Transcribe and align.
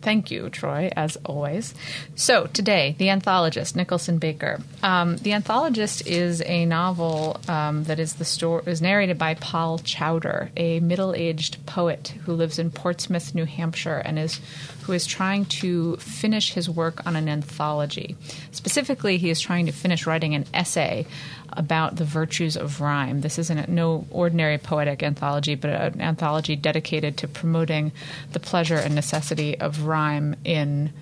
Thank 0.02 0.30
you, 0.32 0.50
Troy, 0.50 0.90
as 0.96 1.16
always. 1.24 1.74
So, 2.16 2.46
today, 2.46 2.96
The 2.98 3.06
Anthologist, 3.06 3.76
Nicholson 3.76 4.18
Baker. 4.18 4.60
Um, 4.82 5.16
the 5.18 5.30
Anthologist 5.30 6.04
is 6.06 6.42
a 6.42 6.66
novel 6.66 7.40
um, 7.46 7.84
that 7.84 8.00
is 8.00 8.14
the 8.14 8.24
story 8.24 8.64
is 8.66 8.82
narrated 8.82 9.16
by 9.16 9.34
Paul 9.34 9.78
Chowder, 9.78 10.50
a 10.56 10.80
middle-aged 10.80 11.64
poet 11.66 12.14
who 12.24 12.32
lives 12.32 12.58
in 12.58 12.72
Portsmouth, 12.72 13.32
New 13.32 13.44
Hampshire, 13.44 13.98
and 13.98 14.18
is 14.18 14.40
who 14.82 14.92
is 14.92 15.06
trying 15.06 15.44
to 15.46 15.96
finish 15.96 16.52
his 16.52 16.68
work 16.68 17.06
on 17.06 17.16
an 17.16 17.28
anthology. 17.28 18.16
Specifically, 18.50 19.18
he 19.18 19.30
is 19.30 19.40
trying 19.40 19.66
to 19.66 19.72
finish 19.72 20.06
writing 20.06 20.34
an 20.34 20.44
essay 20.52 21.06
about 21.52 21.96
the 21.96 22.04
virtues 22.04 22.56
of 22.56 22.80
rhyme. 22.80 23.20
This 23.20 23.38
isn't 23.38 23.68
no 23.68 24.06
ordinary 24.10 24.58
poetic 24.58 25.02
anthology, 25.02 25.54
but 25.54 25.70
an 25.70 26.00
anthology 26.00 26.56
dedicated 26.56 27.16
to 27.18 27.28
promoting 27.28 27.92
the 28.32 28.40
pleasure 28.40 28.76
and 28.76 28.94
necessity 28.94 29.58
of 29.58 29.82
rhyme 29.82 30.36
in 30.44 30.92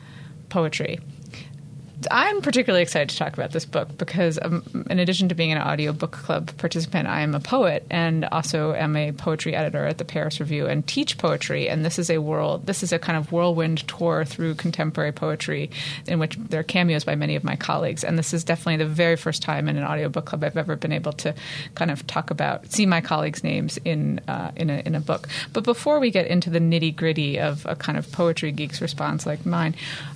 poetry. 0.48 0.98
I'm 2.10 2.40
particularly 2.40 2.82
excited 2.82 3.08
to 3.10 3.16
talk 3.16 3.34
about 3.34 3.52
this 3.52 3.64
book 3.64 3.96
because, 3.98 4.38
um, 4.40 4.86
in 4.88 4.98
addition 4.98 5.28
to 5.28 5.34
being 5.34 5.52
an 5.52 5.58
audiobook 5.58 6.12
club 6.12 6.56
participant, 6.56 7.08
I 7.08 7.20
am 7.20 7.34
a 7.34 7.40
poet 7.40 7.86
and 7.90 8.24
also 8.26 8.74
am 8.74 8.96
a 8.96 9.12
poetry 9.12 9.54
editor 9.54 9.86
at 9.86 9.98
the 9.98 10.04
Paris 10.04 10.40
Review 10.40 10.66
and 10.66 10.86
teach 10.86 11.18
poetry. 11.18 11.68
And 11.68 11.84
this 11.84 11.98
is 11.98 12.10
a 12.10 12.18
world, 12.18 12.66
this 12.66 12.82
is 12.82 12.92
a 12.92 12.98
kind 12.98 13.18
of 13.18 13.32
whirlwind 13.32 13.86
tour 13.88 14.24
through 14.24 14.54
contemporary 14.54 15.12
poetry 15.12 15.70
in 16.06 16.18
which 16.18 16.36
there 16.36 16.60
are 16.60 16.64
cameos 16.64 17.04
by 17.04 17.14
many 17.14 17.36
of 17.36 17.44
my 17.44 17.56
colleagues. 17.56 18.04
And 18.04 18.18
this 18.18 18.32
is 18.32 18.44
definitely 18.44 18.78
the 18.78 18.86
very 18.86 19.16
first 19.16 19.42
time 19.42 19.68
in 19.68 19.76
an 19.76 19.84
audiobook 19.84 20.26
club 20.26 20.44
I've 20.44 20.56
ever 20.56 20.76
been 20.76 20.92
able 20.92 21.12
to 21.14 21.34
kind 21.74 21.90
of 21.90 22.06
talk 22.06 22.30
about, 22.30 22.70
see 22.70 22.86
my 22.86 23.00
colleagues' 23.00 23.44
names 23.44 23.78
in 23.84 24.20
uh, 24.28 24.52
in 24.56 24.70
a 24.70 24.82
in 24.86 24.94
a 24.94 25.00
book. 25.00 25.28
But 25.52 25.64
before 25.64 26.00
we 26.00 26.10
get 26.10 26.26
into 26.26 26.50
the 26.50 26.60
nitty 26.60 26.96
gritty 26.96 27.38
of 27.38 27.66
a 27.66 27.76
kind 27.76 27.98
of 27.98 28.10
poetry 28.12 28.52
geek's 28.52 28.80
response 28.80 29.26
like 29.26 29.44
mine, 29.44 29.74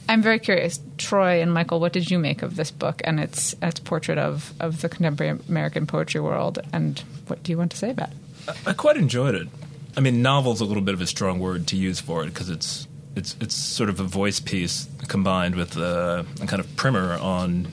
I'm 0.08 0.22
very 0.22 0.38
curious, 0.38 0.80
Troy 0.98 1.40
and 1.40 1.52
Michael, 1.52 1.80
what 1.80 1.92
did 1.92 2.10
you 2.10 2.18
make 2.18 2.42
of 2.42 2.56
this 2.56 2.70
book 2.70 3.00
and 3.04 3.18
its 3.18 3.54
its 3.62 3.80
portrait 3.80 4.18
of, 4.18 4.52
of 4.60 4.80
the 4.82 4.88
contemporary 4.88 5.38
American 5.48 5.86
poetry 5.86 6.20
world, 6.20 6.58
and 6.72 7.02
what 7.26 7.42
do 7.42 7.52
you 7.52 7.58
want 7.58 7.70
to 7.70 7.76
say 7.76 7.90
about 7.90 8.10
it? 8.10 8.56
I 8.66 8.74
quite 8.74 8.96
enjoyed 8.96 9.34
it. 9.34 9.48
I 9.96 10.00
mean, 10.00 10.22
novel's 10.22 10.60
a 10.60 10.64
little 10.64 10.82
bit 10.82 10.94
of 10.94 11.00
a 11.00 11.06
strong 11.06 11.38
word 11.38 11.66
to 11.68 11.76
use 11.76 12.00
for 12.00 12.22
it 12.22 12.26
because 12.26 12.50
it's 12.50 12.86
it's 13.16 13.36
it's 13.40 13.54
sort 13.54 13.88
of 13.88 14.00
a 14.00 14.04
voice 14.04 14.40
piece 14.40 14.88
combined 15.08 15.54
with 15.54 15.76
uh, 15.76 16.24
a 16.40 16.46
kind 16.46 16.60
of 16.60 16.76
primer 16.76 17.14
on 17.18 17.68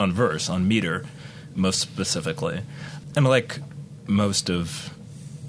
on 0.00 0.12
verse 0.12 0.48
on 0.48 0.66
meter, 0.68 1.04
most 1.54 1.80
specifically, 1.80 2.60
and 3.16 3.26
like 3.26 3.58
most 4.06 4.48
of 4.48 4.94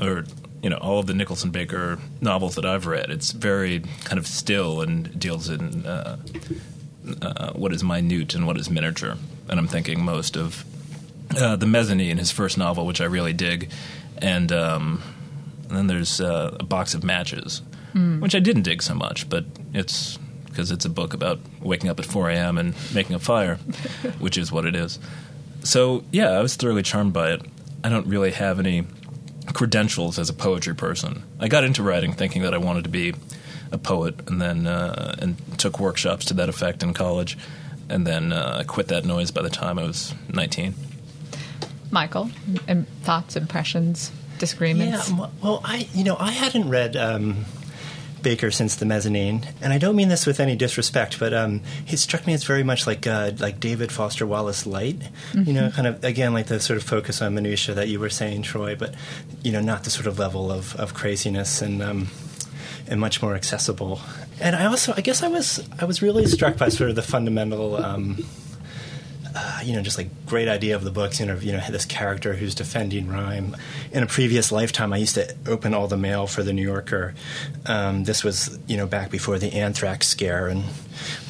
or 0.01 0.25
you 0.68 0.72
know 0.72 0.80
all 0.80 1.00
of 1.00 1.08
the 1.08 1.14
Nicholson 1.14 1.50
Baker 1.50 1.98
novels 2.19 2.56
that 2.56 2.66
I've 2.66 2.88
read, 2.88 3.10
it's 3.10 3.31
very 3.31 3.80
kind 4.04 4.19
of 4.19 4.28
still 4.28 4.81
and 4.81 5.18
deals 5.18 5.48
in 5.48 5.86
uh, 5.86 6.18
uh, 7.22 7.54
what 7.54 7.72
is 7.72 7.86
minute 7.86 8.36
and 8.36 8.46
what 8.46 8.58
is 8.58 8.69
miniature. 8.69 9.16
And 9.48 9.62
I'm 9.62 9.68
thinking 9.69 10.04
most 10.04 10.36
of 10.36 10.66
uh, 11.38 11.56
the 11.56 11.68
mezzanine, 11.68 12.18
his 12.18 12.31
first 12.31 12.58
novel, 12.58 12.86
which 12.86 13.00
I 13.00 13.06
really 13.06 13.31
dig, 13.31 13.72
and, 14.18 14.52
um, 14.52 15.02
and 15.69 15.78
then 15.78 15.88
there's 15.88 16.19
uh, 16.19 16.58
a 16.60 16.66
box 16.66 16.94
of 16.94 17.02
matches, 17.02 17.62
mm. 17.94 18.20
which 18.20 18.36
I 18.36 18.40
didn't 18.40 18.63
dig 18.63 18.84
so 18.84 18.94
much, 18.94 19.30
but 19.30 19.46
it's 19.74 20.20
because 20.48 20.70
it's 20.70 20.84
a 20.84 20.90
book 20.90 21.13
about 21.13 21.40
waking 21.62 21.90
up 21.90 21.98
at 21.98 22.06
4 22.06 22.30
a.m. 22.31 22.58
and 22.58 22.75
making 22.94 23.16
a 23.16 23.20
fire, 23.20 23.56
which 24.20 24.38
is 24.38 24.52
what 24.52 24.66
it 24.66 24.75
is. 24.75 25.00
So 25.63 26.04
yeah, 26.12 26.31
I 26.31 26.42
was 26.42 26.58
thoroughly 26.58 26.84
charmed 26.84 27.13
by 27.13 27.31
it. 27.31 27.42
I 27.86 27.90
don't 27.90 28.08
really 28.08 28.31
have 28.31 28.60
any 28.60 28.86
credentials 29.54 30.20
as 30.20 30.30
a 30.30 30.34
poetry 30.34 30.76
person. 30.76 31.24
I 31.40 31.48
got 31.48 31.64
into 31.64 31.84
writing 31.84 32.14
thinking 32.14 32.42
that 32.44 32.54
I 32.54 32.58
wanted 32.58 32.84
to 32.84 32.90
be 32.90 33.14
a 33.72 33.78
poet, 33.78 34.28
and 34.28 34.42
then 34.42 34.68
uh, 34.68 35.16
and 35.20 35.38
took 35.58 35.80
workshops 35.80 36.26
to 36.26 36.34
that 36.36 36.50
effect 36.50 36.84
in 36.84 36.94
college, 36.94 37.38
and 37.90 38.06
then 38.06 38.32
uh, 38.32 38.64
quit 38.68 38.88
that 38.88 39.06
noise 39.06 39.32
by 39.32 39.42
the 39.42 39.50
time 39.50 39.80
I 39.80 39.84
was 39.84 40.14
nineteen. 40.30 40.76
Michael, 41.92 42.30
thoughts, 43.04 43.36
impressions, 43.36 44.12
disagreements? 44.40 45.10
Yeah, 45.10 45.28
well, 45.42 45.62
I 45.64 45.88
you 45.94 46.04
know 46.04 46.18
I 46.20 46.32
hadn't 46.32 46.70
read. 46.70 46.96
Um, 46.96 47.46
Baker 48.22 48.52
since 48.52 48.75
the 48.75 48.86
mezzanine, 48.86 49.46
and 49.62 49.74
I 49.74 49.78
don't 49.78 49.96
mean 49.96 50.10
this 50.10 50.25
with 50.25 50.40
any 50.40 50.56
disrespect, 50.56 51.19
but 51.19 51.34
um, 51.34 51.62
he 51.86 51.96
struck 51.96 52.28
me 52.28 52.34
as 52.34 52.44
very 52.44 52.64
much 52.64 52.88
like 52.88 53.06
uh, 53.08 53.31
like 53.40 53.60
David 53.60 53.92
Foster 53.92 54.25
Wallace 54.25 54.66
light. 54.66 55.00
Mm-hmm. 55.00 55.44
You 55.44 55.54
know, 55.54 55.62
mm-hmm. 55.68 55.75
kind 55.75 55.88
of 55.88 56.04
again 56.04 56.34
like 56.34 56.48
the 56.48 56.60
sort 56.60 56.78
of 56.78 56.84
focus 56.84 57.22
on 57.22 57.36
minutia 57.36 57.75
that 57.75 57.88
you 57.88 58.00
were 58.00 58.10
saying, 58.10 58.44
Troy, 58.44 58.75
but 58.75 58.96
you 59.44 59.52
know, 59.52 59.62
not 59.62 59.84
the 59.84 59.90
sort 59.90 60.08
of 60.08 60.19
level 60.19 60.52
of, 60.52 60.75
of 60.75 60.94
craziness 60.94 61.62
and. 61.62 61.81
Um, 61.81 62.08
and 62.90 63.02
much 63.02 63.22
more 63.22 63.36
accessible. 63.36 64.00
And 64.40 64.56
I 64.56 64.66
also, 64.66 64.94
I 64.96 65.02
guess, 65.02 65.22
I 65.22 65.28
was 65.28 65.68
I 65.78 65.84
was 65.84 66.02
really 66.02 66.25
struck 66.25 66.58
by 66.58 66.70
sort 66.70 66.90
of 66.90 66.96
the 66.96 67.02
fundamental. 67.02 67.75
Um, 67.75 68.25
uh, 69.39 69.60
you 69.63 69.74
know, 69.74 69.84
just 69.84 70.00
like 70.00 70.07
great 70.25 70.48
idea 70.48 70.75
of 70.75 70.84
the 70.84 70.89
books. 70.89 71.19
You 71.19 71.28
know, 71.28 71.36
you 71.36 71.51
know, 71.51 71.62
this 71.69 71.86
character 71.86 72.34
who's 72.34 72.56
defending 72.56 73.07
rhyme. 73.07 73.56
In 73.92 74.01
a 74.01 74.07
previous 74.07 74.51
lifetime, 74.51 74.94
I 74.94 74.98
used 74.98 75.13
to 75.16 75.36
open 75.45 75.75
all 75.75 75.88
the 75.88 75.98
mail 75.98 76.25
for 76.25 76.42
the 76.42 76.54
New 76.54 76.63
Yorker. 76.63 77.13
Um, 77.68 78.04
this 78.06 78.24
was, 78.24 78.57
you 78.68 78.78
know, 78.78 78.88
back 78.88 79.12
before 79.12 79.38
the 79.38 79.54
anthrax 79.54 80.07
scare, 80.07 80.48
and 80.48 80.63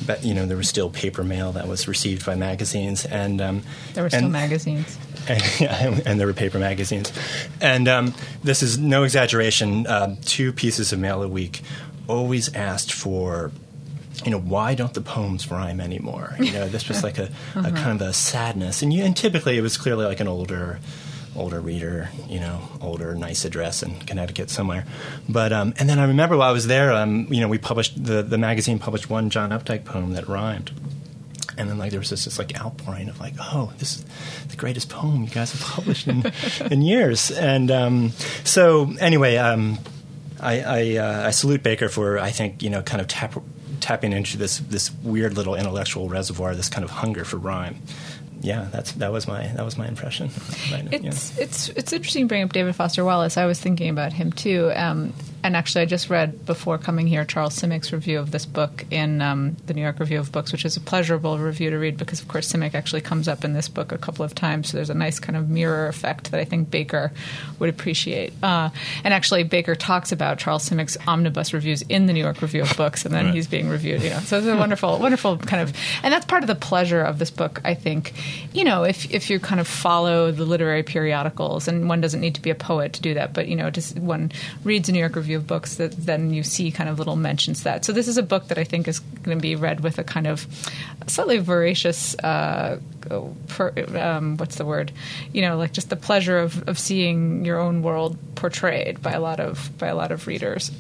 but, 0.06 0.24
you 0.24 0.34
know, 0.34 0.46
there 0.46 0.56
was 0.56 0.70
still 0.70 0.90
paper 0.90 1.24
mail 1.24 1.52
that 1.52 1.68
was 1.68 1.88
received 1.88 2.26
by 2.26 2.36
magazines, 2.36 3.06
and 3.06 3.42
um, 3.42 3.64
there 3.94 4.04
were 4.04 4.10
still 4.10 4.24
and, 4.24 4.32
magazines. 4.32 4.98
And, 5.30 5.44
yeah, 5.60 6.00
and, 6.06 6.18
there 6.18 6.26
were 6.26 6.32
paper 6.32 6.58
magazines, 6.58 7.12
and 7.60 7.90
um, 7.90 8.14
this 8.46 8.64
is 8.64 8.78
no 8.78 9.04
exaggeration. 9.04 9.86
Uh, 9.86 10.16
two 10.24 10.54
pieces 10.54 10.94
of 10.94 11.00
mail 11.00 11.22
a 11.22 11.28
week, 11.28 11.64
always 12.08 12.54
asked 12.56 12.94
for 12.94 13.52
you 14.26 14.32
know, 14.32 14.40
why 14.40 14.76
don't 14.76 14.94
the 14.94 15.02
poems 15.02 15.50
rhyme 15.50 15.80
anymore? 15.80 16.36
You 16.40 16.52
know, 16.52 16.68
this 16.68 16.88
was 16.88 17.04
like 17.04 17.18
a, 17.18 17.26
uh-huh. 17.56 17.64
a 17.66 17.72
kind 17.72 18.02
of 18.02 18.08
a 18.08 18.14
sadness, 18.14 18.82
and 18.82 18.94
you, 18.94 19.04
and 19.04 19.16
typically 19.16 19.58
it 19.58 19.62
was 19.62 19.78
clearly 19.78 20.06
like 20.06 20.20
an 20.20 20.28
older, 20.28 20.80
older 21.36 21.60
reader, 21.60 22.10
you 22.28 22.40
know, 22.40 22.62
older, 22.82 23.16
nice 23.16 23.46
address 23.46 23.84
in 23.84 24.00
Connecticut 24.02 24.50
somewhere. 24.50 24.86
But 25.30 25.54
um, 25.54 25.74
and 25.78 25.90
then 25.90 26.00
I 26.00 26.06
remember 26.06 26.38
while 26.38 26.50
I 26.50 26.54
was 26.54 26.68
there, 26.68 26.94
um, 26.94 27.28
you 27.32 27.42
know, 27.42 27.48
we 27.48 27.58
published 27.58 28.04
the 28.04 28.24
the 28.24 28.38
magazine 28.38 28.80
published 28.80 29.10
one 29.10 29.30
John 29.30 29.52
Updike 29.52 29.86
poem 29.86 30.14
that 30.14 30.28
rhymed. 30.28 30.72
And 31.60 31.68
then, 31.68 31.80
like, 31.80 31.90
there 31.90 32.00
was 32.00 32.12
this, 32.12 32.26
this 32.26 32.38
like 32.38 32.56
outpouring 32.62 33.10
of 33.10 33.20
like, 33.20 33.34
oh, 33.40 33.74
this 33.80 33.98
is 33.98 34.06
the 34.50 34.56
greatest 34.56 34.90
poem 34.90 35.24
you 35.24 35.30
guys 35.30 35.52
have 35.54 35.62
published 35.62 36.08
in, 36.08 36.32
in 36.72 36.84
years. 36.84 37.32
And 37.32 37.72
um, 37.72 38.12
so, 38.44 38.94
anyway, 39.00 39.38
um, 39.38 39.80
I 40.40 40.62
I, 40.62 40.98
uh, 40.98 41.28
I, 41.28 41.32
salute 41.32 41.64
Baker 41.64 41.90
for 41.90 42.20
I 42.20 42.32
think 42.32 42.62
you 42.62 42.70
know 42.70 42.82
kind 42.82 43.02
of 43.02 43.08
tap, 43.08 43.36
tapping 43.88 44.12
into 44.12 44.38
this 44.38 44.58
this 44.58 44.92
weird 45.02 45.34
little 45.36 45.56
intellectual 45.56 46.10
reservoir, 46.10 46.54
this 46.54 46.68
kind 46.68 46.84
of 46.84 46.90
hunger 46.90 47.24
for 47.24 47.38
rhyme. 47.38 47.82
Yeah, 48.42 48.68
that's 48.70 48.92
that 48.94 49.14
was 49.14 49.30
my 49.30 49.48
that 49.48 49.64
was 49.64 49.78
my 49.78 49.88
impression. 49.88 50.30
It's 50.92 51.38
yeah. 51.38 51.44
it's 51.44 51.70
it's 51.70 51.94
interesting 51.94 52.26
to 52.26 52.28
bring 52.28 52.44
up 52.44 52.52
David 52.52 52.76
Foster 52.76 53.06
Wallace. 53.06 53.38
I 53.38 53.46
was 53.46 53.62
thinking 53.62 53.90
about 53.90 54.12
him 54.12 54.34
too. 54.34 54.74
Um, 54.76 55.14
and 55.48 55.56
actually, 55.56 55.84
I 55.84 55.86
just 55.86 56.10
read 56.10 56.46
before 56.46 56.78
coming 56.78 57.08
here 57.08 57.24
Charles 57.24 57.58
Simic's 57.58 57.94
review 57.94 58.20
of 58.20 58.32
this 58.32 58.46
book 58.46 58.84
in 58.92 59.22
um, 59.22 59.56
the 59.66 59.74
New 59.74 59.82
York 59.82 59.98
Review 59.98 60.20
of 60.20 60.30
Books, 60.30 60.52
which 60.52 60.66
is 60.66 60.76
a 60.76 60.82
pleasurable 60.82 61.40
review 61.40 61.70
to 61.70 61.78
read 61.78 61.96
because, 61.96 62.20
of 62.20 62.28
course, 62.28 62.52
Simic 62.52 62.76
actually 62.76 63.00
comes 63.00 63.30
up 63.30 63.46
in 63.46 63.54
this 63.54 63.70
book 63.70 63.94
a 63.94 63.98
couple 63.98 64.26
of 64.26 64.36
times. 64.36 64.68
So 64.68 64.76
there's 64.76 64.90
a 64.90 64.94
nice 64.94 65.20
kind 65.20 65.38
of 65.38 65.50
mirror 65.50 65.88
effect 65.88 66.32
that 66.32 66.42
I 66.42 66.44
think 66.44 66.70
Baker 66.70 67.14
would 67.60 67.70
appreciate. 67.70 68.34
Uh, 68.44 68.72
and 69.06 69.14
actually, 69.14 69.44
Baker 69.44 69.74
talks 69.74 70.12
about 70.12 70.38
Charles 70.38 70.70
Simic's 70.70 70.98
omnibus 71.08 71.54
reviews 71.54 71.82
in 71.84 72.08
the 72.08 72.14
New 72.14 72.20
York 72.20 72.42
Review 72.42 72.64
of 72.64 72.76
Books, 72.76 73.06
and 73.06 73.16
then 73.16 73.28
right. 73.28 73.34
he's 73.34 73.48
being 73.48 73.70
reviewed. 73.70 74.02
You 74.02 74.10
know, 74.10 74.20
so 74.20 74.40
it's 74.40 74.48
a 74.48 74.58
wonderful, 74.58 75.00
wonderful 75.00 75.38
kind 75.38 75.62
of, 75.62 75.74
and 76.04 76.14
that's 76.14 76.26
part 76.26 76.44
of 76.44 76.48
the 76.48 76.56
pleasure 76.56 77.02
of 77.02 77.20
this 77.20 77.32
book. 77.32 77.62
I 77.64 77.74
think, 77.74 78.14
you 78.52 78.66
know, 78.66 78.84
if 78.84 79.10
if 79.14 79.30
you 79.30 79.40
kind 79.40 79.62
of 79.62 79.68
follow 79.70 80.30
the 80.30 80.44
literary 80.44 80.84
periodicals, 80.84 81.70
and 81.70 81.88
one 81.88 82.02
doesn't 82.02 82.20
need 82.20 82.36
to 82.36 82.42
be 82.42 82.50
a 82.50 82.56
poet 82.56 82.92
to 82.94 83.02
do 83.02 83.14
that, 83.14 83.32
but 83.32 83.48
you 83.48 83.56
know, 83.56 83.70
just 83.70 83.98
one 83.98 84.30
reads 84.66 84.90
a 84.90 84.92
New 84.92 85.00
York 85.00 85.16
Review 85.16 85.37
of 85.38 85.48
Books 85.48 85.76
that 85.76 85.92
then 85.94 86.34
you 86.34 86.44
see 86.44 86.72
kind 86.72 86.90
of 86.90 87.00
little 87.00 87.16
mentions 87.16 87.64
that. 87.64 87.86
So 87.86 87.94
this 87.94 88.08
is 88.08 88.18
a 88.18 88.24
book 88.24 88.50
that 88.50 88.58
I 88.58 88.66
think 88.66 88.88
is 88.88 89.00
going 89.00 89.38
to 89.38 89.42
be 89.42 89.56
read 89.56 89.80
with 89.80 89.98
a 89.98 90.04
kind 90.04 90.28
of 90.28 90.46
slightly 91.08 91.38
voracious. 91.38 92.16
Uh, 92.16 92.80
per, 93.48 93.74
um, 93.98 94.38
what's 94.38 94.58
the 94.58 94.66
word? 94.66 94.92
You 95.32 95.42
know, 95.42 95.58
like 95.58 95.72
just 95.72 95.90
the 95.90 95.96
pleasure 95.96 96.40
of, 96.40 96.68
of 96.68 96.78
seeing 96.78 97.46
your 97.46 97.60
own 97.60 97.82
world 97.82 98.18
portrayed 98.36 99.02
by 99.02 99.12
a 99.14 99.20
lot 99.20 99.40
of 99.40 99.72
by 99.78 99.88
a 99.88 99.96
lot 99.96 100.12
of 100.12 100.28
readers. 100.28 100.72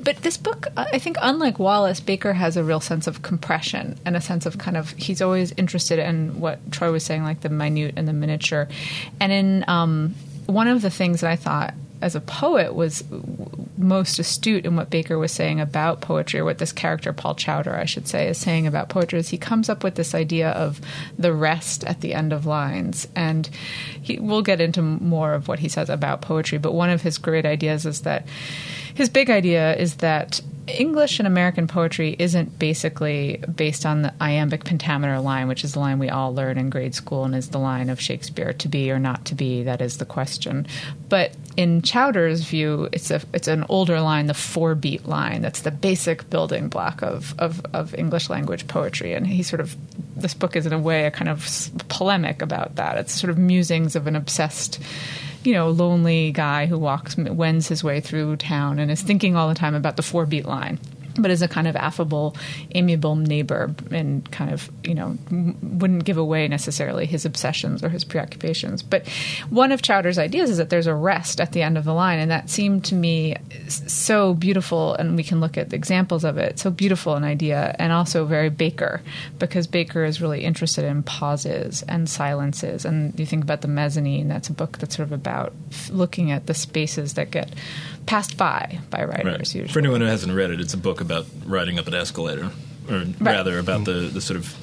But 0.00 0.18
this 0.18 0.36
book, 0.36 0.66
I 0.76 0.98
think, 0.98 1.16
unlike 1.20 1.58
Wallace, 1.58 2.00
Baker 2.00 2.32
has 2.32 2.56
a 2.56 2.64
real 2.64 2.80
sense 2.80 3.06
of 3.06 3.22
compression 3.22 3.98
and 4.04 4.16
a 4.16 4.20
sense 4.20 4.46
of 4.46 4.58
kind 4.58 4.76
of 4.76 4.90
he's 4.92 5.22
always 5.22 5.52
interested 5.52 5.98
in 5.98 6.40
what 6.40 6.72
Troy 6.72 6.90
was 6.90 7.04
saying, 7.04 7.22
like 7.22 7.40
the 7.40 7.48
minute 7.48 7.94
and 7.96 8.08
the 8.08 8.12
miniature. 8.12 8.68
And 9.20 9.32
in 9.32 9.64
um, 9.68 10.14
one 10.46 10.68
of 10.68 10.82
the 10.82 10.90
things 10.90 11.20
that 11.20 11.30
I 11.30 11.36
thought 11.36 11.74
as 12.00 12.14
a 12.14 12.20
poet 12.20 12.74
was 12.74 13.04
most 13.76 14.18
astute 14.18 14.66
in 14.66 14.76
what 14.76 14.90
Baker 14.90 15.18
was 15.18 15.32
saying 15.32 15.60
about 15.60 16.00
poetry, 16.00 16.40
or 16.40 16.44
what 16.44 16.58
this 16.58 16.72
character, 16.72 17.12
Paul 17.12 17.34
Chowder, 17.34 17.74
I 17.74 17.84
should 17.84 18.08
say, 18.08 18.28
is 18.28 18.38
saying 18.38 18.66
about 18.66 18.88
poetry, 18.88 19.18
is 19.18 19.28
he 19.28 19.38
comes 19.38 19.68
up 19.68 19.82
with 19.82 19.94
this 19.94 20.14
idea 20.14 20.50
of 20.50 20.80
the 21.18 21.32
rest 21.32 21.84
at 21.84 22.00
the 22.00 22.14
end 22.14 22.32
of 22.32 22.46
lines. 22.46 23.08
And 23.14 23.48
he, 24.00 24.18
we'll 24.18 24.42
get 24.42 24.60
into 24.60 24.82
more 24.82 25.34
of 25.34 25.48
what 25.48 25.58
he 25.60 25.68
says 25.68 25.90
about 25.90 26.22
poetry, 26.22 26.58
but 26.58 26.74
one 26.74 26.90
of 26.90 27.02
his 27.02 27.18
great 27.18 27.46
ideas 27.46 27.86
is 27.86 28.02
that 28.02 28.26
his 28.94 29.08
big 29.08 29.30
idea 29.30 29.76
is 29.76 29.96
that 29.96 30.40
English 30.68 31.18
and 31.18 31.26
American 31.26 31.66
poetry 31.66 32.14
isn't 32.18 32.58
basically 32.58 33.42
based 33.54 33.86
on 33.86 34.02
the 34.02 34.12
iambic 34.20 34.64
pentameter 34.64 35.18
line, 35.20 35.48
which 35.48 35.64
is 35.64 35.72
the 35.72 35.78
line 35.78 35.98
we 35.98 36.08
all 36.08 36.34
learn 36.34 36.58
in 36.58 36.70
grade 36.70 36.94
school 36.94 37.24
and 37.24 37.34
is 37.34 37.48
the 37.48 37.58
line 37.58 37.88
of 37.88 38.00
Shakespeare 38.00 38.52
to 38.52 38.68
be 38.68 38.90
or 38.90 38.98
not 38.98 39.24
to 39.26 39.34
be. 39.34 39.62
That 39.62 39.80
is 39.80 39.98
the 39.98 40.04
question. 40.04 40.66
But 41.08 41.32
in 41.56 41.82
Chowder's 41.82 42.44
view, 42.44 42.88
it's 42.92 43.10
a 43.10 43.20
it's 43.32 43.48
an 43.48 43.64
older 43.68 44.00
line, 44.00 44.26
the 44.26 44.34
four 44.34 44.74
beat 44.74 45.06
line. 45.06 45.42
That's 45.42 45.62
the 45.62 45.70
basic 45.70 46.28
building 46.30 46.68
block 46.68 47.02
of, 47.02 47.34
of, 47.38 47.64
of 47.72 47.94
English 47.94 48.30
language 48.30 48.68
poetry. 48.68 49.14
And 49.14 49.26
he 49.26 49.42
sort 49.42 49.60
of 49.60 49.76
this 50.16 50.34
book 50.34 50.56
is 50.56 50.66
in 50.66 50.72
a 50.72 50.78
way 50.78 51.06
a 51.06 51.10
kind 51.10 51.28
of 51.28 51.70
polemic 51.88 52.42
about 52.42 52.76
that. 52.76 52.98
It's 52.98 53.18
sort 53.18 53.30
of 53.30 53.38
musings 53.38 53.96
of 53.96 54.06
an 54.06 54.16
obsessed 54.16 54.80
you 55.44 55.52
know, 55.52 55.70
lonely 55.70 56.32
guy 56.32 56.66
who 56.66 56.78
walks, 56.78 57.16
wends 57.16 57.68
his 57.68 57.84
way 57.84 58.00
through 58.00 58.36
town 58.36 58.78
and 58.78 58.90
is 58.90 59.02
thinking 59.02 59.36
all 59.36 59.48
the 59.48 59.54
time 59.54 59.74
about 59.74 59.96
the 59.96 60.02
four 60.02 60.26
beat 60.26 60.46
line 60.46 60.78
but 61.18 61.30
as 61.30 61.42
a 61.42 61.48
kind 61.48 61.68
of 61.68 61.76
affable, 61.76 62.36
amiable 62.74 63.16
neighbor, 63.16 63.74
and 63.90 64.30
kind 64.30 64.52
of 64.52 64.70
you 64.84 64.94
know 64.94 65.16
wouldn't 65.30 66.04
give 66.04 66.16
away 66.16 66.48
necessarily 66.48 67.06
his 67.06 67.24
obsessions 67.24 67.82
or 67.82 67.88
his 67.88 68.04
preoccupations. 68.04 68.82
But 68.82 69.08
one 69.50 69.72
of 69.72 69.82
Chowder's 69.82 70.18
ideas 70.18 70.50
is 70.50 70.58
that 70.58 70.70
there's 70.70 70.86
a 70.86 70.94
rest 70.94 71.40
at 71.40 71.52
the 71.52 71.62
end 71.62 71.78
of 71.78 71.84
the 71.84 71.94
line, 71.94 72.18
and 72.18 72.30
that 72.30 72.50
seemed 72.50 72.84
to 72.86 72.94
me 72.94 73.36
so 73.68 74.34
beautiful. 74.34 74.94
And 74.94 75.16
we 75.16 75.24
can 75.24 75.40
look 75.40 75.58
at 75.58 75.72
examples 75.72 76.24
of 76.24 76.38
it. 76.38 76.58
So 76.58 76.70
beautiful 76.70 77.14
an 77.14 77.24
idea, 77.24 77.74
and 77.78 77.92
also 77.92 78.24
very 78.24 78.50
Baker, 78.50 79.02
because 79.38 79.66
Baker 79.66 80.04
is 80.04 80.20
really 80.20 80.44
interested 80.44 80.84
in 80.84 81.02
pauses 81.02 81.82
and 81.88 82.08
silences. 82.08 82.84
And 82.84 83.18
you 83.18 83.26
think 83.26 83.42
about 83.42 83.60
the 83.60 83.68
mezzanine. 83.68 84.28
That's 84.28 84.48
a 84.48 84.52
book 84.52 84.78
that's 84.78 84.96
sort 84.96 85.08
of 85.08 85.12
about 85.12 85.52
looking 85.90 86.30
at 86.30 86.46
the 86.46 86.54
spaces 86.54 87.14
that 87.14 87.30
get 87.30 87.50
passed 88.08 88.36
by 88.36 88.80
by 88.90 89.04
writers. 89.04 89.54
Right. 89.54 89.70
For 89.70 89.78
anyone 89.78 90.00
who 90.00 90.06
hasn't 90.06 90.32
read 90.34 90.50
it, 90.50 90.60
it's 90.60 90.74
a 90.74 90.78
book 90.78 91.00
about 91.00 91.26
riding 91.44 91.78
up 91.78 91.86
an 91.86 91.94
escalator, 91.94 92.50
or 92.90 92.96
right. 92.96 93.20
rather 93.20 93.58
about 93.58 93.84
the, 93.84 94.10
the 94.12 94.20
sort 94.20 94.38
of 94.38 94.56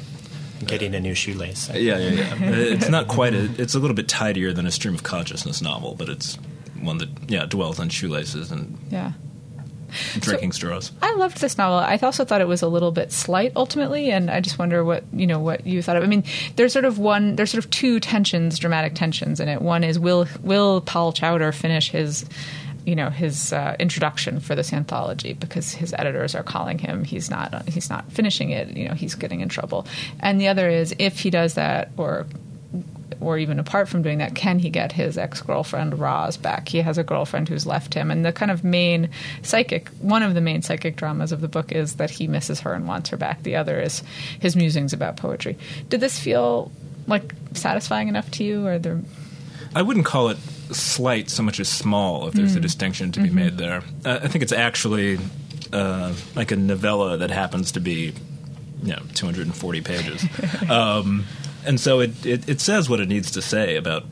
getting 0.66 0.96
a 0.96 1.00
new 1.00 1.14
shoelace. 1.14 1.70
Yeah, 1.70 1.98
yeah, 1.98 2.10
yeah. 2.10 2.36
it's 2.42 2.90
not 2.90 3.08
quite 3.08 3.34
a. 3.34 3.50
It's 3.62 3.76
a 3.76 3.80
little 3.80 3.96
bit 3.96 4.08
tidier 4.08 4.52
than 4.52 4.66
a 4.66 4.72
stream 4.72 4.96
of 4.96 5.04
consciousness 5.04 5.62
novel, 5.62 5.96
but 5.96 6.10
it's 6.10 6.38
one 6.82 6.98
that 6.98 7.10
yeah 7.28 7.46
dwells 7.46 7.80
on 7.80 7.90
shoelaces 7.90 8.52
and 8.52 8.78
yeah. 8.90 9.14
drinking 10.20 10.52
straws. 10.52 10.92
I 11.04 11.14
loved 11.14 11.40
this 11.40 11.58
novel. 11.58 11.78
I 11.78 11.98
also 12.02 12.26
thought 12.26 12.42
it 12.42 12.48
was 12.48 12.64
a 12.64 12.68
little 12.68 12.92
bit 12.92 13.12
slight 13.12 13.54
ultimately, 13.56 14.10
and 14.10 14.32
I 14.32 14.42
just 14.42 14.58
wonder 14.58 14.84
what 14.84 15.04
you 15.14 15.28
know 15.28 15.40
what 15.40 15.68
you 15.68 15.84
thought 15.84 15.98
of. 15.98 16.04
I 16.04 16.08
mean, 16.08 16.24
there's 16.56 16.74
sort 16.74 16.86
of 16.86 16.98
one, 16.98 17.36
there's 17.36 17.52
sort 17.52 17.64
of 17.64 17.70
two 17.70 18.00
tensions, 18.00 18.58
dramatic 18.58 18.96
tensions 18.96 19.40
in 19.40 19.50
it. 19.50 19.62
One 19.62 19.84
is 19.84 20.00
will 20.00 20.26
will 20.42 20.82
Paul 20.82 21.14
Chowder 21.14 21.52
finish 21.52 21.92
his 21.92 22.26
you 22.86 22.96
know 22.96 23.10
his 23.10 23.52
uh, 23.52 23.76
introduction 23.80 24.40
for 24.40 24.56
this 24.56 24.72
anthology 24.72 25.34
because 25.34 25.74
his 25.74 25.94
editors 25.98 26.36
are 26.36 26.44
calling 26.44 26.78
him 26.78 27.04
he's 27.04 27.30
not 27.30 27.68
he's 27.68 27.90
not 27.90 28.12
finishing 28.12 28.52
it 28.52 28.70
you 28.76 28.88
know 28.88 28.94
he's 28.94 29.16
getting 29.16 29.42
in 29.42 29.50
trouble 29.50 29.88
and 30.20 30.40
the 30.40 30.48
other 30.48 30.70
is 30.70 30.96
if 31.00 31.20
he 31.20 31.30
does 31.30 31.56
that 31.56 31.90
or 31.98 32.26
or 33.22 33.38
even 33.38 33.60
apart 33.60 33.88
from 33.88 34.02
doing 34.02 34.18
that, 34.20 34.36
can 34.36 34.60
he 34.60 34.70
get 34.70 34.92
his 34.92 35.18
ex 35.18 35.42
girlfriend 35.42 36.00
Roz 36.00 36.38
back? 36.38 36.68
He 36.68 36.80
has 36.82 36.98
a 36.98 37.04
girlfriend 37.04 37.50
who's 37.50 37.66
left 37.66 37.94
him, 37.94 38.12
and 38.12 38.26
the 38.26 38.32
kind 38.32 38.52
of 38.52 38.64
main 38.64 39.10
psychic, 39.42 39.90
one 40.00 40.24
of 40.24 40.34
the 40.34 40.42
main 40.42 40.62
psychic 40.62 40.96
dramas 40.96 41.32
of 41.32 41.42
the 41.42 41.48
book 41.48 41.72
is 41.72 41.96
that 41.96 42.10
he 42.10 42.28
misses 42.28 42.60
her 42.62 42.74
and 42.74 42.88
wants 42.88 43.10
her 43.10 43.18
back. 43.18 43.44
The 43.44 43.56
other 43.56 43.80
is 43.80 44.04
his 44.40 44.56
musings 44.56 44.94
about 44.94 45.18
poetry. 45.18 45.58
Did 45.90 46.02
this 46.02 46.20
feel 46.20 46.72
like 47.08 47.34
satisfying 47.54 48.08
enough 48.08 48.30
to 48.32 48.44
you, 48.44 48.66
or 48.66 48.80
there? 48.80 49.02
I 49.76 49.82
wouldn't 49.82 50.06
call 50.06 50.30
it 50.30 50.38
slight 50.72 51.30
so 51.30 51.44
much 51.44 51.60
as 51.60 51.68
small, 51.70 52.28
if 52.28 52.34
there's 52.34 52.54
Mm. 52.54 52.58
a 52.58 52.60
distinction 52.62 53.12
to 53.12 53.20
be 53.20 53.28
Mm-hmm. 53.28 53.36
made 53.36 53.58
there. 53.58 53.84
Uh, 54.06 54.20
I 54.24 54.28
think 54.30 54.42
it's 54.42 54.54
actually 54.54 55.20
uh, 55.74 56.14
like 56.36 56.52
a 56.52 56.56
novella 56.56 57.18
that 57.18 57.30
happens 57.30 57.74
to 57.74 57.80
be, 57.82 58.14
you 58.82 58.94
know, 58.94 59.02
240 59.14 59.82
pages. 59.82 60.26
um, 60.70 61.26
and 61.66 61.80
so 61.80 62.00
it, 62.00 62.26
it, 62.26 62.48
it 62.50 62.62
says 62.62 62.90
what 62.90 63.00
it 63.02 63.10
needs 63.10 63.32
to 63.32 63.42
say 63.42 63.76
about 63.76 64.06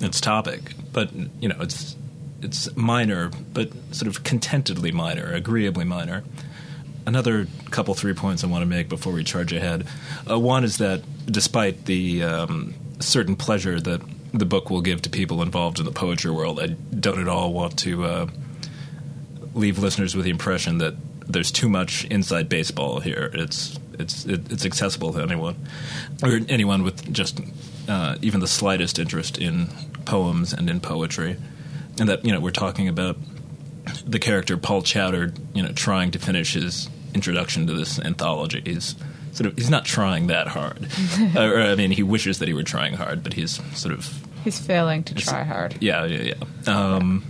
its 0.00 0.20
topic, 0.20 0.72
but, 0.92 1.10
you 1.40 1.48
know, 1.48 1.56
it's, 1.60 1.94
it's 2.42 2.74
minor, 2.74 3.30
but 3.52 3.70
sort 3.94 4.08
of 4.08 4.24
contentedly 4.24 4.90
minor, 4.90 5.32
agreeably 5.32 5.84
minor. 5.84 6.24
Another 7.06 7.46
couple 7.70 7.94
three 7.94 8.14
points 8.14 8.42
I 8.42 8.48
want 8.48 8.62
to 8.62 8.66
make 8.66 8.88
before 8.88 9.12
we 9.12 9.22
charge 9.24 9.52
ahead. 9.52 9.86
Uh, 10.28 10.38
one 10.38 10.64
is 10.64 10.78
that 10.78 11.02
despite 11.26 11.84
the 11.86 12.22
um, 12.24 12.74
certain 12.98 13.36
pleasure 13.36 13.80
that 13.80 14.00
the 14.32 14.46
book 14.46 14.70
will 14.70 14.80
give 14.80 15.02
to 15.02 15.10
people 15.10 15.42
involved 15.42 15.78
in 15.78 15.84
the 15.84 15.92
poetry 15.92 16.30
world, 16.30 16.60
I 16.60 16.68
don't 16.68 17.20
at 17.20 17.28
all 17.28 17.52
want 17.52 17.78
to 17.80 18.04
uh, 18.04 18.26
leave 19.54 19.78
listeners 19.78 20.14
with 20.14 20.24
the 20.24 20.30
impression 20.30 20.78
that 20.78 20.94
there's 21.26 21.50
too 21.50 21.68
much 21.68 22.04
inside 22.06 22.48
baseball 22.48 23.00
here. 23.00 23.30
It's 23.34 23.78
it's 23.98 24.24
it, 24.24 24.50
it's 24.50 24.64
accessible 24.64 25.12
to 25.12 25.20
anyone 25.20 25.56
or 26.22 26.40
anyone 26.48 26.82
with 26.82 27.12
just 27.12 27.40
uh, 27.88 28.16
even 28.22 28.40
the 28.40 28.48
slightest 28.48 28.98
interest 28.98 29.38
in 29.38 29.68
poems 30.04 30.52
and 30.52 30.70
in 30.70 30.80
poetry, 30.80 31.36
and 31.98 32.08
that 32.08 32.24
you 32.24 32.32
know 32.32 32.40
we're 32.40 32.50
talking 32.50 32.88
about 32.88 33.16
the 34.04 34.18
character 34.18 34.56
Paul 34.56 34.82
Chowder, 34.82 35.32
you 35.54 35.62
know, 35.62 35.72
trying 35.72 36.10
to 36.12 36.18
finish 36.18 36.54
his 36.54 36.88
introduction 37.14 37.66
to 37.66 37.74
this 37.74 37.98
anthology. 37.98 38.62
He's 38.64 38.94
sort 39.32 39.46
of 39.46 39.56
he's 39.56 39.70
not 39.70 39.84
trying 39.84 40.26
that 40.28 40.48
hard, 40.48 40.88
or 41.36 41.60
I 41.60 41.74
mean, 41.74 41.90
he 41.90 42.02
wishes 42.02 42.38
that 42.38 42.48
he 42.48 42.54
were 42.54 42.62
trying 42.62 42.94
hard, 42.94 43.22
but 43.22 43.32
he's 43.34 43.60
sort 43.78 43.94
of 43.94 44.26
He's 44.44 44.58
failing 44.58 45.02
to 45.04 45.14
try 45.14 45.42
hard. 45.42 45.76
yeah, 45.80 46.04
yeah, 46.06 46.34
yeah. 46.66 46.72
Um, 46.96 47.24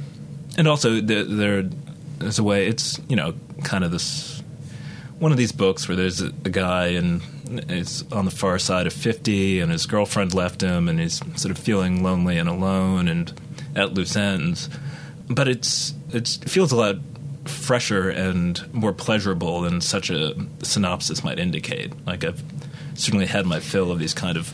and 0.56 0.68
also, 0.68 1.00
there, 1.00 1.24
there, 1.24 1.62
there's 2.18 2.38
a 2.38 2.44
way. 2.44 2.66
It's 2.68 3.00
you 3.08 3.16
know, 3.16 3.34
kind 3.64 3.82
of 3.84 3.90
this 3.90 4.42
one 5.18 5.32
of 5.32 5.38
these 5.38 5.52
books 5.52 5.88
where 5.88 5.96
there's 5.96 6.20
a, 6.22 6.28
a 6.28 6.50
guy 6.50 6.86
and 6.88 7.20
it's 7.68 8.04
on 8.12 8.24
the 8.26 8.30
far 8.30 8.58
side 8.60 8.86
of 8.86 8.92
fifty, 8.92 9.60
and 9.60 9.72
his 9.72 9.86
girlfriend 9.86 10.34
left 10.34 10.62
him, 10.62 10.88
and 10.88 11.00
he's 11.00 11.20
sort 11.40 11.50
of 11.50 11.58
feeling 11.58 12.02
lonely 12.02 12.38
and 12.38 12.48
alone 12.48 13.08
and 13.08 13.32
at 13.74 13.94
loose 13.94 14.14
ends. 14.16 14.68
But 15.28 15.48
it's 15.48 15.94
it's 16.10 16.36
it 16.38 16.48
feels 16.48 16.70
a 16.70 16.76
lot 16.76 16.96
fresher 17.50 18.08
and 18.08 18.72
more 18.72 18.92
pleasurable 18.92 19.60
than 19.62 19.80
such 19.80 20.10
a 20.10 20.34
synopsis 20.62 21.22
might 21.24 21.38
indicate. 21.38 21.92
Like 22.06 22.24
I've 22.24 22.42
certainly 22.94 23.26
had 23.26 23.46
my 23.46 23.60
fill 23.60 23.90
of 23.90 23.98
these 23.98 24.14
kind 24.14 24.36
of 24.36 24.52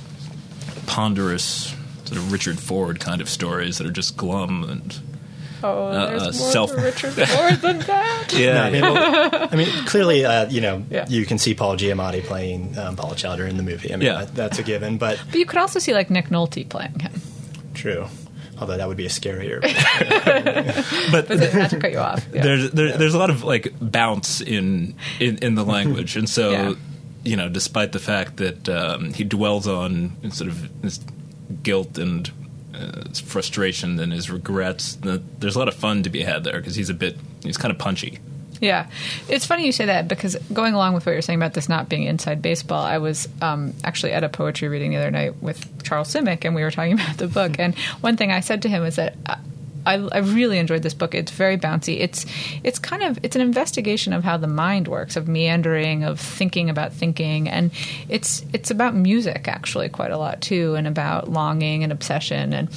ponderous 0.86 1.74
sort 2.04 2.18
of 2.18 2.32
Richard 2.32 2.58
Ford 2.58 3.00
kind 3.00 3.20
of 3.20 3.28
stories 3.28 3.78
that 3.78 3.86
are 3.86 3.92
just 3.92 4.16
glum 4.16 4.64
and 4.64 4.98
Oh, 5.64 5.86
Uh, 5.88 6.06
there's 6.10 6.22
uh, 6.22 6.24
more 6.42 6.52
self- 6.52 6.70
to 6.76 6.80
Richard 6.82 7.12
Ford 7.28 7.54
than 7.62 7.78
that. 7.80 8.30
No, 8.32 8.38
yeah, 8.38 8.62
I 8.62 8.70
mean, 8.70 8.82
well, 8.82 9.48
I 9.50 9.56
mean, 9.56 9.68
clearly, 9.86 10.22
uh, 10.24 10.48
you 10.50 10.60
know, 10.60 10.84
Yeah. 10.90 11.06
you 11.08 11.24
can 11.24 11.38
see 11.38 11.54
Paul 11.54 11.78
Giamatti 11.78 12.22
playing 12.22 12.76
um, 12.78 12.94
Paul 12.94 13.14
Chowder 13.14 13.46
in 13.46 13.56
the 13.56 13.62
movie. 13.62 13.90
I 13.92 13.96
mean, 13.96 14.06
Yeah. 14.06 14.18
that, 14.26 14.34
that's 14.34 14.58
a 14.58 14.62
given, 14.62 14.98
but 14.98 15.18
But 15.30 15.38
you 15.38 15.46
could 15.46 15.58
also 15.58 15.78
see 15.78 15.94
like 15.94 16.10
Nick 16.10 16.28
Nolte 16.28 16.68
playing 16.68 16.98
him. 17.00 17.10
true. 17.72 18.06
Although 18.58 18.76
that 18.78 18.88
would 18.88 18.96
be 18.96 19.06
a 19.06 19.10
scarier. 19.10 19.60
but 21.12 21.28
But 21.28 21.54
not 21.54 21.70
to 21.70 21.78
cut 21.78 21.92
you 21.92 21.98
off. 21.98 22.26
Yeah. 22.32 22.42
there's 22.42 22.70
there, 22.70 22.96
there's 22.96 23.14
a 23.14 23.18
lot 23.18 23.30
of 23.30 23.44
like 23.44 23.72
bounce 23.80 24.40
in 24.40 24.94
in, 25.20 25.38
in 25.38 25.54
the 25.54 25.64
language, 25.64 26.16
and 26.16 26.28
so 26.28 26.50
Yeah. 26.50 26.74
you 27.24 27.36
know, 27.36 27.48
despite 27.48 27.92
the 27.92 27.98
fact 27.98 28.36
that 28.38 28.68
um, 28.68 29.12
he 29.12 29.24
dwells 29.24 29.66
on 29.66 30.16
sort 30.30 30.48
of 30.50 30.70
his 30.82 31.00
guilt 31.62 31.98
and 31.98 32.30
uh, 32.74 33.08
his 33.08 33.20
frustration 33.20 33.98
and 34.00 34.12
his 34.12 34.30
regrets, 34.30 34.94
the, 34.96 35.22
there's 35.38 35.56
a 35.56 35.58
lot 35.58 35.68
of 35.68 35.74
fun 35.74 36.02
to 36.02 36.10
be 36.10 36.22
had 36.22 36.44
there 36.44 36.58
because 36.58 36.76
he's 36.76 36.90
a 36.90 36.94
bit 36.94 37.16
he's 37.42 37.56
kind 37.58 37.72
of 37.72 37.78
punchy. 37.78 38.18
Yeah, 38.60 38.88
it's 39.28 39.46
funny 39.46 39.66
you 39.66 39.72
say 39.72 39.86
that 39.86 40.08
because 40.08 40.36
going 40.52 40.74
along 40.74 40.94
with 40.94 41.06
what 41.06 41.12
you're 41.12 41.22
saying 41.22 41.38
about 41.38 41.54
this 41.54 41.68
not 41.68 41.88
being 41.88 42.04
inside 42.04 42.42
baseball, 42.42 42.84
I 42.84 42.98
was 42.98 43.28
um, 43.42 43.74
actually 43.84 44.12
at 44.12 44.24
a 44.24 44.28
poetry 44.28 44.68
reading 44.68 44.90
the 44.90 44.96
other 44.98 45.10
night 45.10 45.42
with 45.42 45.82
Charles 45.82 46.12
Simic, 46.12 46.44
and 46.44 46.54
we 46.54 46.62
were 46.62 46.70
talking 46.70 46.92
about 47.00 47.16
the 47.18 47.28
book. 47.28 47.58
And 47.58 47.76
one 48.00 48.16
thing 48.16 48.32
I 48.32 48.40
said 48.40 48.62
to 48.62 48.68
him 48.68 48.82
was 48.82 48.96
that. 48.96 49.14
I, 49.86 49.94
I 50.12 50.18
really 50.18 50.58
enjoyed 50.58 50.82
this 50.82 50.94
book. 50.94 51.14
It's 51.14 51.30
very 51.30 51.56
bouncy. 51.56 52.00
It's 52.00 52.26
it's 52.64 52.78
kind 52.78 53.02
of 53.02 53.18
it's 53.22 53.36
an 53.36 53.42
investigation 53.42 54.12
of 54.12 54.24
how 54.24 54.36
the 54.36 54.48
mind 54.48 54.88
works, 54.88 55.16
of 55.16 55.28
meandering, 55.28 56.04
of 56.04 56.20
thinking 56.20 56.68
about 56.68 56.92
thinking, 56.92 57.48
and 57.48 57.70
it's 58.08 58.44
it's 58.52 58.70
about 58.70 58.94
music 58.94 59.48
actually 59.48 59.88
quite 59.88 60.10
a 60.10 60.18
lot 60.18 60.40
too, 60.40 60.74
and 60.74 60.86
about 60.86 61.30
longing 61.30 61.82
and 61.82 61.92
obsession, 61.92 62.52
and 62.52 62.68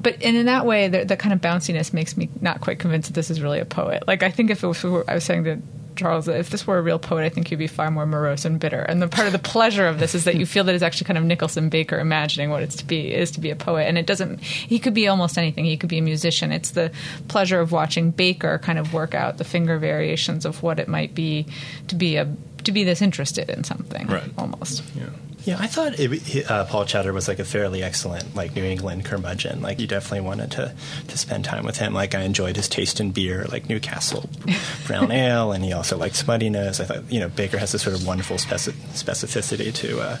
but 0.00 0.22
and 0.22 0.36
in 0.36 0.46
that 0.46 0.66
way, 0.66 0.88
the, 0.88 1.04
the 1.04 1.16
kind 1.16 1.32
of 1.32 1.40
bounciness 1.40 1.92
makes 1.92 2.16
me 2.16 2.28
not 2.40 2.60
quite 2.60 2.78
convinced 2.78 3.08
that 3.08 3.14
this 3.14 3.30
is 3.30 3.40
really 3.40 3.60
a 3.60 3.64
poet. 3.64 4.06
Like 4.06 4.22
I 4.22 4.30
think 4.30 4.50
if 4.50 4.62
it 4.62 4.66
was, 4.66 4.84
I 4.84 5.14
was 5.14 5.24
saying 5.24 5.44
to 5.44 5.62
Charles 5.96 6.28
if 6.28 6.50
this 6.50 6.66
were 6.66 6.78
a 6.78 6.82
real 6.82 6.98
poet, 6.98 7.24
I 7.24 7.28
think 7.28 7.48
he'd 7.48 7.56
be 7.56 7.66
far 7.66 7.90
more 7.90 8.06
morose 8.06 8.44
and 8.44 8.60
bitter. 8.60 8.80
And 8.80 9.00
the 9.00 9.08
part 9.08 9.26
of 9.26 9.32
the 9.32 9.38
pleasure 9.38 9.86
of 9.86 9.98
this 9.98 10.14
is 10.14 10.24
that 10.24 10.36
you 10.36 10.46
feel 10.46 10.64
that 10.64 10.74
it's 10.74 10.82
actually 10.82 11.06
kind 11.06 11.18
of 11.18 11.24
Nicholson 11.24 11.68
Baker 11.68 11.98
imagining 11.98 12.50
what 12.50 12.62
it's 12.62 12.76
to 12.76 12.84
be 12.84 13.12
is 13.12 13.30
to 13.32 13.40
be 13.40 13.50
a 13.50 13.56
poet, 13.56 13.84
and 13.84 13.98
it 13.98 14.06
doesn't. 14.06 14.40
He 14.42 14.78
could 14.78 14.94
be 14.94 15.08
almost 15.08 15.38
anything. 15.38 15.64
He 15.64 15.76
could 15.76 15.88
be 15.88 15.98
a 15.98 16.02
musician. 16.02 16.52
It's 16.52 16.70
the 16.70 16.92
pleasure 17.28 17.60
of 17.60 17.72
watching 17.72 18.10
Baker 18.10 18.58
kind 18.58 18.78
of 18.78 18.92
work 18.92 19.14
out 19.14 19.38
the 19.38 19.44
finger 19.44 19.78
variations 19.78 20.44
of 20.44 20.62
what 20.62 20.78
it 20.78 20.88
might 20.88 21.14
be 21.14 21.46
to 21.88 21.94
be 21.94 22.16
a 22.16 22.24
to 22.66 22.72
be 22.72 22.84
this 22.84 23.00
interested 23.02 23.48
in 23.50 23.64
something, 23.64 24.06
Right. 24.06 24.30
Almost. 24.38 24.82
Yeah, 24.94 25.06
Yeah, 25.44 25.56
I 25.58 25.66
thought 25.66 25.98
it, 25.98 26.50
uh, 26.50 26.64
Paul 26.66 26.84
Chowder 26.84 27.12
was 27.12 27.26
like 27.28 27.38
a 27.38 27.44
fairly 27.44 27.82
excellent 27.82 28.34
like 28.36 28.54
New 28.54 28.64
England 28.64 29.04
curmudgeon. 29.04 29.62
Like 29.62 29.78
you 29.80 29.86
definitely 29.86 30.20
wanted 30.26 30.50
to 30.52 30.74
to 31.08 31.18
spend 31.18 31.44
time 31.44 31.64
with 31.64 31.78
him. 31.78 31.94
Like 31.94 32.14
I 32.14 32.22
enjoyed 32.22 32.56
his 32.56 32.68
taste 32.68 33.00
in 33.00 33.10
beer, 33.12 33.46
like 33.50 33.68
Newcastle 33.68 34.28
Brown 34.86 35.10
Ale, 35.10 35.52
and 35.52 35.64
he 35.64 35.72
also 35.72 35.96
liked 35.96 36.14
Smuttynose. 36.16 36.80
I 36.80 36.84
thought 36.84 37.10
you 37.12 37.20
know 37.20 37.28
Baker 37.28 37.58
has 37.58 37.72
this 37.72 37.82
sort 37.82 37.94
of 37.96 38.06
wonderful 38.06 38.36
speci- 38.36 38.72
specificity 38.92 39.72
to 39.74 40.00
uh, 40.00 40.18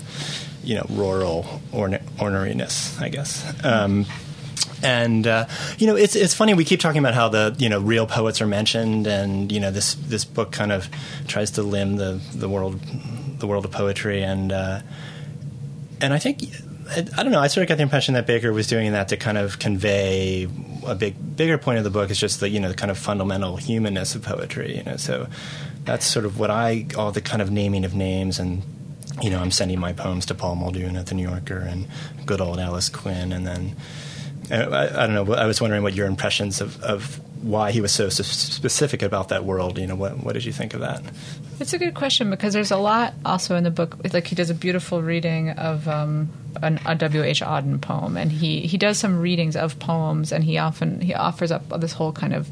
you 0.64 0.74
know 0.76 0.86
rural 0.90 1.60
orna- 1.72 2.02
orneriness, 2.18 3.00
I 3.00 3.08
guess. 3.08 3.44
Um, 3.64 4.06
and 4.82 5.26
uh, 5.26 5.46
you 5.78 5.86
know, 5.86 5.96
it's 5.96 6.14
it's 6.14 6.34
funny. 6.34 6.54
We 6.54 6.64
keep 6.64 6.80
talking 6.80 6.98
about 6.98 7.14
how 7.14 7.28
the 7.28 7.54
you 7.58 7.68
know 7.68 7.80
real 7.80 8.06
poets 8.06 8.40
are 8.40 8.46
mentioned, 8.46 9.06
and 9.06 9.50
you 9.50 9.60
know 9.60 9.70
this 9.70 9.94
this 9.94 10.24
book 10.24 10.52
kind 10.52 10.72
of 10.72 10.88
tries 11.26 11.52
to 11.52 11.62
limn 11.62 11.96
the 11.96 12.20
the 12.34 12.48
world 12.48 12.80
the 13.38 13.46
world 13.46 13.64
of 13.64 13.70
poetry, 13.70 14.22
and 14.22 14.52
uh, 14.52 14.80
and 16.00 16.12
I 16.12 16.18
think 16.18 16.44
I, 16.88 17.06
I 17.16 17.22
don't 17.22 17.32
know. 17.32 17.40
I 17.40 17.46
sort 17.46 17.62
of 17.62 17.68
got 17.68 17.76
the 17.76 17.82
impression 17.82 18.14
that 18.14 18.26
Baker 18.26 18.52
was 18.52 18.66
doing 18.66 18.92
that 18.92 19.08
to 19.08 19.16
kind 19.16 19.38
of 19.38 19.58
convey 19.58 20.48
a 20.86 20.94
big 20.94 21.36
bigger 21.36 21.58
point 21.58 21.78
of 21.78 21.84
the 21.84 21.90
book 21.90 22.10
is 22.10 22.20
just 22.20 22.40
the 22.40 22.48
you 22.48 22.60
know 22.60 22.68
the 22.68 22.74
kind 22.74 22.90
of 22.90 22.98
fundamental 22.98 23.56
humanness 23.56 24.14
of 24.14 24.22
poetry. 24.22 24.76
You 24.76 24.84
know, 24.84 24.96
so 24.96 25.28
that's 25.84 26.06
sort 26.06 26.24
of 26.24 26.38
what 26.38 26.50
I 26.50 26.86
all 26.96 27.12
the 27.12 27.20
kind 27.20 27.42
of 27.42 27.50
naming 27.50 27.84
of 27.84 27.94
names 27.94 28.38
and. 28.38 28.62
You 29.22 29.30
know, 29.30 29.38
I'm 29.38 29.50
sending 29.50 29.80
my 29.80 29.94
poems 29.94 30.26
to 30.26 30.34
Paul 30.34 30.56
Muldoon 30.56 30.94
at 30.94 31.06
the 31.06 31.14
New 31.14 31.26
Yorker 31.26 31.56
and 31.56 31.88
good 32.26 32.38
old 32.38 32.58
Alice 32.58 32.90
Quinn, 32.90 33.32
and 33.32 33.46
then 33.46 33.74
I, 34.50 35.04
I 35.04 35.06
don't 35.06 35.14
know. 35.14 35.34
I 35.34 35.46
was 35.46 35.60
wondering 35.60 35.82
what 35.82 35.94
your 35.94 36.06
impressions 36.06 36.60
of, 36.60 36.82
of 36.82 37.20
why 37.42 37.70
he 37.70 37.80
was 37.80 37.92
so 37.92 38.08
specific 38.08 39.02
about 39.02 39.28
that 39.28 39.44
world. 39.44 39.78
You 39.78 39.86
know, 39.86 39.96
what 39.96 40.22
what 40.22 40.34
did 40.34 40.44
you 40.44 40.52
think 40.52 40.74
of 40.74 40.80
that? 40.80 41.02
It's 41.58 41.72
a 41.72 41.78
good 41.78 41.94
question 41.94 42.30
because 42.30 42.54
there's 42.54 42.70
a 42.70 42.76
lot 42.76 43.14
also 43.24 43.56
in 43.56 43.64
the 43.64 43.70
book. 43.70 43.96
Like 44.12 44.26
he 44.26 44.34
does 44.34 44.50
a 44.50 44.54
beautiful 44.54 45.02
reading 45.02 45.50
of 45.50 45.88
um, 45.88 46.30
an, 46.62 46.80
a 46.86 46.94
W. 46.94 47.22
H. 47.22 47.40
Auden 47.40 47.80
poem, 47.80 48.16
and 48.16 48.30
he 48.30 48.60
he 48.60 48.76
does 48.76 48.98
some 48.98 49.20
readings 49.20 49.56
of 49.56 49.78
poems, 49.78 50.32
and 50.32 50.44
he 50.44 50.58
often 50.58 51.00
he 51.00 51.14
offers 51.14 51.50
up 51.50 51.68
this 51.80 51.92
whole 51.92 52.12
kind 52.12 52.34
of 52.34 52.48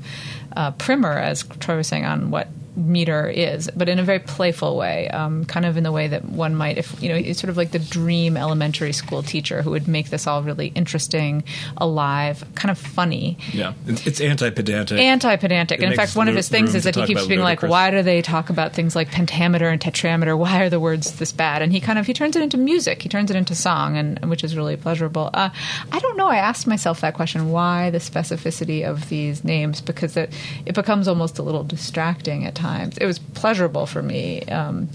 uh, 0.56 0.70
primer, 0.72 1.18
as 1.18 1.42
Troy 1.60 1.76
was 1.76 1.86
saying, 1.86 2.04
on 2.04 2.30
what 2.30 2.48
meter 2.76 3.28
is, 3.28 3.70
but 3.76 3.88
in 3.88 3.98
a 3.98 4.02
very 4.02 4.18
playful 4.18 4.76
way, 4.76 5.08
um, 5.08 5.44
kind 5.44 5.64
of 5.64 5.76
in 5.76 5.84
the 5.84 5.92
way 5.92 6.08
that 6.08 6.24
one 6.24 6.54
might, 6.54 6.76
if 6.76 7.00
you 7.02 7.08
know, 7.08 7.14
it's 7.14 7.40
sort 7.40 7.50
of 7.50 7.56
like 7.56 7.70
the 7.70 7.78
dream 7.78 8.36
elementary 8.36 8.92
school 8.92 9.22
teacher 9.22 9.62
who 9.62 9.70
would 9.70 9.86
make 9.86 10.10
this 10.10 10.26
all 10.26 10.42
really 10.42 10.68
interesting, 10.68 11.44
alive, 11.76 12.44
kind 12.54 12.70
of 12.70 12.78
funny. 12.78 13.38
Yeah, 13.52 13.74
it's, 13.86 14.06
it's 14.06 14.20
anti-pedantic. 14.20 14.98
Anti-pedantic, 14.98 15.80
and 15.80 15.92
in 15.92 15.96
fact, 15.96 16.16
one 16.16 16.28
of 16.28 16.34
his 16.34 16.48
things 16.48 16.74
is 16.74 16.84
that 16.84 16.96
he 16.96 17.06
keeps 17.06 17.26
being 17.26 17.40
like, 17.40 17.62
ludicrous. 17.62 17.70
"Why 17.70 17.90
do 17.90 18.02
they 18.02 18.22
talk 18.22 18.50
about 18.50 18.72
things 18.72 18.96
like 18.96 19.10
pentameter 19.10 19.68
and 19.68 19.80
tetrameter? 19.80 20.36
Why 20.36 20.62
are 20.62 20.70
the 20.70 20.80
words 20.80 21.12
this 21.12 21.32
bad?" 21.32 21.62
And 21.62 21.72
he 21.72 21.80
kind 21.80 21.98
of 21.98 22.06
he 22.06 22.12
turns 22.12 22.34
it 22.34 22.42
into 22.42 22.56
music. 22.56 23.02
He 23.02 23.08
turns 23.08 23.30
it 23.30 23.36
into 23.36 23.54
song, 23.54 23.96
and 23.96 24.28
which 24.28 24.42
is 24.42 24.56
really 24.56 24.76
pleasurable. 24.76 25.30
Uh, 25.32 25.50
I 25.92 25.98
don't 26.00 26.16
know. 26.16 26.26
I 26.26 26.36
asked 26.36 26.66
myself 26.66 27.00
that 27.02 27.14
question: 27.14 27.50
Why 27.50 27.90
the 27.90 27.98
specificity 27.98 28.84
of 28.84 29.08
these 29.08 29.44
names? 29.44 29.80
Because 29.80 30.16
it 30.16 30.32
it 30.66 30.74
becomes 30.74 31.06
almost 31.06 31.38
a 31.38 31.42
little 31.42 31.62
distracting 31.62 32.44
at 32.44 32.54
times. 32.56 32.63
It 33.00 33.06
was 33.06 33.18
pleasurable 33.18 33.86
for 33.86 34.02
me, 34.02 34.42
um, 34.42 34.88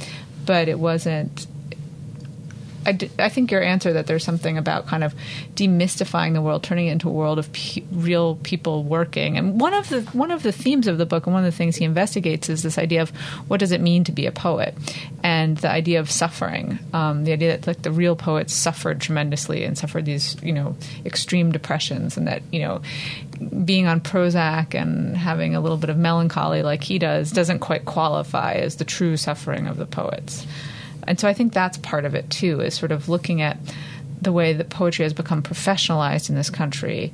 but 0.46 0.68
it 0.68 0.80
wasn't. 0.80 1.48
I, 2.90 2.92
d- 2.92 3.12
I 3.20 3.30
think 3.30 3.52
your 3.52 3.62
answer 3.62 3.94
that 3.94 4.08
there's 4.08 4.24
something 4.24 4.58
about 4.58 4.88
kind 4.88 5.04
of 5.04 5.14
demystifying 5.54 6.34
the 6.34 6.42
world, 6.42 6.64
turning 6.64 6.88
it 6.88 6.92
into 6.92 7.08
a 7.08 7.12
world 7.12 7.38
of 7.38 7.48
real 7.92 8.38
people 8.38 8.84
working, 8.84 9.38
and 9.38 9.62
one 9.62 9.76
of 9.76 9.90
the 9.90 10.02
one 10.14 10.32
of 10.32 10.42
the 10.42 10.52
themes 10.52 10.88
of 10.88 10.98
the 10.98 11.06
book, 11.06 11.28
and 11.28 11.34
one 11.36 11.46
of 11.46 11.52
the 11.52 11.56
things 11.56 11.76
he 11.76 11.86
investigates 11.86 12.50
is 12.50 12.64
this 12.64 12.80
idea 12.80 13.04
of 13.04 13.12
what 13.48 13.60
does 13.60 13.72
it 13.72 13.80
mean 13.80 14.04
to 14.06 14.12
be 14.12 14.26
a 14.26 14.32
poet, 14.32 14.74
and 15.24 15.58
the 15.58 15.70
idea 15.70 16.00
of 16.00 16.10
suffering, 16.10 16.80
um, 16.92 17.26
the 17.26 17.32
idea 17.32 17.56
that 17.56 17.68
like 17.68 17.84
the 17.84 17.92
real 17.92 18.16
poets 18.16 18.56
suffered 18.56 19.00
tremendously 19.00 19.64
and 19.64 19.78
suffered 19.78 20.06
these 20.06 20.36
you 20.42 20.52
know 20.52 20.76
extreme 21.06 21.52
depressions, 21.52 22.18
and 22.18 22.28
that 22.28 22.42
you 22.52 22.60
know 22.60 22.82
being 23.64 23.86
on 23.86 24.02
Prozac 24.02 24.74
and 24.74 25.16
having 25.16 25.54
a 25.54 25.62
little 25.62 25.78
bit 25.78 25.92
of 25.92 25.98
melancholy 25.98 26.64
like 26.64 26.84
he 26.84 26.98
does 26.98 27.32
doesn't 27.32 27.60
quite 27.60 27.86
qualify 27.86 28.54
as 28.54 28.78
the 28.78 28.86
true 28.86 29.16
suffering 29.16 29.68
of 29.68 29.78
the 29.78 29.86
poets. 29.86 30.48
And 31.10 31.20
so 31.20 31.28
I 31.28 31.34
think 31.34 31.54
that's 31.54 31.78
part 31.80 32.06
of 32.06 32.14
it 32.14 32.30
too, 32.30 32.62
is 32.62 32.76
sort 32.76 32.92
of 32.92 33.10
looking 33.10 33.42
at 33.42 33.58
the 34.22 34.32
way 34.32 34.54
that 34.54 34.70
poetry 34.70 35.04
has 35.04 35.14
become 35.14 35.42
professionalized 35.42 36.30
in 36.30 36.36
this 36.36 36.52
country 36.52 37.12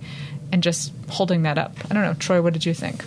and 0.52 0.62
just 0.62 0.92
holding 1.10 1.44
that 1.44 1.58
up. 1.58 1.72
I 1.90 1.94
don't 1.94 2.04
know, 2.04 2.14
Troy, 2.16 2.42
what 2.42 2.52
did 2.52 2.66
you 2.66 2.74
think? 2.74 3.06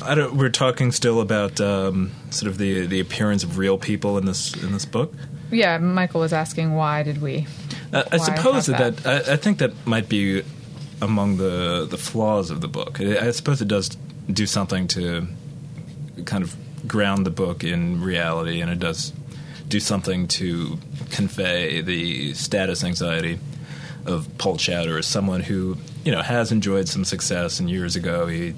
I 0.00 0.14
don't, 0.14 0.36
we're 0.36 0.48
talking 0.48 0.92
still 0.92 1.20
about 1.20 1.60
um, 1.60 2.12
sort 2.30 2.50
of 2.50 2.58
the 2.58 2.86
the 2.86 3.00
appearance 3.00 3.42
of 3.42 3.58
real 3.58 3.78
people 3.78 4.16
in 4.16 4.24
this 4.24 4.54
in 4.62 4.72
this 4.72 4.84
book. 4.84 5.12
Yeah, 5.50 5.78
Michael 5.78 6.20
was 6.20 6.32
asking 6.32 6.72
why 6.72 7.02
did 7.02 7.20
we? 7.20 7.48
Uh, 7.92 8.04
I 8.10 8.16
suppose 8.18 8.66
that, 8.66 8.96
that? 8.98 9.28
I, 9.28 9.32
I 9.32 9.36
think 9.36 9.58
that 9.58 9.72
might 9.86 10.08
be 10.08 10.44
among 11.00 11.36
the 11.36 11.86
the 11.90 11.98
flaws 11.98 12.50
of 12.50 12.60
the 12.60 12.68
book. 12.68 13.00
I, 13.00 13.26
I 13.26 13.30
suppose 13.32 13.60
it 13.60 13.68
does 13.68 13.96
do 14.32 14.46
something 14.46 14.86
to 14.88 15.26
kind 16.24 16.44
of 16.44 16.56
ground 16.86 17.26
the 17.26 17.30
book 17.30 17.64
in 17.64 18.02
reality, 18.02 18.60
and 18.60 18.70
it 18.70 18.78
does 18.78 19.12
do 19.72 19.80
something 19.80 20.28
to 20.28 20.78
convey 21.10 21.80
the 21.80 22.34
status 22.34 22.84
anxiety 22.84 23.38
of 24.04 24.28
Paul 24.38 24.56
Chowder 24.56 24.98
as 24.98 25.06
someone 25.06 25.40
who 25.40 25.76
you 26.04 26.12
know 26.12 26.22
has 26.22 26.52
enjoyed 26.52 26.88
some 26.88 27.04
success. 27.04 27.58
And 27.58 27.70
years 27.70 27.96
ago, 27.96 28.26
he 28.26 28.54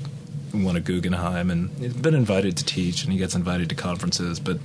won 0.53 0.77
a 0.77 0.81
Guggenheim, 0.81 1.51
and 1.51 1.71
he's 1.79 1.95
been 1.95 2.15
invited 2.15 2.57
to 2.59 2.65
teach, 2.65 3.05
and 3.05 3.13
he 3.13 3.19
gets 3.19 3.35
invited 3.35 3.69
to 3.71 3.75
conferences, 3.75 4.41
but 4.41 4.59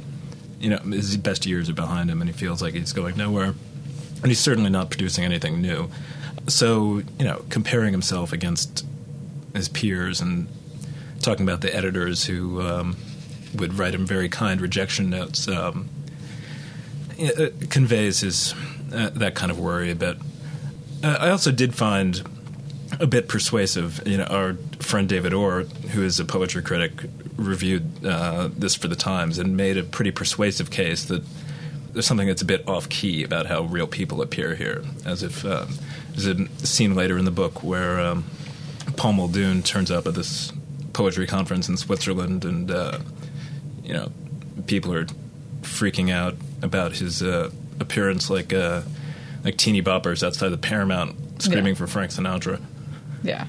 you 0.60 0.70
know 0.70 0.80
his 0.80 1.16
best 1.18 1.46
years 1.46 1.70
are 1.70 1.74
behind 1.74 2.10
him, 2.10 2.22
and 2.22 2.30
he 2.30 2.36
feels 2.36 2.62
like 2.62 2.74
he's 2.74 2.94
going 2.94 3.16
nowhere 3.16 3.54
and 4.22 4.28
he's 4.28 4.40
certainly 4.40 4.70
not 4.70 4.90
producing 4.90 5.24
anything 5.24 5.62
new. 5.62 5.90
So, 6.48 7.04
you 7.18 7.26
know, 7.26 7.44
comparing 7.50 7.94
himself 7.94 8.34
against 8.34 8.86
his 9.54 9.70
peers 9.70 10.20
and 10.22 10.48
talking 11.22 11.46
about 11.48 11.62
the 11.62 11.74
editors 11.74 12.26
who 12.26 12.62
um, 12.62 12.98
would 13.56 13.76
write 13.76 13.94
him 13.94 14.06
very 14.06 14.30
kind 14.30 14.60
rejection 14.60 15.10
notes 15.10 15.48
um, 15.48 15.90
conveys 17.70 18.22
his 18.22 18.54
uh, 18.94 19.10
that 19.10 19.36
kind 19.36 19.52
of 19.52 19.60
worry 19.60 19.92
a 19.92 19.96
bit. 19.96 20.18
Uh, 21.04 21.18
I 21.20 21.30
also 21.30 21.52
did 21.52 21.76
find 21.76 22.22
a 23.00 23.08
bit 23.08 23.28
persuasive. 23.28 24.02
You 24.06 24.18
know, 24.18 24.26
our 24.26 24.56
friend 24.80 25.08
David 25.08 25.34
Orr, 25.34 25.64
who 25.64 26.04
is 26.04 26.20
a 26.20 26.26
poetry 26.26 26.62
critic, 26.62 26.92
reviewed 27.36 28.06
uh, 28.06 28.50
this 28.52 28.76
for 28.76 28.88
the 28.88 28.96
Times 28.96 29.38
and 29.38 29.56
made 29.56 29.78
a 29.78 29.84
pretty 29.84 30.12
persuasive 30.12 30.72
case 30.72 31.06
that 31.06 31.24
there's 31.94 32.06
something 32.06 32.28
that's 32.28 32.42
a 32.42 32.46
bit 32.46 32.68
off 32.68 32.90
key 32.90 33.24
about 33.24 33.48
how 33.48 33.64
real 33.64 33.88
people 33.88 34.22
appear 34.22 34.56
here, 34.56 34.84
as 35.06 35.24
if 35.24 35.46
um, 35.46 35.70
there's 36.12 36.28
a 36.28 36.48
scene 36.66 36.96
later 36.96 37.18
in 37.18 37.26
the 37.26 37.32
book 37.32 37.64
where 37.64 38.00
um, 38.00 38.26
Paul 38.96 39.14
Muldoon 39.14 39.64
turns 39.64 39.90
up 39.90 40.06
at 40.06 40.14
this 40.14 40.52
poetry 40.94 41.28
conference 41.28 41.70
in 41.70 41.78
Switzerland, 41.78 42.46
and 42.46 42.70
uh, 42.70 43.00
you 43.84 43.94
know 43.94 44.12
people 44.68 44.94
are 44.94 45.06
freaking 45.62 46.12
out 46.12 46.36
about 46.62 46.94
his 46.94 47.22
uh, 47.24 47.50
appearance, 47.80 48.30
like 48.30 48.54
uh, 48.54 48.82
like 49.44 49.58
teeny 49.58 49.82
boppers 49.82 50.24
outside 50.26 50.50
the 50.50 50.58
Paramount 50.58 51.42
screaming 51.42 51.74
Yeah. 51.74 51.78
for 51.80 51.88
Frank 51.88 52.12
Sinatra. 52.12 52.62
Yeah. 53.24 53.46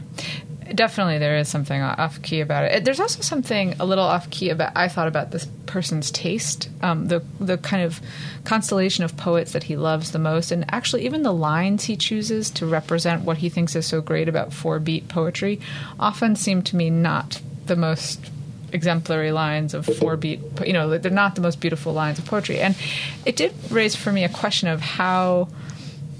Definitely, 0.72 1.18
there 1.18 1.36
is 1.36 1.48
something 1.48 1.82
off 1.82 2.22
key 2.22 2.40
about 2.40 2.62
it. 2.64 2.84
There's 2.84 3.00
also 3.00 3.22
something 3.22 3.74
a 3.80 3.84
little 3.84 4.04
off 4.04 4.30
key 4.30 4.50
about. 4.50 4.70
I 4.76 4.86
thought 4.86 5.08
about 5.08 5.32
this 5.32 5.48
person's 5.66 6.12
taste, 6.12 6.68
um, 6.80 7.08
the 7.08 7.24
the 7.40 7.58
kind 7.58 7.82
of 7.82 8.00
constellation 8.44 9.02
of 9.02 9.16
poets 9.16 9.50
that 9.50 9.64
he 9.64 9.76
loves 9.76 10.12
the 10.12 10.20
most, 10.20 10.52
and 10.52 10.64
actually 10.72 11.04
even 11.06 11.24
the 11.24 11.32
lines 11.32 11.84
he 11.84 11.96
chooses 11.96 12.50
to 12.50 12.66
represent 12.66 13.22
what 13.24 13.38
he 13.38 13.48
thinks 13.48 13.74
is 13.74 13.84
so 13.84 14.00
great 14.00 14.28
about 14.28 14.52
four 14.52 14.78
beat 14.78 15.08
poetry, 15.08 15.58
often 15.98 16.36
seem 16.36 16.62
to 16.62 16.76
me 16.76 16.88
not 16.88 17.40
the 17.66 17.74
most 17.74 18.30
exemplary 18.72 19.33
lines 19.33 19.74
of 19.74 19.87
four 19.87 20.16
beat. 20.16 20.40
You 20.64 20.72
know, 20.72 20.98
they're 20.98 21.11
not 21.11 21.35
the 21.35 21.40
most 21.40 21.61
beautiful 21.61 21.92
lines 21.92 22.18
of 22.18 22.26
poetry, 22.26 22.61
and 22.61 22.76
it 23.24 23.37
did 23.37 23.52
raise 23.70 23.96
for 23.96 24.12
me 24.12 24.24
a 24.24 24.28
question 24.28 24.68
of 24.68 24.80
how 24.80 25.48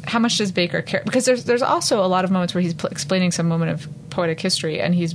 how 0.05 0.19
much 0.19 0.39
does 0.39 0.53
Baker 0.53 0.83
care? 0.83 1.03
Because 1.05 1.25
there's 1.25 1.45
there's 1.45 1.63
also 1.63 2.05
a 2.05 2.09
lot 2.09 2.25
of 2.25 2.31
moments 2.31 2.55
where 2.55 2.63
he's 2.63 2.75
pl- 2.75 2.91
explaining 2.91 3.31
some 3.31 3.49
moment 3.49 3.71
of 3.71 3.89
poetic 4.11 4.41
history, 4.41 4.81
and 4.81 4.95
he's 4.95 5.15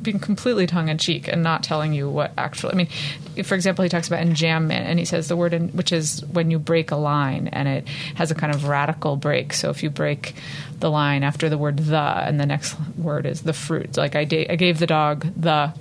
being 0.00 0.18
completely 0.18 0.66
tongue 0.66 0.88
in 0.88 0.96
cheek 0.96 1.28
and 1.28 1.42
not 1.42 1.62
telling 1.62 1.92
you 1.92 2.08
what 2.08 2.32
actually. 2.38 2.72
I 2.72 2.76
mean, 2.76 3.44
for 3.44 3.54
example, 3.54 3.82
he 3.82 3.88
talks 3.88 4.06
about 4.06 4.24
enjambment, 4.24 4.84
and 4.84 4.98
he 4.98 5.04
says 5.04 5.28
the 5.28 5.36
word, 5.36 5.52
in, 5.52 5.68
which 5.70 5.92
is 5.92 6.24
when 6.32 6.50
you 6.50 6.58
break 6.58 6.90
a 6.90 6.96
line, 6.96 7.48
and 7.48 7.68
it 7.68 7.88
has 8.14 8.30
a 8.30 8.34
kind 8.34 8.54
of 8.54 8.66
radical 8.66 9.16
break. 9.16 9.52
So 9.52 9.70
if 9.70 9.82
you 9.82 9.90
break 9.90 10.34
the 10.78 10.90
line 10.90 11.24
after 11.24 11.48
the 11.48 11.58
word 11.58 11.78
the, 11.78 11.98
and 11.98 12.38
the 12.38 12.46
next 12.46 12.76
word 12.96 13.26
is 13.26 13.42
the 13.42 13.52
fruit, 13.52 13.96
like 13.96 14.14
I, 14.14 14.24
da- 14.24 14.48
I 14.48 14.56
gave 14.56 14.78
the 14.78 14.86
dog 14.86 15.26
the 15.36 15.72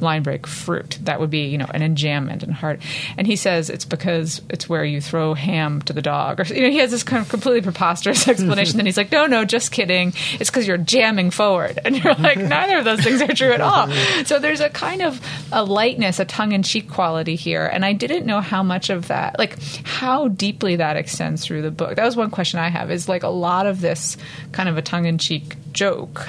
line 0.00 0.22
break 0.22 0.46
fruit. 0.46 0.98
That 1.02 1.20
would 1.20 1.30
be 1.30 1.46
you 1.46 1.58
know 1.58 1.66
an 1.72 1.80
enjambment 1.82 2.42
and 2.42 2.52
hard 2.52 2.80
and 3.16 3.26
he 3.26 3.36
says 3.36 3.70
it's 3.70 3.84
because 3.84 4.42
it's 4.48 4.68
where 4.68 4.84
you 4.84 5.00
throw 5.00 5.34
ham 5.34 5.82
to 5.82 5.92
the 5.92 6.02
dog. 6.02 6.40
Or 6.40 6.44
you 6.44 6.62
know 6.62 6.70
he 6.70 6.78
has 6.78 6.90
this 6.90 7.02
kind 7.02 7.22
of 7.22 7.28
completely 7.28 7.62
preposterous 7.62 8.26
explanation 8.28 8.76
then 8.76 8.86
he's 8.86 8.96
like 8.96 9.12
no 9.12 9.26
no 9.26 9.44
just 9.44 9.72
kidding. 9.72 10.12
It's 10.40 10.50
because 10.50 10.66
you're 10.66 10.78
jamming 10.78 11.30
forward. 11.30 11.78
And 11.84 12.02
you're 12.02 12.14
like 12.14 12.38
neither 12.38 12.78
of 12.78 12.84
those 12.84 13.00
things 13.00 13.22
are 13.22 13.34
true 13.34 13.52
at 13.52 13.60
all. 13.60 13.90
So 14.24 14.38
there's 14.38 14.60
a 14.60 14.70
kind 14.70 15.02
of 15.02 15.20
a 15.52 15.64
lightness 15.64 16.18
a 16.18 16.24
tongue-in-cheek 16.24 16.90
quality 16.90 17.36
here. 17.36 17.66
And 17.66 17.84
i 17.84 17.92
didn't 17.92 18.26
know 18.26 18.40
how 18.40 18.62
much 18.62 18.90
of 18.90 19.08
that 19.08 19.38
like 19.38 19.58
how 19.84 20.28
deeply 20.28 20.76
that 20.76 20.96
extends 20.96 21.44
through 21.44 21.62
the 21.62 21.70
book. 21.70 21.96
That 21.96 22.04
was 22.04 22.16
one 22.16 22.30
question 22.30 22.60
i 22.60 22.68
have 22.68 22.90
is 22.90 23.08
like 23.08 23.22
a 23.22 23.28
lot 23.28 23.66
of 23.66 23.80
this 23.80 24.16
kind 24.52 24.68
of 24.68 24.76
a 24.76 24.82
tongue-in-cheek 24.82 25.56
joke 25.72 26.28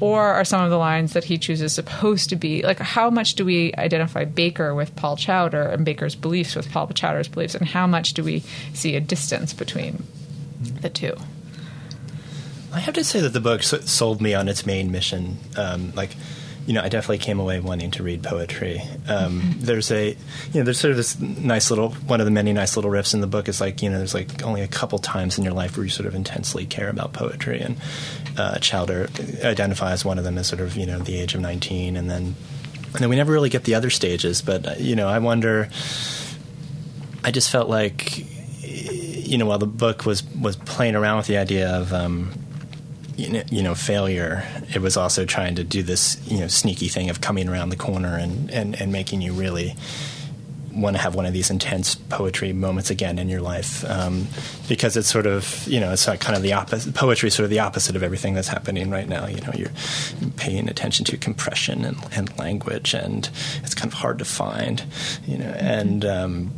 or 0.00 0.22
are 0.22 0.44
some 0.44 0.62
of 0.62 0.70
the 0.70 0.78
lines 0.78 1.12
that 1.12 1.24
he 1.24 1.38
chooses 1.38 1.72
supposed 1.72 2.28
to 2.30 2.36
be 2.36 2.62
like 2.62 2.78
how 2.78 3.10
much 3.10 3.34
do 3.34 3.44
we 3.44 3.72
identify 3.74 4.24
Baker 4.24 4.74
with 4.74 4.94
Paul 4.96 5.16
Chowder 5.16 5.62
and 5.62 5.84
Baker's 5.84 6.14
beliefs 6.14 6.54
with 6.54 6.70
Paul 6.70 6.88
Chowder's 6.88 7.28
beliefs 7.28 7.54
and 7.54 7.68
how 7.68 7.86
much 7.86 8.14
do 8.14 8.24
we 8.24 8.40
see 8.72 8.96
a 8.96 9.00
distance 9.00 9.52
between 9.52 10.04
the 10.80 10.90
two 10.90 11.14
I 12.74 12.80
have 12.80 12.94
to 12.94 13.04
say 13.04 13.20
that 13.20 13.28
the 13.28 13.40
book 13.40 13.62
sold 13.62 14.20
me 14.20 14.34
on 14.34 14.48
its 14.48 14.66
main 14.66 14.90
mission. 14.90 15.36
Um, 15.56 15.92
like, 15.94 16.10
you 16.66 16.72
know, 16.72 16.80
I 16.80 16.88
definitely 16.88 17.18
came 17.18 17.40
away 17.40 17.60
wanting 17.60 17.90
to 17.92 18.02
read 18.02 18.22
poetry. 18.22 18.80
Um, 19.06 19.54
there's 19.58 19.90
a, 19.90 20.08
you 20.08 20.16
know, 20.54 20.62
there's 20.62 20.80
sort 20.80 20.92
of 20.92 20.96
this 20.96 21.18
nice 21.18 21.70
little, 21.70 21.90
one 21.90 22.20
of 22.20 22.26
the 22.26 22.30
many 22.30 22.52
nice 22.52 22.76
little 22.76 22.90
riffs 22.90 23.12
in 23.12 23.20
the 23.20 23.26
book 23.26 23.48
is 23.48 23.60
like, 23.60 23.82
you 23.82 23.90
know, 23.90 23.98
there's 23.98 24.14
like 24.14 24.42
only 24.42 24.62
a 24.62 24.68
couple 24.68 24.98
times 24.98 25.36
in 25.36 25.44
your 25.44 25.52
life 25.52 25.76
where 25.76 25.84
you 25.84 25.90
sort 25.90 26.06
of 26.06 26.14
intensely 26.14 26.64
care 26.64 26.88
about 26.88 27.12
poetry. 27.12 27.60
And 27.60 27.76
uh, 28.38 28.58
Chowder 28.58 29.08
identifies 29.42 30.04
one 30.04 30.16
of 30.16 30.24
them 30.24 30.38
as 30.38 30.46
sort 30.46 30.60
of, 30.60 30.76
you 30.76 30.86
know, 30.86 30.98
the 30.98 31.18
age 31.18 31.34
of 31.34 31.40
19. 31.42 31.96
And 31.96 32.08
then, 32.08 32.34
and 32.86 32.94
then 32.94 33.10
we 33.10 33.16
never 33.16 33.32
really 33.32 33.50
get 33.50 33.64
the 33.64 33.74
other 33.74 33.90
stages. 33.90 34.40
But, 34.40 34.66
uh, 34.66 34.74
you 34.78 34.96
know, 34.96 35.08
I 35.08 35.18
wonder, 35.18 35.68
I 37.22 37.30
just 37.30 37.50
felt 37.50 37.68
like, 37.68 38.24
you 38.62 39.36
know, 39.36 39.46
while 39.46 39.58
the 39.58 39.66
book 39.66 40.06
was, 40.06 40.24
was 40.34 40.56
playing 40.56 40.94
around 40.94 41.18
with 41.18 41.26
the 41.26 41.36
idea 41.36 41.68
of, 41.68 41.92
um, 41.92 42.32
you 43.16 43.62
know, 43.62 43.74
failure. 43.74 44.44
It 44.74 44.80
was 44.80 44.96
also 44.96 45.24
trying 45.24 45.54
to 45.56 45.64
do 45.64 45.82
this, 45.82 46.20
you 46.26 46.40
know, 46.40 46.48
sneaky 46.48 46.88
thing 46.88 47.10
of 47.10 47.20
coming 47.20 47.48
around 47.48 47.70
the 47.70 47.76
corner 47.76 48.16
and, 48.16 48.50
and, 48.50 48.80
and 48.80 48.92
making 48.92 49.22
you 49.22 49.32
really 49.32 49.74
want 50.74 50.96
to 50.96 51.02
have 51.02 51.14
one 51.14 51.24
of 51.24 51.32
these 51.32 51.50
intense 51.50 51.94
poetry 51.94 52.52
moments 52.52 52.90
again 52.90 53.18
in 53.18 53.28
your 53.28 53.40
life 53.40 53.84
um, 53.88 54.26
because 54.68 54.96
it's 54.96 55.08
sort 55.08 55.26
of 55.26 55.66
you 55.68 55.78
know 55.78 55.92
it's 55.92 56.06
like 56.06 56.20
kind 56.20 56.36
of 56.36 56.42
the 56.42 56.52
opposite. 56.52 56.94
Poetry 56.94 57.30
sort 57.30 57.44
of 57.44 57.50
the 57.50 57.60
opposite 57.60 57.96
of 57.96 58.02
everything 58.02 58.34
that's 58.34 58.48
happening 58.48 58.90
right 58.90 59.08
now. 59.08 59.26
You 59.26 59.40
know, 59.42 59.52
you're 59.54 59.70
paying 60.36 60.68
attention 60.68 61.04
to 61.06 61.16
compression 61.16 61.84
and, 61.84 61.96
and 62.12 62.36
language, 62.38 62.94
and 62.94 63.28
it's 63.62 63.74
kind 63.74 63.92
of 63.92 63.98
hard 63.98 64.18
to 64.18 64.24
find. 64.24 64.84
You 65.26 65.38
know, 65.38 65.54
and 65.58 66.04
um, 66.04 66.50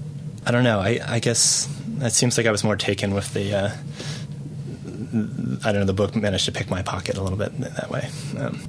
I 0.46 0.50
don't 0.50 0.64
know. 0.64 0.80
I, 0.80 1.00
I 1.06 1.18
guess 1.18 1.68
it 2.00 2.12
seems 2.12 2.38
like 2.38 2.46
I 2.46 2.50
was 2.50 2.64
more 2.64 2.76
taken 2.76 3.14
with 3.14 3.32
the. 3.34 3.54
Uh, 3.54 3.70
I 5.64 5.72
don't 5.72 5.80
know. 5.80 5.84
The 5.84 5.92
book 5.92 6.14
managed 6.16 6.46
to 6.46 6.52
pick 6.52 6.70
my 6.70 6.82
pocket 6.82 7.16
a 7.16 7.22
little 7.22 7.38
bit 7.38 7.56
that 7.58 7.90
way. 7.90 8.08
Um, 8.38 8.60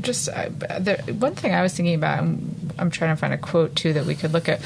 just 0.00 0.28
uh, 0.28 0.48
the, 0.48 0.96
one 1.18 1.34
thing 1.34 1.54
I 1.54 1.62
was 1.62 1.74
thinking 1.74 1.94
about. 1.94 2.18
I'm, 2.18 2.56
I'm, 2.78 2.90
trying 2.90 3.14
to 3.14 3.20
find 3.20 3.32
a 3.32 3.38
quote 3.38 3.76
too 3.76 3.92
that 3.92 4.06
we 4.06 4.14
could 4.14 4.32
look 4.32 4.48
at, 4.48 4.60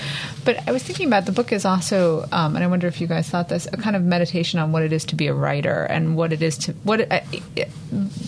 but 0.45 0.67
I 0.69 0.73
was 0.73 0.83
thinking 0.83 1.07
about 1.07 1.27
the 1.27 1.33
book 1.33 1.53
is 1.53 1.65
also, 1.65 2.27
um, 2.33 2.55
and 2.55 2.65
I 2.65 2.67
wonder 2.69 2.87
if 2.87 3.01
you 3.01 3.07
guys 3.07 3.29
thought 3.29 3.49
this, 3.49 3.67
a 3.73 3.77
kind 3.77 3.97
of 3.97 4.03
meditation 4.03 4.61
on 4.61 4.73
what 4.73 4.83
it 4.83 4.93
is 4.93 5.05
to 5.07 5.17
be 5.17 5.27
a 5.27 5.35
writer 5.35 5.85
and 5.85 6.17
what 6.17 6.33
it 6.33 6.43
is 6.43 6.57
to 6.59 6.73
what. 6.85 7.11
Uh, 7.11 7.21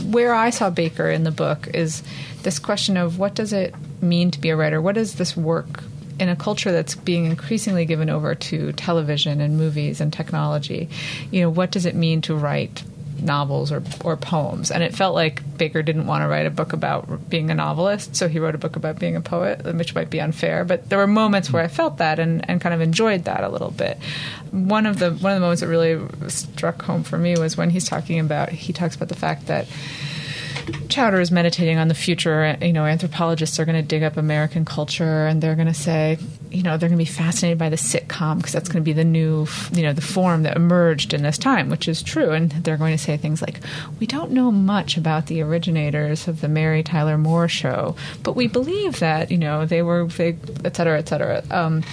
where 0.06 0.34
I 0.34 0.50
saw 0.50 0.70
Baker 0.70 1.10
in 1.10 1.24
the 1.24 1.30
book 1.30 1.68
is 1.74 2.02
this 2.42 2.58
question 2.58 2.96
of 2.96 3.18
what 3.18 3.34
does 3.34 3.52
it 3.52 3.74
mean 4.02 4.30
to 4.30 4.40
be 4.40 4.50
a 4.50 4.56
writer? 4.56 4.80
What 4.80 4.94
does 4.94 5.14
this 5.14 5.36
work 5.36 5.82
in 6.18 6.28
a 6.28 6.36
culture 6.36 6.72
that's 6.72 6.94
being 6.94 7.26
increasingly 7.26 7.84
given 7.84 8.10
over 8.10 8.34
to 8.34 8.72
television 8.72 9.40
and 9.40 9.56
movies 9.56 10.00
and 10.00 10.12
technology, 10.12 10.88
you 11.30 11.40
know, 11.40 11.50
what 11.50 11.70
does 11.70 11.86
it 11.86 11.94
mean 11.94 12.20
to 12.22 12.34
write 12.34 12.82
novels 13.22 13.72
or, 13.72 13.82
or 14.04 14.16
poems. 14.16 14.70
And 14.70 14.82
it 14.82 14.94
felt 14.94 15.14
like 15.14 15.42
Baker 15.58 15.82
didn't 15.82 16.06
want 16.06 16.22
to 16.22 16.28
write 16.28 16.46
a 16.46 16.50
book 16.50 16.72
about 16.72 17.28
being 17.28 17.50
a 17.50 17.54
novelist, 17.54 18.16
so 18.16 18.28
he 18.28 18.38
wrote 18.38 18.54
a 18.54 18.58
book 18.58 18.76
about 18.76 18.98
being 18.98 19.16
a 19.16 19.20
poet, 19.20 19.64
which 19.74 19.94
might 19.94 20.10
be 20.10 20.20
unfair. 20.20 20.64
But 20.64 20.88
there 20.88 20.98
were 20.98 21.06
moments 21.06 21.50
where 21.50 21.62
I 21.62 21.68
felt 21.68 21.98
that 21.98 22.18
and, 22.18 22.48
and 22.48 22.60
kind 22.60 22.74
of 22.74 22.80
enjoyed 22.80 23.24
that 23.24 23.44
a 23.44 23.48
little 23.48 23.70
bit. 23.70 23.98
One 24.50 24.86
of 24.86 24.98
the 24.98 25.10
one 25.10 25.32
of 25.32 25.36
the 25.36 25.40
moments 25.40 25.60
that 25.60 25.68
really 25.68 26.00
struck 26.28 26.82
home 26.82 27.02
for 27.02 27.18
me 27.18 27.36
was 27.38 27.56
when 27.56 27.70
he's 27.70 27.88
talking 27.88 28.20
about 28.20 28.50
he 28.50 28.72
talks 28.72 28.96
about 28.96 29.08
the 29.08 29.16
fact 29.16 29.46
that 29.46 29.66
Chowder 30.88 31.20
is 31.20 31.30
meditating 31.30 31.78
on 31.78 31.88
the 31.88 31.94
future. 31.94 32.56
You 32.60 32.72
know, 32.72 32.84
anthropologists 32.84 33.58
are 33.58 33.64
going 33.64 33.76
to 33.76 33.86
dig 33.86 34.02
up 34.02 34.16
American 34.16 34.64
culture 34.64 35.26
and 35.26 35.42
they're 35.42 35.54
going 35.54 35.68
to 35.68 35.74
say, 35.74 36.18
you 36.50 36.62
know, 36.62 36.76
they're 36.76 36.88
going 36.88 36.98
to 36.98 37.04
be 37.04 37.10
fascinated 37.10 37.58
by 37.58 37.68
the 37.68 37.76
sitcom 37.76 38.38
because 38.38 38.52
that's 38.52 38.68
going 38.68 38.82
to 38.82 38.84
be 38.84 38.92
the 38.92 39.04
new, 39.04 39.46
you 39.72 39.82
know, 39.82 39.92
the 39.92 40.00
form 40.00 40.42
that 40.44 40.56
emerged 40.56 41.14
in 41.14 41.22
this 41.22 41.38
time, 41.38 41.68
which 41.68 41.88
is 41.88 42.02
true. 42.02 42.30
And 42.30 42.50
they're 42.50 42.76
going 42.76 42.96
to 42.96 43.02
say 43.02 43.16
things 43.16 43.42
like, 43.42 43.60
we 44.00 44.06
don't 44.06 44.32
know 44.32 44.50
much 44.50 44.96
about 44.96 45.26
the 45.26 45.42
originators 45.42 46.28
of 46.28 46.40
the 46.40 46.48
Mary 46.48 46.82
Tyler 46.82 47.18
Moore 47.18 47.48
show, 47.48 47.96
but 48.22 48.36
we 48.36 48.46
believe 48.46 48.98
that, 49.00 49.30
you 49.30 49.38
know, 49.38 49.66
they 49.66 49.82
were, 49.82 50.06
they, 50.06 50.36
et 50.64 50.76
cetera, 50.76 50.98
et 50.98 51.08
cetera. 51.08 51.42
Um, 51.50 51.84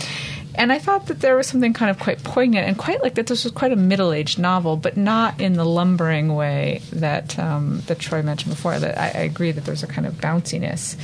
and 0.58 0.72
I 0.72 0.80
thought 0.80 1.08
that 1.08 1.22
there 1.22 1.36
was 1.36 1.48
something 1.48 1.74
kind 1.74 1.92
of 1.92 2.00
quite 2.00 2.24
poignant 2.24 2.68
and 2.68 2.78
quite 2.78 3.02
like 3.02 3.16
that 3.16 3.28
this 3.28 3.44
was 3.44 3.54
quite 3.54 3.72
a 3.72 3.76
middle 3.76 4.12
aged 4.12 4.40
novel, 4.40 4.78
but 4.78 4.98
not 4.98 5.40
in 5.40 5.54
the 5.54 5.66
lumbering 5.66 6.36
way 6.36 6.82
that 6.92 7.38
um, 7.40 7.82
that 7.88 8.00
Troy 8.00 8.22
mentioned 8.22 8.54
before. 8.54 8.80
That 8.80 8.98
I, 8.98 9.20
I 9.20 9.24
agree 9.24 9.52
that 9.52 9.66
there's 9.66 9.84
a 9.84 9.88
kind 9.88 10.08
of 10.08 10.16
bounciness. 10.16 10.96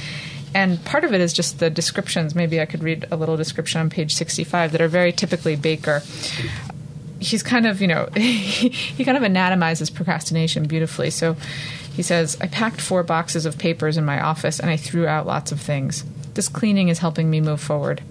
And 0.53 0.83
part 0.83 1.05
of 1.05 1.13
it 1.13 1.21
is 1.21 1.31
just 1.31 1.59
the 1.59 1.69
descriptions. 1.69 2.35
Maybe 2.35 2.59
I 2.59 2.65
could 2.65 2.83
read 2.83 3.05
a 3.09 3.15
little 3.15 3.37
description 3.37 3.79
on 3.79 3.89
page 3.89 4.15
65 4.15 4.73
that 4.73 4.81
are 4.81 4.89
very 4.89 5.13
typically 5.13 5.55
Baker 5.55 6.01
he's 7.21 7.43
kind 7.43 7.67
of, 7.67 7.81
you 7.81 7.87
know, 7.87 8.09
he 8.15 9.05
kind 9.05 9.15
of 9.15 9.23
anatomizes 9.23 9.89
procrastination 9.89 10.65
beautifully. 10.67 11.09
So 11.09 11.37
he 11.93 12.01
says, 12.01 12.37
I 12.41 12.47
packed 12.47 12.81
four 12.81 13.03
boxes 13.03 13.45
of 13.45 13.57
papers 13.57 13.97
in 13.97 14.03
my 14.03 14.19
office 14.19 14.59
and 14.59 14.69
I 14.69 14.75
threw 14.75 15.07
out 15.07 15.27
lots 15.27 15.51
of 15.51 15.61
things. 15.61 16.03
This 16.33 16.47
cleaning 16.47 16.87
is 16.87 16.99
helping 16.99 17.29
me 17.29 17.41
move 17.41 17.59
forward. 17.59 18.01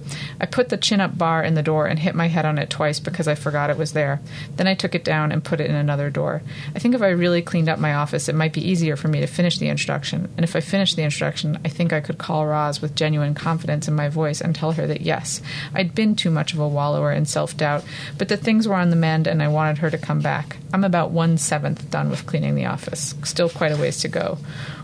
I 0.41 0.47
put 0.47 0.69
the 0.69 0.77
chin 0.77 1.01
up 1.01 1.17
bar 1.17 1.43
in 1.43 1.55
the 1.55 1.63
door 1.63 1.87
and 1.87 1.99
hit 1.99 2.15
my 2.15 2.29
head 2.29 2.45
on 2.45 2.59
it 2.59 2.69
twice 2.69 3.01
because 3.01 3.27
I 3.27 3.35
forgot 3.35 3.71
it 3.71 3.79
was 3.79 3.93
there. 3.93 4.21
Then 4.57 4.67
I 4.67 4.75
took 4.75 4.95
it 4.95 5.05
down 5.05 5.33
and 5.33 5.43
put 5.43 5.61
it 5.61 5.71
in 5.71 5.75
another 5.75 6.11
door. 6.11 6.43
I 6.75 6.79
think 6.79 6.95
if 6.95 7.01
I 7.03 7.09
really 7.09 7.41
cleaned 7.41 7.69
up 7.69 7.79
my 7.79 7.95
office, 7.95 8.29
it 8.29 8.35
might 8.35 8.53
be 8.53 8.69
easier 8.69 8.97
for 8.97 9.09
me 9.09 9.21
to 9.21 9.27
finish 9.27 9.59
the 9.59 9.69
introduction. 9.69 10.31
And 10.37 10.45
if 10.45 10.55
I 10.55 10.61
finished 10.61 10.97
the 10.97 11.03
introduction, 11.03 11.59
I 11.65 11.69
think 11.69 11.93
I 11.93 12.01
could 12.01 12.19
call 12.19 12.47
Roz 12.47 12.83
with 12.83 12.95
genuine 12.95 13.35
confidence 13.35 13.89
in 13.89 13.95
my 13.95 14.09
voice 14.09 14.41
and 14.41 14.55
tell 14.55 14.73
her 14.73 14.87
that 14.87 15.01
yes, 15.01 15.41
I'd 15.75 15.95
been 15.95 16.15
too 16.15 16.31
much 16.31 16.53
of 16.53 16.59
a 16.59 16.69
wallower 16.69 17.13
in 17.13 17.25
self 17.25 17.57
doubt, 17.57 17.85
but 18.19 18.29
that 18.29 18.41
things 18.41 18.69
were 18.69 18.75
on 18.75 18.91
the 18.91 18.97
mend 18.97 19.27
and 19.27 19.43
I 19.43 19.49
wanted 19.49 19.79
her 19.79 19.91
to 19.91 19.99
come 19.99 20.21
back. 20.21 20.59
I'm 20.73 20.85
about 20.85 21.11
one 21.11 21.39
seventh 21.39 21.91
done 21.91 22.11
with 22.11 22.27
cleaning 22.27 22.55
the 22.55 22.67
office. 22.67 23.15
Still 23.25 23.49
quite 23.49 23.73
a 23.73 23.77
ways 23.77 24.01
to 24.01 24.09
go 24.09 24.39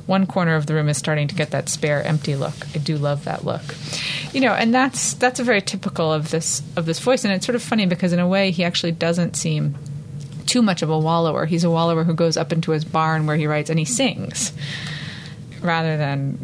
one 0.07 0.27
corner 0.27 0.55
of 0.55 0.66
the 0.66 0.75
room 0.75 0.88
is 0.88 0.97
starting 0.97 1.29
to 1.29 1.35
get 1.35 1.51
that 1.51 1.69
spare 1.69 2.03
empty 2.03 2.37
look. 2.37 2.55
I 2.75 2.79
do 2.79 2.97
love 2.97 3.25
that 3.25 3.45
look. 3.45 3.62
You 4.33 4.40
know, 4.40 4.53
and 4.53 4.73
that's 4.75 5.14
that's 5.14 5.40
a 5.40 5.45
very 5.45 5.61
typical 5.61 6.12
of 6.12 6.31
this 6.31 6.62
of 6.77 6.87
this 6.87 6.99
voice 7.01 7.25
and 7.25 7.35
it's 7.35 7.45
sort 7.45 7.57
of 7.57 7.62
funny 7.62 7.87
because 7.87 8.12
in 8.12 8.21
a 8.21 8.29
way 8.29 8.51
he 8.51 8.64
actually 8.64 8.92
doesn't 8.92 9.37
seem 9.37 9.75
too 10.47 10.62
much 10.62 10.83
of 10.83 10.90
a 10.90 10.99
wallower. 10.99 11.45
He's 11.45 11.64
a 11.64 11.71
wallower 11.71 12.05
who 12.05 12.14
goes 12.14 12.37
up 12.37 12.53
into 12.53 12.71
his 12.71 12.85
barn 12.85 13.27
where 13.27 13.37
he 13.37 13.47
writes 13.47 13.69
and 13.69 13.79
he 13.79 13.85
sings 13.85 14.53
rather 15.61 15.97
than 15.97 16.38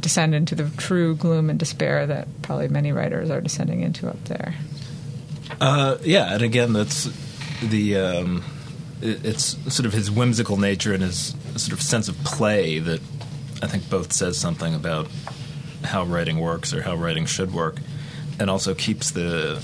descend 0.00 0.34
into 0.34 0.54
the 0.54 0.68
true 0.76 1.14
gloom 1.14 1.50
and 1.50 1.58
despair 1.58 2.06
that 2.06 2.26
probably 2.42 2.68
many 2.68 2.92
writers 2.92 3.30
are 3.30 3.40
descending 3.40 3.82
into 3.82 4.08
up 4.08 4.22
there. 4.24 4.54
Uh, 5.60 5.98
yeah, 6.02 6.32
and 6.34 6.42
again, 6.42 6.72
that's 6.72 7.08
the 7.62 7.96
um, 7.96 8.44
it's 9.02 9.56
sort 9.74 9.86
of 9.86 9.92
his 9.92 10.10
whimsical 10.10 10.56
nature 10.56 10.94
and 10.94 11.02
his 11.02 11.34
sort 11.56 11.72
of 11.72 11.82
sense 11.82 12.08
of 12.08 12.16
play 12.24 12.78
that 12.78 13.00
I 13.62 13.66
think 13.66 13.88
both 13.90 14.12
says 14.12 14.38
something 14.38 14.74
about 14.74 15.08
how 15.84 16.04
writing 16.04 16.38
works 16.38 16.72
or 16.72 16.82
how 16.82 16.94
writing 16.94 17.26
should 17.26 17.52
work, 17.52 17.78
and 18.38 18.48
also 18.48 18.74
keeps 18.74 19.10
the 19.10 19.62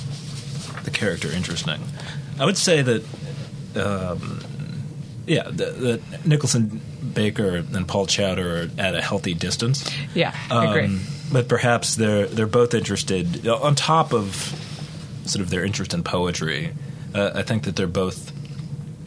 the 0.85 0.91
character 0.91 1.31
interesting. 1.31 1.81
I 2.39 2.45
would 2.45 2.57
say 2.57 2.83
that, 2.83 3.05
um, 3.77 4.41
yeah, 5.27 5.49
that 5.51 6.01
Nicholson 6.25 6.81
Baker 7.15 7.57
and 7.57 7.87
Paul 7.87 8.07
Chowder 8.07 8.63
are 8.63 8.71
at 8.79 8.95
a 8.95 9.03
healthy 9.03 9.35
distance. 9.35 9.89
Yeah, 10.15 10.35
I 10.51 10.67
agree. 10.67 10.85
Um, 10.85 11.01
but 11.33 11.49
perhaps 11.49 11.97
they're 11.97 12.27
they're 12.27 12.47
both 12.47 12.75
interested 12.75 13.47
on 13.47 13.75
top 13.75 14.13
of 14.13 14.35
sort 15.27 15.43
of 15.43 15.51
their 15.51 15.65
interest 15.65 15.95
in 15.95 16.03
poetry. 16.03 16.73
Uh, 17.15 17.33
I 17.35 17.43
think 17.43 17.65
that 17.65 17.77
they're 17.77 17.87
both 17.87 18.33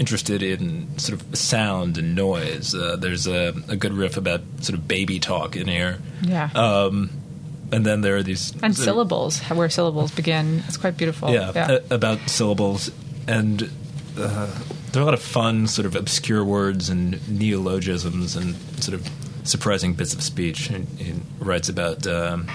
interested 0.01 0.41
in 0.41 0.97
sort 0.97 1.21
of 1.21 1.37
sound 1.37 1.99
and 1.99 2.15
noise. 2.15 2.73
Uh, 2.73 2.95
there's 2.95 3.27
a, 3.27 3.53
a, 3.69 3.75
good 3.75 3.93
riff 3.93 4.17
about 4.17 4.41
sort 4.59 4.73
of 4.79 4.87
baby 4.87 5.19
talk 5.19 5.55
in 5.55 5.67
here. 5.67 5.99
Yeah. 6.23 6.49
Um, 6.55 7.11
and 7.71 7.85
then 7.85 8.01
there 8.01 8.15
are 8.15 8.23
these 8.23 8.51
and 8.63 8.75
syllables, 8.75 9.39
where 9.41 9.69
syllables 9.69 10.09
begin. 10.09 10.63
It's 10.67 10.77
quite 10.77 10.97
beautiful. 10.97 11.29
Yeah, 11.31 11.51
yeah. 11.53 11.77
A, 11.89 11.93
about 11.93 12.17
syllables, 12.31 12.89
and 13.27 13.69
uh, 14.17 14.51
there 14.91 15.01
are 15.01 15.03
a 15.03 15.05
lot 15.05 15.13
of 15.13 15.21
fun, 15.21 15.67
sort 15.67 15.85
of 15.85 15.95
obscure 15.95 16.43
words 16.43 16.89
and 16.89 17.21
neologisms 17.29 18.35
and 18.35 18.55
sort 18.83 18.95
of 18.99 19.07
surprising 19.43 19.93
bits 19.93 20.15
of 20.15 20.23
speech. 20.23 20.71
And 20.71 20.87
he 20.97 21.13
writes 21.37 21.69
about 21.69 22.07
um, 22.07 22.49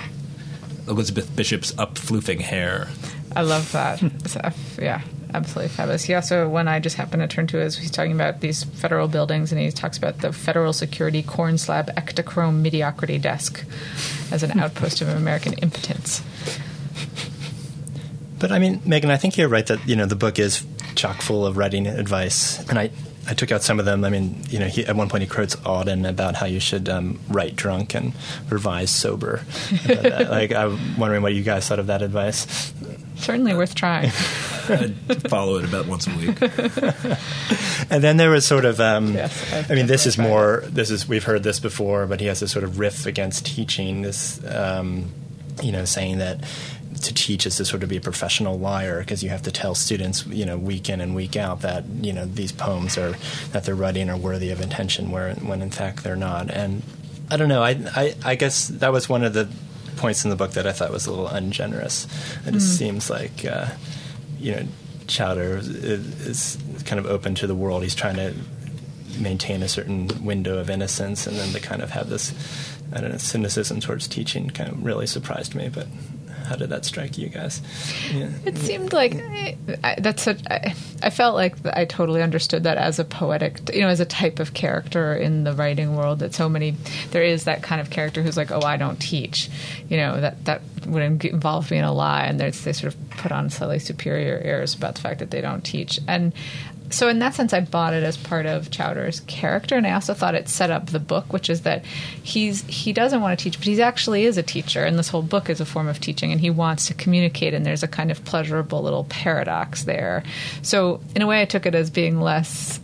Elizabeth 0.88 1.35
Bishop's 1.37 1.72
upfloofing 1.74 2.40
hair. 2.40 2.88
I 3.37 3.42
love 3.42 3.70
that. 3.70 4.00
so, 4.26 4.50
yeah, 4.82 5.00
absolutely 5.37 5.68
fabulous. 5.68 6.05
He 6.05 6.14
also, 6.14 6.49
one 6.49 6.66
I 6.66 6.81
just 6.81 6.96
happened 6.96 7.22
to 7.22 7.29
turn 7.29 7.46
to 7.49 7.61
is 7.61 7.77
he's 7.77 7.90
talking 7.90 8.12
about 8.12 8.40
these 8.40 8.64
federal 8.64 9.07
buildings, 9.07 9.53
and 9.53 9.61
he 9.61 9.70
talks 9.70 9.99
about 9.99 10.18
the 10.18 10.33
Federal 10.33 10.72
Security 10.72 11.22
Corn 11.22 11.59
Slab 11.59 11.94
Ektachrome 11.94 12.61
Mediocrity 12.61 13.18
Desk 13.18 13.64
as 14.33 14.42
an 14.42 14.59
outpost 14.61 15.01
of 15.01 15.09
American 15.09 15.53
impotence. 15.55 16.22
But 18.38 18.51
I 18.51 18.59
mean, 18.59 18.83
Megan, 18.85 19.11
I 19.11 19.16
think 19.16 19.37
you're 19.37 19.49
right 19.49 19.66
that 19.66 19.87
you 19.87 19.96
know 19.96 20.07
the 20.07 20.16
book 20.16 20.38
is 20.38 20.64
chock 20.94 21.20
full 21.20 21.46
of 21.46 21.57
writing 21.57 21.87
advice, 21.87 22.66
and 22.68 22.79
I 22.79 22.90
I 23.29 23.35
took 23.35 23.51
out 23.51 23.62
some 23.62 23.79
of 23.79 23.87
them. 23.87 24.05
I 24.05 24.11
mean, 24.11 24.42
you 24.49 24.59
know, 24.59 24.66
he, 24.66 24.87
at 24.87 24.94
one 24.94 25.09
point 25.09 25.22
he 25.22 25.29
quotes 25.29 25.57
Auden 25.57 26.09
about 26.09 26.37
how 26.37 26.46
you 26.46 26.61
should 26.61 26.88
um, 26.88 27.18
write 27.29 27.57
drunk 27.57 27.94
and 27.94 28.14
revise 28.49 28.90
sober. 28.90 29.42
like, 29.88 30.53
I'm 30.53 30.96
wondering 30.96 31.22
what 31.22 31.35
you 31.35 31.42
guys 31.42 31.66
thought 31.66 31.79
of 31.79 31.88
that 31.88 32.03
advice. 32.03 32.72
Certainly 33.16 33.55
worth 33.55 33.74
trying. 33.74 34.11
I'd 34.68 34.94
follow 35.31 35.57
it 35.57 35.64
about 35.64 35.87
once 35.87 36.07
a 36.07 36.11
week. 36.16 36.40
and 37.90 38.02
then 38.02 38.16
there 38.16 38.31
was 38.31 38.46
sort 38.46 38.64
of, 38.64 38.81
um, 38.81 39.14
yes, 39.14 39.70
I 39.70 39.74
mean, 39.74 39.87
this 39.87 40.07
is 40.07 40.18
more. 40.18 40.64
This 40.66 40.90
is 40.90 41.09
we've 41.09 41.24
heard 41.24 41.42
this 41.42 41.61
before, 41.61 42.07
but 42.07 42.20
he 42.20 42.26
has 42.26 42.40
this 42.40 42.52
sort 42.52 42.64
of 42.64 42.79
riff 42.79 43.07
against 43.07 43.46
teaching. 43.46 44.02
This, 44.02 44.44
um, 44.46 45.12
you 45.62 45.72
know, 45.72 45.85
saying 45.85 46.18
that 46.18 46.44
to 47.02 47.14
teach 47.14 47.46
is 47.46 47.57
to 47.57 47.64
sort 47.64 47.83
of 47.83 47.88
be 47.88 47.96
a 47.96 48.00
professional 48.00 48.59
liar 48.59 49.00
because 49.00 49.22
you 49.22 49.31
have 49.31 49.42
to 49.42 49.52
tell 49.52 49.74
students, 49.74 50.26
you 50.26 50.44
know, 50.44 50.57
week 50.57 50.88
in 50.88 51.00
and 51.00 51.14
week 51.14 51.37
out 51.37 51.61
that 51.61 51.85
you 52.02 52.12
know 52.12 52.24
these 52.26 52.52
poems 52.52 52.98
are 52.98 53.14
that 53.52 53.64
they're 53.64 53.74
writing 53.74 54.11
are 54.11 54.16
worthy 54.16 54.50
of 54.50 54.61
attention, 54.61 55.11
where 55.11 55.35
when 55.35 55.62
in 55.62 55.70
fact 55.70 56.05
they're 56.05 56.16
not. 56.16 56.50
And 56.50 56.83
I 57.31 57.37
don't 57.37 57.48
know. 57.48 57.62
I 57.62 57.70
I, 57.94 58.14
I 58.24 58.35
guess 58.35 58.68
that 58.68 58.92
was 58.92 59.09
one 59.09 59.24
of 59.24 59.33
the 59.33 59.48
points 59.96 60.24
in 60.24 60.30
the 60.30 60.37
book 60.37 60.52
that 60.52 60.66
I 60.66 60.72
thought 60.72 60.90
was 60.90 61.06
a 61.06 61.11
little 61.11 61.28
ungenerous. 61.28 62.06
It 62.46 62.52
just 62.52 62.74
mm. 62.74 62.78
seems 62.78 63.11
like 63.11 63.44
uh, 63.44 63.68
you 64.38 64.52
know 64.52 64.66
Chowder 65.06 65.59
is, 65.59 65.68
is, 65.68 66.59
kind 66.85 66.98
of 66.98 67.06
open 67.06 67.35
to 67.37 67.46
the 67.46 67.54
world. 67.54 67.82
He's 67.82 67.94
trying 67.94 68.16
to 68.16 68.35
maintain 69.18 69.62
a 69.62 69.68
certain 69.68 70.09
window 70.24 70.59
of 70.59 70.70
innocence, 70.70 71.26
and 71.26 71.37
then 71.37 71.52
to 71.52 71.61
kind 71.61 71.82
of 71.82 71.90
have 71.90 72.09
this 72.09 72.32
I 72.92 73.00
don't 73.00 73.12
know 73.12 73.18
cynicism 73.18 73.80
towards 73.80 74.06
teaching 74.09 74.50
kind 74.50 74.70
of 74.70 74.85
really 74.85 75.06
surprised 75.06 75.54
me. 75.54 75.68
But 75.68 75.87
How 76.46 76.56
did 76.56 76.70
that 76.70 76.85
strike 76.85 77.18
you 77.18 77.28
guys? 77.28 77.61
Yeah. 78.12 78.30
It 78.44 78.56
seemed 78.59 78.92
like 78.92 79.16
I, 79.16 79.96
that's 79.98 80.22
such. 80.22 80.40
I, 80.48 80.74
I 81.02 81.11
felt 81.11 81.35
like 81.35 81.54
I 81.66 81.85
totally 81.85 82.22
understood 82.22 82.62
that 82.64 82.78
as 82.78 82.98
a 82.98 83.04
poetic, 83.04 83.74
you 83.74 83.80
know, 83.80 83.88
as 83.88 84.00
a 84.00 84.04
type 84.04 84.38
of 84.38 84.54
character 84.54 85.14
in 85.14 85.44
the 85.44 85.52
writing 85.52 85.96
world. 85.96 86.20
That 86.20 86.35
so 86.35 86.48
many 86.48 86.76
there 87.11 87.22
is 87.22 87.44
that 87.44 87.62
kind 87.62 87.80
of 87.80 87.90
character 87.90 88.22
who's 88.22 88.37
like, 88.37 88.50
oh, 88.50 88.62
I 88.62 88.76
don't 88.76 88.98
teach, 89.00 89.50
you 89.88 89.96
know, 89.96 90.20
that 90.20 90.44
that 90.44 90.62
would 90.87 91.02
involve 91.02 91.68
being 91.68 91.82
a 91.82 91.92
lie, 91.92 92.24
and 92.24 92.38
they 92.40 92.52
sort 92.52 92.85
of 92.85 93.11
put 93.11 93.32
on 93.32 93.50
slightly 93.50 93.78
superior 93.78 94.38
airs 94.38 94.74
about 94.74 94.94
the 94.94 95.00
fact 95.00 95.18
that 95.18 95.30
they 95.30 95.40
don't 95.40 95.62
teach, 95.62 96.00
and 96.06 96.32
so 96.90 97.09
in 97.09 97.18
that 97.18 97.35
sense, 97.35 97.53
I 97.53 97.61
bought 97.61 97.94
it 97.94 98.05
as 98.05 98.16
part 98.16 98.46
of 98.46 98.70
Chowder's 98.70 99.20
character, 99.20 99.77
and 99.77 99.87
I 99.87 99.92
also 99.92 100.14
thought 100.14 100.35
it 100.35 100.49
set 100.49 100.70
up 100.70 100.87
the 100.87 101.01
book, 101.01 101.33
which 101.33 101.51
is 101.51 101.62
that 101.62 101.85
he's 102.22 102.62
he 102.62 102.92
doesn't 102.92 103.20
want 103.20 103.38
to 103.38 103.42
teach, 103.42 103.59
but 103.59 103.66
he 103.66 103.81
actually 103.83 104.25
is 104.25 104.38
a 104.38 104.42
teacher, 104.42 104.85
and 104.85 104.99
this 104.99 105.09
whole 105.09 105.22
book 105.22 105.51
is 105.51 105.61
a 105.61 105.66
form 105.66 105.88
of 105.88 106.01
teaching, 106.01 106.33
and 106.33 106.40
he 106.40 106.51
wants 106.51 106.87
to 106.87 106.94
communicate, 106.94 107.55
and 107.55 107.66
there's 107.66 107.83
a 107.83 107.88
kind 107.88 108.11
of 108.11 108.25
pleasurable 108.25 108.83
little 108.83 109.05
paradox 109.05 109.85
there. 109.85 110.22
So 110.62 111.01
in 111.14 111.22
a 111.22 111.27
way, 111.27 111.42
I 111.42 111.44
took 111.44 111.66
it 111.66 111.75
as 111.75 111.90
being 111.90 112.20
less 112.20 112.81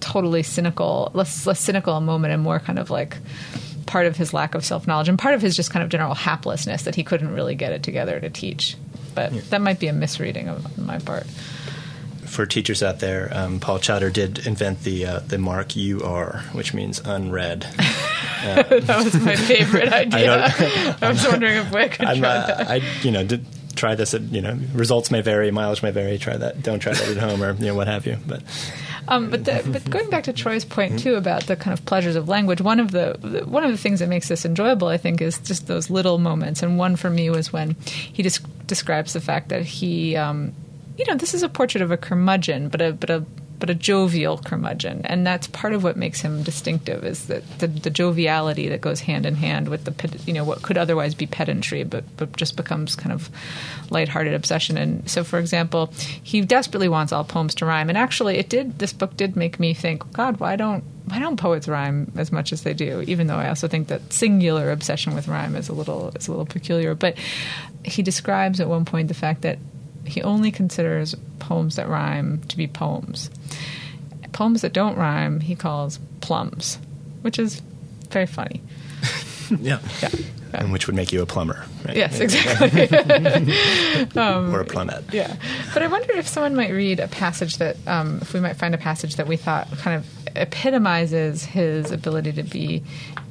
totally 0.00 0.42
cynical, 0.42 1.10
less 1.14 1.46
less 1.46 1.60
cynical 1.60 1.94
a 1.94 2.00
moment, 2.00 2.34
and 2.34 2.42
more 2.42 2.60
kind 2.60 2.78
of 2.78 2.90
like 2.90 3.16
part 3.86 4.06
of 4.06 4.16
his 4.16 4.34
lack 4.34 4.54
of 4.54 4.64
self 4.64 4.86
knowledge, 4.86 5.08
and 5.08 5.18
part 5.18 5.34
of 5.34 5.40
his 5.40 5.56
just 5.56 5.70
kind 5.70 5.82
of 5.82 5.88
general 5.88 6.14
haplessness 6.14 6.84
that 6.84 6.94
he 6.94 7.04
couldn't 7.04 7.32
really 7.32 7.54
get 7.54 7.72
it 7.72 7.82
together 7.82 8.20
to 8.20 8.28
teach. 8.28 8.76
But 9.14 9.32
yeah. 9.32 9.40
that 9.50 9.60
might 9.60 9.80
be 9.80 9.88
a 9.88 9.92
misreading 9.92 10.48
of 10.48 10.78
my 10.78 10.98
part 10.98 11.26
for 12.30 12.46
teachers 12.46 12.82
out 12.82 13.00
there, 13.00 13.28
um, 13.32 13.58
Paul 13.58 13.80
Chowder 13.80 14.08
did 14.10 14.46
invent 14.46 14.84
the 14.84 15.04
uh, 15.04 15.18
the 15.18 15.36
mark 15.36 15.76
UR, 15.76 16.44
which 16.52 16.72
means 16.72 17.00
unread. 17.04 17.66
Uh, 18.42 18.62
that 18.80 19.04
was 19.04 19.14
my 19.20 19.36
favorite 19.36 19.92
idea. 19.92 20.44
I, 20.46 20.96
I 21.02 21.10
was 21.10 21.26
wondering 21.26 21.56
if 21.56 21.72
we 21.72 21.88
could 21.88 22.06
I'm, 22.06 22.18
try 22.18 22.28
uh, 22.28 22.46
that. 22.46 22.70
I, 22.70 22.76
you 23.02 23.10
know, 23.10 23.24
did 23.24 23.44
try 23.74 23.96
this. 23.96 24.14
At, 24.14 24.22
you 24.22 24.40
know, 24.40 24.58
results 24.72 25.10
may 25.10 25.22
vary, 25.22 25.50
mileage 25.50 25.82
may 25.82 25.90
vary. 25.90 26.18
Try 26.18 26.36
that. 26.36 26.62
Don't 26.62 26.78
try 26.78 26.92
that 26.92 27.08
at 27.08 27.16
home, 27.16 27.42
or 27.42 27.52
you 27.54 27.66
know, 27.66 27.74
what 27.74 27.88
have 27.88 28.06
you. 28.06 28.16
But. 28.26 28.42
Um, 29.08 29.28
but 29.28 29.44
the, 29.44 29.64
but 29.66 29.90
going 29.90 30.08
back 30.08 30.24
to 30.24 30.32
Troy's 30.32 30.64
point 30.64 31.00
too 31.00 31.16
about 31.16 31.46
the 31.46 31.56
kind 31.56 31.76
of 31.76 31.84
pleasures 31.84 32.14
of 32.14 32.28
language, 32.28 32.60
one 32.60 32.78
of 32.78 32.92
the 32.92 33.42
one 33.44 33.64
of 33.64 33.72
the 33.72 33.78
things 33.78 33.98
that 33.98 34.08
makes 34.08 34.28
this 34.28 34.44
enjoyable, 34.44 34.86
I 34.86 34.98
think, 34.98 35.20
is 35.20 35.38
just 35.38 35.66
those 35.66 35.90
little 35.90 36.18
moments. 36.18 36.62
And 36.62 36.78
one 36.78 36.94
for 36.94 37.10
me 37.10 37.28
was 37.28 37.52
when 37.52 37.74
he 37.80 38.22
just 38.22 38.44
describes 38.68 39.14
the 39.14 39.20
fact 39.20 39.48
that 39.48 39.62
he 39.62 40.14
um, 40.14 40.54
you 41.00 41.06
know, 41.06 41.16
this 41.16 41.32
is 41.32 41.42
a 41.42 41.48
portrait 41.48 41.80
of 41.80 41.90
a 41.90 41.96
curmudgeon, 41.96 42.68
but 42.68 42.82
a 42.82 42.92
but 42.92 43.08
a 43.08 43.24
but 43.58 43.70
a 43.70 43.74
jovial 43.74 44.36
curmudgeon, 44.36 45.02
and 45.04 45.26
that's 45.26 45.46
part 45.46 45.72
of 45.72 45.82
what 45.82 45.96
makes 45.96 46.20
him 46.20 46.42
distinctive 46.42 47.04
is 47.04 47.26
that 47.26 47.42
the, 47.58 47.68
the 47.68 47.90
joviality 47.90 48.68
that 48.68 48.82
goes 48.82 49.00
hand 49.00 49.24
in 49.24 49.34
hand 49.34 49.68
with 49.68 49.84
the 49.84 50.18
you 50.26 50.34
know 50.34 50.44
what 50.44 50.60
could 50.60 50.76
otherwise 50.76 51.14
be 51.14 51.26
pedantry, 51.26 51.84
but 51.84 52.04
but 52.18 52.36
just 52.36 52.54
becomes 52.54 52.94
kind 52.94 53.12
of 53.12 53.30
lighthearted 53.88 54.34
obsession. 54.34 54.76
And 54.76 55.08
so, 55.08 55.24
for 55.24 55.38
example, 55.38 55.90
he 56.22 56.42
desperately 56.42 56.88
wants 56.88 57.14
all 57.14 57.24
poems 57.24 57.54
to 57.56 57.64
rhyme, 57.64 57.88
and 57.88 57.96
actually, 57.96 58.36
it 58.36 58.50
did. 58.50 58.78
This 58.78 58.92
book 58.92 59.16
did 59.16 59.36
make 59.36 59.58
me 59.58 59.72
think, 59.72 60.12
God, 60.12 60.38
why 60.38 60.56
don't 60.56 60.84
why 61.06 61.18
don't 61.18 61.38
poets 61.38 61.66
rhyme 61.66 62.12
as 62.16 62.30
much 62.30 62.52
as 62.52 62.62
they 62.62 62.74
do? 62.74 63.02
Even 63.06 63.26
though 63.26 63.36
I 63.36 63.48
also 63.48 63.68
think 63.68 63.88
that 63.88 64.12
singular 64.12 64.70
obsession 64.70 65.14
with 65.14 65.28
rhyme 65.28 65.56
is 65.56 65.70
a 65.70 65.72
little 65.72 66.10
is 66.14 66.28
a 66.28 66.30
little 66.30 66.44
peculiar. 66.44 66.94
But 66.94 67.16
he 67.86 68.02
describes 68.02 68.60
at 68.60 68.68
one 68.68 68.84
point 68.84 69.08
the 69.08 69.14
fact 69.14 69.40
that 69.42 69.58
he 70.04 70.22
only 70.22 70.50
considers 70.50 71.14
poems 71.38 71.76
that 71.76 71.88
rhyme 71.88 72.40
to 72.48 72.56
be 72.56 72.66
poems. 72.66 73.30
Poems 74.32 74.62
that 74.62 74.72
don't 74.72 74.96
rhyme, 74.96 75.40
he 75.40 75.54
calls 75.54 75.98
plums, 76.20 76.78
which 77.22 77.38
is 77.38 77.60
very 78.10 78.26
funny. 78.26 78.62
yeah. 79.58 79.80
yeah. 80.02 80.08
And 80.52 80.72
which 80.72 80.88
would 80.88 80.96
make 80.96 81.12
you 81.12 81.22
a 81.22 81.26
plumber, 81.26 81.64
right? 81.86 81.96
Yes, 81.96 82.18
exactly. 82.18 82.88
um, 84.20 84.52
or 84.54 84.60
a 84.60 84.64
plummet. 84.64 85.04
Yeah. 85.12 85.36
But 85.72 85.82
I 85.82 85.86
wondered 85.86 86.16
if 86.16 86.26
someone 86.26 86.56
might 86.56 86.70
read 86.70 86.98
a 86.98 87.06
passage 87.06 87.58
that, 87.58 87.76
um, 87.86 88.18
if 88.20 88.32
we 88.34 88.40
might 88.40 88.54
find 88.54 88.74
a 88.74 88.78
passage 88.78 89.16
that 89.16 89.28
we 89.28 89.36
thought 89.36 89.70
kind 89.78 89.96
of 89.96 90.06
epitomizes 90.36 91.44
his 91.44 91.90
ability 91.90 92.32
to 92.32 92.42
be 92.42 92.82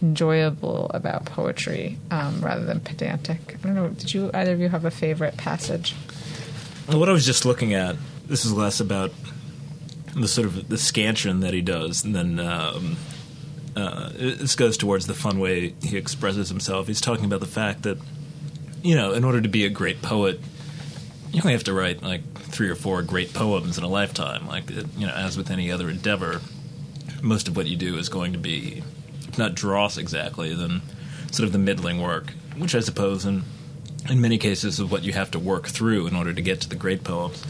enjoyable 0.01 0.89
about 0.93 1.25
poetry 1.25 1.97
um, 2.11 2.41
rather 2.41 2.63
than 2.63 2.79
pedantic. 2.79 3.57
I 3.63 3.67
don't 3.67 3.75
know. 3.75 3.89
Did 3.89 4.13
you 4.13 4.31
either 4.33 4.53
of 4.53 4.59
you 4.59 4.69
have 4.69 4.85
a 4.85 4.91
favorite 4.91 5.37
passage? 5.37 5.95
What 6.91 7.07
I 7.07 7.11
was 7.11 7.25
just 7.25 7.45
looking 7.45 7.73
at, 7.75 7.95
this 8.25 8.45
is 8.45 8.53
less 8.53 8.79
about 8.79 9.11
the 10.15 10.27
sort 10.27 10.47
of 10.47 10.69
the 10.69 10.77
scansion 10.77 11.41
that 11.41 11.53
he 11.53 11.61
does, 11.61 12.03
and 12.03 12.15
then 12.15 12.39
um, 12.39 12.97
uh, 13.75 14.09
this 14.09 14.55
goes 14.55 14.75
towards 14.75 15.05
the 15.05 15.13
fun 15.13 15.39
way 15.39 15.75
he 15.83 15.97
expresses 15.97 16.49
himself. 16.49 16.87
He's 16.87 16.99
talking 16.99 17.25
about 17.25 17.41
the 17.41 17.45
fact 17.45 17.83
that 17.83 17.99
you 18.81 18.95
know, 18.95 19.13
in 19.13 19.23
order 19.23 19.39
to 19.41 19.49
be 19.49 19.65
a 19.65 19.69
great 19.69 20.01
poet, 20.01 20.39
you 21.31 21.41
only 21.41 21.53
have 21.53 21.63
to 21.65 21.73
write 21.73 22.01
like 22.01 22.21
three 22.39 22.69
or 22.69 22.75
four 22.75 23.01
great 23.03 23.33
poems 23.33 23.77
in 23.77 23.83
a 23.83 23.87
lifetime. 23.87 24.47
Like 24.47 24.69
you 24.69 25.05
know, 25.05 25.13
as 25.13 25.37
with 25.37 25.51
any 25.51 25.71
other 25.71 25.89
endeavor, 25.89 26.41
most 27.21 27.47
of 27.47 27.55
what 27.55 27.67
you 27.67 27.75
do 27.75 27.97
is 27.97 28.09
going 28.09 28.33
to 28.33 28.39
be, 28.39 28.81
if 29.27 29.37
not 29.37 29.53
dross 29.53 29.97
exactly, 29.97 30.55
then 30.55 30.81
sort 31.31 31.45
of 31.45 31.53
the 31.53 31.59
middling 31.59 32.01
work, 32.01 32.31
which 32.57 32.73
I 32.73 32.79
suppose 32.79 33.25
in 33.25 33.43
in 34.09 34.21
many 34.21 34.37
cases 34.37 34.79
of 34.79 34.91
what 34.91 35.03
you 35.03 35.13
have 35.13 35.31
to 35.31 35.39
work 35.39 35.67
through 35.67 36.07
in 36.07 36.15
order 36.15 36.33
to 36.33 36.41
get 36.41 36.61
to 36.61 36.69
the 36.69 36.75
great 36.75 37.03
poems. 37.03 37.43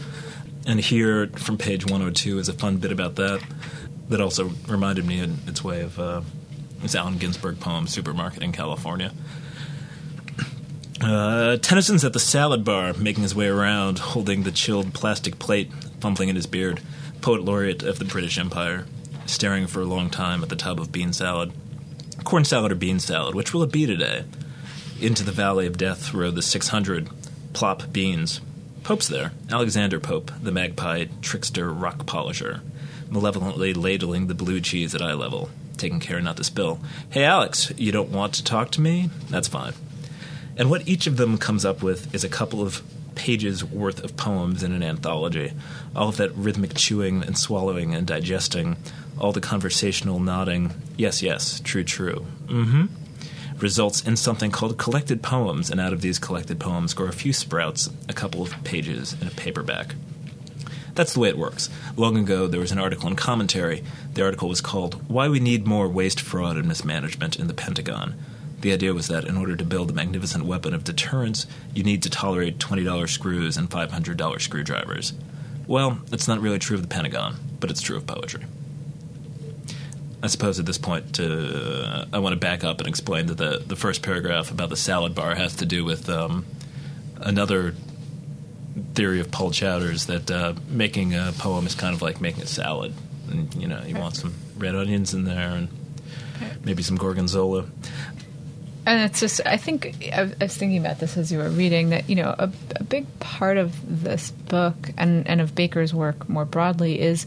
And 0.66 0.80
here 0.80 1.28
from 1.28 1.58
page 1.58 1.84
102 1.84 2.38
is 2.38 2.48
a 2.48 2.52
fun 2.52 2.78
bit 2.78 2.92
about 2.92 3.16
that 3.16 3.42
that 4.08 4.20
also 4.20 4.50
reminded 4.66 5.06
me 5.06 5.20
in 5.20 5.38
its 5.46 5.62
way 5.62 5.82
of 5.82 5.98
uh, 5.98 6.20
this 6.82 6.94
Allen 6.94 7.18
Ginsberg 7.18 7.60
poem, 7.60 7.86
Supermarket 7.86 8.42
in 8.42 8.52
California. 8.52 9.12
Uh, 11.00 11.56
Tennyson's 11.56 12.04
at 12.04 12.12
the 12.12 12.20
salad 12.20 12.62
bar, 12.62 12.92
making 12.92 13.22
his 13.22 13.34
way 13.34 13.46
around, 13.46 13.98
holding 13.98 14.42
the 14.42 14.50
chilled 14.50 14.92
plastic 14.92 15.38
plate, 15.38 15.72
fumbling 16.00 16.28
in 16.28 16.36
his 16.36 16.46
beard. 16.46 16.80
Poet 17.22 17.42
laureate 17.42 17.82
of 17.82 17.98
the 17.98 18.04
British 18.04 18.38
Empire, 18.38 18.86
staring 19.24 19.66
for 19.66 19.80
a 19.80 19.86
long 19.86 20.10
time 20.10 20.42
at 20.42 20.48
the 20.48 20.56
tub 20.56 20.78
of 20.80 20.92
bean 20.92 21.12
salad. 21.12 21.52
Corn 22.24 22.44
salad 22.44 22.72
or 22.72 22.74
bean 22.74 22.98
salad, 22.98 23.34
which 23.34 23.54
will 23.54 23.62
it 23.62 23.72
be 23.72 23.86
today? 23.86 24.24
Into 25.00 25.24
the 25.24 25.32
valley 25.32 25.66
of 25.66 25.78
death 25.78 26.12
rode 26.12 26.34
the 26.34 26.42
600. 26.42 27.08
Plop 27.54 27.90
beans. 27.90 28.42
Pope's 28.82 29.08
there. 29.08 29.32
Alexander 29.50 29.98
Pope, 29.98 30.30
the 30.42 30.52
magpie 30.52 31.06
trickster 31.22 31.72
rock 31.72 32.04
polisher, 32.04 32.60
malevolently 33.08 33.72
ladling 33.72 34.26
the 34.26 34.34
blue 34.34 34.60
cheese 34.60 34.94
at 34.94 35.00
eye 35.00 35.14
level, 35.14 35.48
taking 35.78 36.00
care 36.00 36.20
not 36.20 36.36
to 36.36 36.44
spill. 36.44 36.80
Hey, 37.08 37.24
Alex, 37.24 37.72
you 37.78 37.92
don't 37.92 38.10
want 38.10 38.34
to 38.34 38.44
talk 38.44 38.72
to 38.72 38.82
me? 38.82 39.08
That's 39.30 39.48
fine. 39.48 39.72
And 40.58 40.68
what 40.68 40.86
each 40.86 41.06
of 41.06 41.16
them 41.16 41.38
comes 41.38 41.64
up 41.64 41.82
with 41.82 42.14
is 42.14 42.22
a 42.22 42.28
couple 42.28 42.60
of 42.60 42.82
pages 43.14 43.64
worth 43.64 44.04
of 44.04 44.18
poems 44.18 44.62
in 44.62 44.72
an 44.72 44.82
anthology. 44.82 45.52
All 45.96 46.10
of 46.10 46.18
that 46.18 46.34
rhythmic 46.34 46.74
chewing 46.74 47.22
and 47.22 47.38
swallowing 47.38 47.94
and 47.94 48.06
digesting, 48.06 48.76
all 49.18 49.32
the 49.32 49.40
conversational 49.40 50.20
nodding. 50.20 50.74
Yes, 50.98 51.22
yes, 51.22 51.60
true, 51.60 51.84
true. 51.84 52.26
Mm 52.48 52.66
hmm 52.66 52.99
results 53.62 54.02
in 54.02 54.16
something 54.16 54.50
called 54.50 54.78
collected 54.78 55.22
poems, 55.22 55.70
and 55.70 55.80
out 55.80 55.92
of 55.92 56.00
these 56.00 56.18
collected 56.18 56.58
poems 56.58 56.94
grow 56.94 57.08
a 57.08 57.12
few 57.12 57.32
sprouts, 57.32 57.90
a 58.08 58.12
couple 58.12 58.42
of 58.42 58.62
pages, 58.64 59.16
in 59.20 59.26
a 59.26 59.30
paperback. 59.30 59.94
That's 60.94 61.14
the 61.14 61.20
way 61.20 61.28
it 61.28 61.38
works. 61.38 61.70
Long 61.96 62.16
ago, 62.16 62.46
there 62.46 62.60
was 62.60 62.72
an 62.72 62.78
article 62.78 63.08
in 63.08 63.16
Commentary. 63.16 63.82
The 64.14 64.24
article 64.24 64.48
was 64.48 64.60
called 64.60 65.08
Why 65.08 65.28
We 65.28 65.40
Need 65.40 65.66
More 65.66 65.88
Waste, 65.88 66.20
Fraud, 66.20 66.56
and 66.56 66.68
Mismanagement 66.68 67.38
in 67.38 67.46
the 67.46 67.54
Pentagon. 67.54 68.14
The 68.60 68.72
idea 68.72 68.92
was 68.92 69.08
that 69.08 69.24
in 69.24 69.36
order 69.36 69.56
to 69.56 69.64
build 69.64 69.90
a 69.90 69.94
magnificent 69.94 70.44
weapon 70.44 70.74
of 70.74 70.84
deterrence, 70.84 71.46
you 71.74 71.82
need 71.82 72.02
to 72.02 72.10
tolerate 72.10 72.58
$20 72.58 73.08
screws 73.08 73.56
and 73.56 73.70
$500 73.70 74.40
screwdrivers. 74.40 75.14
Well, 75.66 76.00
it's 76.12 76.28
not 76.28 76.40
really 76.40 76.58
true 76.58 76.76
of 76.76 76.82
the 76.82 76.88
Pentagon, 76.88 77.36
but 77.58 77.70
it's 77.70 77.80
true 77.80 77.96
of 77.96 78.06
poetry. 78.06 78.44
I 80.22 80.26
suppose 80.26 80.58
at 80.58 80.66
this 80.66 80.78
point, 80.78 81.18
uh, 81.18 82.04
I 82.12 82.18
want 82.18 82.34
to 82.34 82.38
back 82.38 82.62
up 82.62 82.78
and 82.78 82.88
explain 82.88 83.26
that 83.26 83.38
the 83.38 83.62
the 83.66 83.76
first 83.76 84.02
paragraph 84.02 84.50
about 84.50 84.68
the 84.68 84.76
salad 84.76 85.14
bar 85.14 85.34
has 85.34 85.56
to 85.56 85.66
do 85.66 85.84
with 85.84 86.08
um, 86.08 86.44
another 87.16 87.74
theory 88.94 89.20
of 89.20 89.30
Paul 89.30 89.50
Chowder's 89.50 90.06
that 90.06 90.30
uh, 90.30 90.54
making 90.68 91.14
a 91.14 91.32
poem 91.38 91.66
is 91.66 91.74
kind 91.74 91.94
of 91.94 92.02
like 92.02 92.20
making 92.20 92.42
a 92.42 92.46
salad, 92.46 92.92
and 93.30 93.54
you 93.54 93.66
know 93.66 93.82
you 93.86 93.96
want 93.96 94.16
some 94.16 94.34
red 94.58 94.74
onions 94.74 95.14
in 95.14 95.24
there 95.24 95.50
and 95.50 95.68
maybe 96.64 96.82
some 96.82 96.96
gorgonzola. 96.96 97.66
And 98.86 99.02
it's 99.02 99.20
just, 99.20 99.42
I 99.44 99.58
think, 99.58 100.10
I 100.12 100.32
was 100.40 100.56
thinking 100.56 100.78
about 100.78 100.98
this 100.98 101.16
as 101.16 101.30
you 101.30 101.38
were 101.38 101.50
reading 101.50 101.90
that, 101.90 102.08
you 102.08 102.16
know, 102.16 102.34
a, 102.36 102.50
a 102.76 102.82
big 102.82 103.06
part 103.20 103.58
of 103.58 104.02
this 104.02 104.30
book 104.30 104.74
and, 104.96 105.28
and 105.28 105.40
of 105.40 105.54
Baker's 105.54 105.92
work 105.92 106.28
more 106.30 106.46
broadly 106.46 106.98
is 106.98 107.26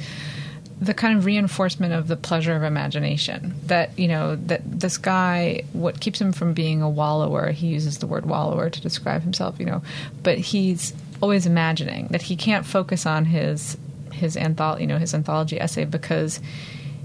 the 0.84 0.93
kind 0.93 1.17
of 1.17 1.26
reinforcement 1.26 1.93
of 1.93 2.08
the 2.08 2.15
pleasure 2.15 2.56
of 2.56 2.63
imagination 2.63 3.56
that 3.65 3.98
you 3.98 4.08
know 4.08 4.36
that 4.36 4.62
this 4.65 4.98
guy 4.98 5.63
what 5.72 6.00
keeps 6.00 6.19
him 6.19 6.34
from 6.34 6.54
being 6.54 6.82
a 6.82 6.89
wallower 6.89 7.52
he 7.52 7.67
uses 7.67 8.00
the 8.00 8.08
word 8.08 8.26
wallower 8.26 8.69
to 8.69 8.82
describe 8.82 9.22
himself 9.22 9.60
you 9.60 9.65
know 9.65 9.82
but 10.24 10.38
he's 10.38 10.93
always 11.22 11.46
imagining 11.46 12.08
that 12.08 12.24
he 12.24 12.36
can't 12.36 12.65
focus 12.65 13.06
on 13.06 13.26
his 13.26 13.78
his 14.12 14.36
anthology 14.36 14.84
you 14.84 14.88
know 14.88 14.98
his 14.98 15.13
anthology 15.13 15.60
essay 15.60 15.86
because 15.86 16.39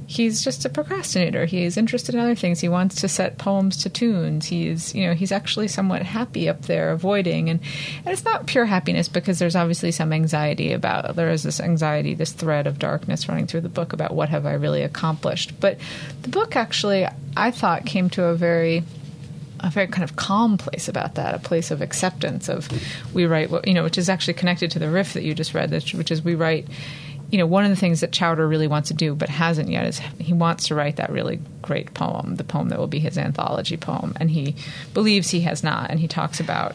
he's 0.08 0.42
just 0.42 0.64
a 0.64 0.70
procrastinator. 0.70 1.44
He 1.44 1.64
is 1.64 1.76
interested 1.76 2.14
in 2.14 2.20
other 2.20 2.34
things. 2.34 2.60
He 2.60 2.68
wants 2.68 3.02
to 3.02 3.08
set 3.08 3.36
poems 3.36 3.76
to 3.82 3.90
tunes. 3.90 4.46
He's, 4.46 4.94
you 4.94 5.06
know, 5.06 5.12
he's 5.12 5.30
actually 5.30 5.68
somewhat 5.68 6.02
happy 6.02 6.48
up 6.48 6.62
there, 6.62 6.90
avoiding, 6.90 7.50
and 7.50 7.60
and 7.98 8.08
it's 8.08 8.24
not 8.24 8.46
pure 8.46 8.64
happiness 8.64 9.06
because 9.06 9.38
there's 9.38 9.54
obviously 9.54 9.92
some 9.92 10.14
anxiety 10.14 10.72
about. 10.72 11.14
There 11.14 11.28
is 11.28 11.42
this 11.42 11.60
anxiety, 11.60 12.14
this 12.14 12.32
thread 12.32 12.66
of 12.66 12.78
darkness 12.78 13.28
running 13.28 13.46
through 13.46 13.60
the 13.60 13.68
book 13.68 13.92
about 13.92 14.14
what 14.14 14.30
have 14.30 14.46
I 14.46 14.54
really 14.54 14.82
accomplished. 14.82 15.60
But 15.60 15.78
the 16.22 16.30
book 16.30 16.56
actually, 16.56 17.06
I 17.36 17.50
thought, 17.50 17.84
came 17.84 18.08
to 18.10 18.24
a 18.24 18.34
very 18.34 18.82
a 19.60 19.68
very 19.70 19.88
kind 19.88 20.04
of 20.04 20.16
calm 20.16 20.56
place 20.56 20.88
about 20.88 21.16
that, 21.16 21.34
a 21.34 21.38
place 21.38 21.70
of 21.70 21.82
acceptance 21.82 22.48
of 22.48 22.68
we 23.12 23.26
write 23.26 23.50
what 23.50 23.68
you 23.68 23.74
know, 23.74 23.84
which 23.84 23.98
is 23.98 24.08
actually 24.08 24.34
connected 24.34 24.70
to 24.70 24.78
the 24.78 24.88
riff 24.88 25.12
that 25.12 25.22
you 25.22 25.34
just 25.34 25.52
read, 25.52 25.70
which 25.70 26.10
is 26.10 26.24
we 26.24 26.34
write 26.34 26.66
you 27.30 27.36
know, 27.36 27.46
one 27.46 27.64
of 27.64 27.70
the 27.70 27.76
things 27.76 28.00
that 28.00 28.12
Chowder 28.12 28.48
really 28.48 28.66
wants 28.66 28.88
to 28.88 28.94
do, 28.94 29.14
but 29.14 29.28
hasn't 29.28 29.68
yet, 29.68 29.86
is 29.86 29.98
he 30.18 30.32
wants 30.32 30.68
to 30.68 30.74
write 30.74 30.96
that 30.96 31.10
really 31.10 31.40
great 31.60 31.92
poem, 31.92 32.36
the 32.36 32.44
poem 32.44 32.70
that 32.70 32.78
will 32.78 32.86
be 32.86 33.00
his 33.00 33.18
anthology 33.18 33.76
poem, 33.76 34.14
and 34.18 34.30
he 34.30 34.56
believes 34.94 35.30
he 35.30 35.42
has 35.42 35.62
not. 35.62 35.90
And 35.90 36.00
he 36.00 36.08
talks 36.08 36.40
about 36.40 36.74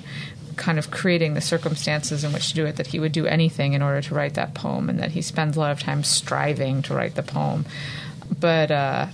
kind 0.55 0.77
of 0.77 0.91
creating 0.91 1.33
the 1.33 1.41
circumstances 1.41 2.23
in 2.23 2.31
which 2.31 2.49
to 2.49 2.53
do 2.53 2.65
it, 2.65 2.75
that 2.75 2.87
he 2.87 2.99
would 2.99 3.11
do 3.11 3.25
anything 3.25 3.73
in 3.73 3.81
order 3.81 4.01
to 4.01 4.13
write 4.13 4.35
that 4.35 4.53
poem, 4.53 4.89
and 4.89 4.99
that 4.99 5.11
he 5.11 5.21
spends 5.23 5.57
a 5.57 5.59
lot 5.59 5.71
of 5.71 5.79
time 5.79 6.03
striving 6.03 6.83
to 6.83 6.93
write 6.93 7.15
the 7.15 7.23
poem, 7.23 7.65
but 8.39 8.69
uh, 8.69 9.07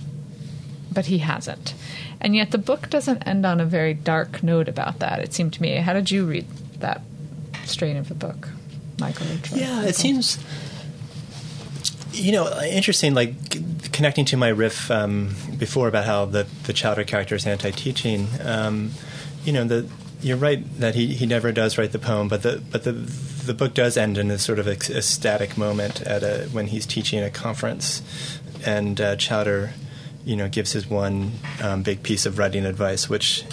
but 0.92 1.06
he 1.06 1.18
hasn't. 1.18 1.72
And 2.20 2.36
yet, 2.36 2.50
the 2.50 2.58
book 2.58 2.90
doesn't 2.90 3.22
end 3.26 3.46
on 3.46 3.60
a 3.60 3.64
very 3.64 3.94
dark 3.94 4.42
note 4.42 4.68
about 4.68 4.98
that. 4.98 5.20
It 5.20 5.32
seemed 5.32 5.54
to 5.54 5.62
me. 5.62 5.76
How 5.76 5.94
did 5.94 6.10
you 6.10 6.26
read 6.26 6.46
that 6.80 7.00
strain 7.64 7.96
of 7.96 8.08
the 8.08 8.14
book, 8.14 8.50
Michael? 8.98 9.26
Yeah, 9.54 9.84
it 9.84 9.96
seems 9.96 10.38
you 12.12 12.32
know, 12.32 12.60
interesting. 12.62 13.14
Like 13.14 13.92
connecting 13.92 14.24
to 14.26 14.36
my 14.36 14.48
riff 14.48 14.90
um, 14.90 15.34
before 15.58 15.88
about 15.88 16.04
how 16.04 16.24
the 16.24 16.46
the 16.64 16.72
Chowder 16.72 17.04
character 17.04 17.34
is 17.34 17.46
anti-teaching. 17.46 18.28
Um, 18.42 18.92
you 19.44 19.52
know, 19.52 19.64
the 19.64 19.88
you're 20.22 20.36
right 20.36 20.62
that 20.78 20.94
he, 20.94 21.14
he 21.14 21.26
never 21.26 21.50
does 21.52 21.78
write 21.78 21.92
the 21.92 21.98
poem, 21.98 22.28
but 22.28 22.42
the 22.42 22.62
but 22.70 22.84
the 22.84 22.92
the 22.92 23.54
book 23.54 23.74
does 23.74 23.96
end 23.96 24.18
in 24.18 24.30
a 24.30 24.38
sort 24.38 24.58
of 24.58 24.68
ecstatic 24.68 25.56
moment 25.56 26.02
at 26.02 26.22
a 26.22 26.48
when 26.52 26.66
he's 26.66 26.86
teaching 26.86 27.22
a 27.22 27.30
conference, 27.30 28.02
and 28.66 29.00
uh, 29.00 29.16
Chowder, 29.16 29.72
you 30.24 30.36
know, 30.36 30.48
gives 30.48 30.72
his 30.72 30.86
one 30.86 31.32
um, 31.62 31.82
big 31.82 32.02
piece 32.02 32.26
of 32.26 32.38
writing 32.38 32.66
advice, 32.66 33.08
which 33.08 33.44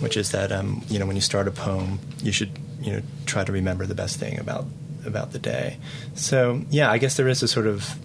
which 0.00 0.16
is 0.16 0.32
that 0.32 0.52
um, 0.52 0.84
you 0.88 0.98
know 0.98 1.06
when 1.06 1.16
you 1.16 1.22
start 1.22 1.48
a 1.48 1.52
poem, 1.52 1.98
you 2.22 2.32
should 2.32 2.50
you 2.80 2.92
know 2.92 3.02
try 3.26 3.44
to 3.44 3.52
remember 3.52 3.86
the 3.86 3.94
best 3.94 4.18
thing 4.18 4.38
about 4.38 4.66
about 5.04 5.32
the 5.32 5.38
day. 5.38 5.78
So 6.14 6.62
yeah, 6.70 6.90
I 6.90 6.98
guess 6.98 7.16
there 7.16 7.28
is 7.28 7.42
a 7.42 7.48
sort 7.48 7.66
of 7.66 7.96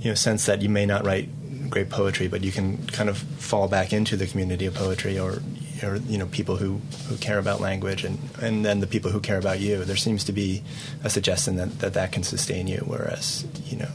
you 0.00 0.10
know 0.10 0.14
sense 0.14 0.46
that 0.46 0.62
you 0.62 0.68
may 0.68 0.86
not 0.86 1.04
write 1.04 1.28
great 1.70 1.88
poetry, 1.88 2.28
but 2.28 2.42
you 2.42 2.52
can 2.52 2.86
kind 2.88 3.08
of 3.08 3.18
fall 3.18 3.66
back 3.66 3.92
into 3.92 4.16
the 4.16 4.26
community 4.26 4.66
of 4.66 4.74
poetry 4.74 5.18
or 5.18 5.42
or 5.82 5.96
you 5.96 6.18
know 6.18 6.26
people 6.26 6.56
who, 6.56 6.80
who 7.08 7.16
care 7.16 7.38
about 7.38 7.60
language 7.60 8.04
and, 8.04 8.18
and 8.40 8.64
then 8.64 8.80
the 8.80 8.86
people 8.86 9.10
who 9.10 9.20
care 9.20 9.38
about 9.38 9.58
you. 9.60 9.84
There 9.84 9.96
seems 9.96 10.24
to 10.24 10.32
be 10.32 10.62
a 11.02 11.10
suggestion 11.10 11.56
that 11.56 11.78
that, 11.80 11.94
that 11.94 12.12
can 12.12 12.22
sustain 12.22 12.66
you, 12.66 12.84
whereas 12.86 13.44
you 13.66 13.78
know 13.78 13.90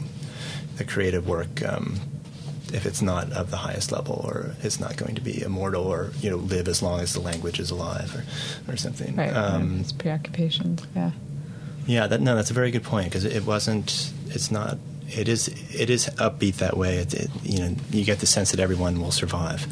the 0.76 0.84
creative 0.84 1.26
work. 1.26 1.62
Um, 1.66 2.00
if 2.70 2.84
it's 2.84 3.00
not 3.00 3.32
of 3.32 3.50
the 3.50 3.56
highest 3.56 3.92
level, 3.92 4.22
or 4.28 4.54
it's 4.62 4.78
not 4.78 4.98
going 4.98 5.14
to 5.14 5.22
be 5.22 5.40
immortal, 5.42 5.84
or 5.84 6.10
you 6.20 6.28
know, 6.28 6.36
live 6.36 6.68
as 6.68 6.82
long 6.82 7.00
as 7.00 7.14
the 7.14 7.20
language 7.20 7.58
is 7.58 7.70
alive, 7.70 8.14
or, 8.14 8.72
or 8.72 8.76
something. 8.76 9.16
Right. 9.16 9.32
Um, 9.32 9.80
it's 9.80 9.92
preoccupations. 9.92 10.86
Yeah. 10.94 11.12
Yeah, 11.88 12.06
that, 12.06 12.20
no, 12.20 12.36
that's 12.36 12.50
a 12.50 12.54
very 12.54 12.70
good 12.70 12.84
point 12.84 13.06
because 13.06 13.24
it 13.24 13.46
wasn't. 13.46 14.12
It's 14.26 14.50
not. 14.50 14.76
It 15.08 15.26
is. 15.26 15.48
It 15.74 15.88
is 15.88 16.06
upbeat 16.16 16.56
that 16.56 16.76
way. 16.76 16.98
It, 16.98 17.14
it, 17.14 17.30
you 17.42 17.60
know, 17.60 17.74
you 17.90 18.04
get 18.04 18.18
the 18.18 18.26
sense 18.26 18.50
that 18.50 18.60
everyone 18.60 19.00
will 19.00 19.10
survive, 19.10 19.66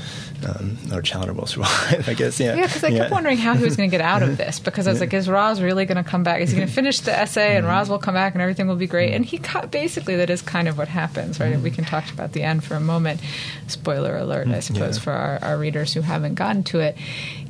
um, 0.49 0.79
or 0.91 1.03
Chowder 1.03 1.35
will 1.35 1.45
survive. 1.45 2.09
I 2.09 2.15
guess. 2.15 2.41
Yeah. 2.41 2.55
Yeah, 2.55 2.67
because 2.69 2.85
I 2.85 2.89
yeah. 2.89 2.99
kept 3.01 3.11
wondering 3.11 3.37
how 3.37 3.53
he 3.53 3.63
was 3.63 3.77
going 3.77 3.91
to 3.91 3.95
get 3.95 4.01
out 4.01 4.23
of 4.23 4.37
this 4.39 4.59
because 4.61 4.87
I 4.87 4.93
was 4.93 5.01
like, 5.01 5.13
is 5.13 5.29
Roz 5.29 5.61
really 5.61 5.85
going 5.85 6.03
to 6.03 6.09
come 6.09 6.23
back? 6.23 6.41
Is 6.41 6.53
he 6.53 6.57
going 6.57 6.69
to 6.69 6.73
finish 6.73 7.01
the 7.01 7.13
essay 7.13 7.55
and 7.55 7.67
mm-hmm. 7.67 7.75
Roz 7.75 7.91
will 7.91 7.99
come 7.99 8.15
back 8.15 8.33
and 8.33 8.41
everything 8.41 8.67
will 8.67 8.77
be 8.77 8.87
great? 8.87 9.13
And 9.13 9.27
mm-hmm. 9.27 9.37
he 9.37 9.39
cut, 9.39 9.71
basically 9.71 10.17
that 10.17 10.31
is 10.31 10.41
kind 10.41 10.69
of 10.69 10.79
what 10.79 10.89
happens, 10.89 11.39
right? 11.39 11.51
We 11.51 11.69
mm-hmm. 11.69 11.75
can 11.75 11.85
talk 11.85 12.11
about 12.11 12.33
the 12.33 12.43
end 12.43 12.65
for 12.65 12.75
a 12.75 12.81
moment. 12.81 13.21
Spoiler 13.67 14.17
alert, 14.17 14.49
I 14.49 14.61
suppose, 14.61 14.97
Yeah. 14.97 15.03
for 15.03 15.13
our, 15.13 15.39
our 15.43 15.59
readers 15.59 15.93
who 15.93 16.01
haven't 16.01 16.37
gotten 16.37 16.63
to 16.65 16.81
it. 16.81 16.97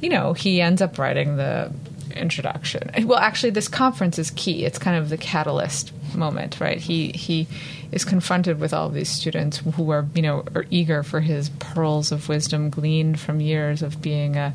You 0.02 0.08
know, 0.08 0.32
he 0.32 0.60
ends 0.60 0.82
up 0.82 0.98
writing 0.98 1.36
the 1.36 1.72
introduction. 2.16 2.90
Well, 3.06 3.18
actually, 3.18 3.50
this 3.50 3.68
conference 3.68 4.18
is 4.18 4.30
key. 4.30 4.64
It's 4.64 4.78
kind 4.78 4.96
of 4.96 5.08
the 5.08 5.16
catalyst 5.16 5.92
moment, 6.14 6.60
right? 6.60 6.78
He 6.78 7.12
he 7.12 7.46
is 7.92 8.04
confronted 8.04 8.58
with 8.58 8.72
all 8.72 8.86
of 8.86 8.94
these 8.94 9.08
students 9.08 9.58
who 9.58 9.90
are 9.90 10.06
you 10.14 10.22
know 10.22 10.44
are 10.54 10.66
eager 10.70 11.02
for 11.02 11.20
his 11.20 11.50
pearls 11.58 12.12
of 12.12 12.28
wisdom 12.28 12.70
gleaned 12.70 13.20
from 13.20 13.40
years 13.40 13.82
of 13.82 14.00
being 14.02 14.36
a 14.36 14.54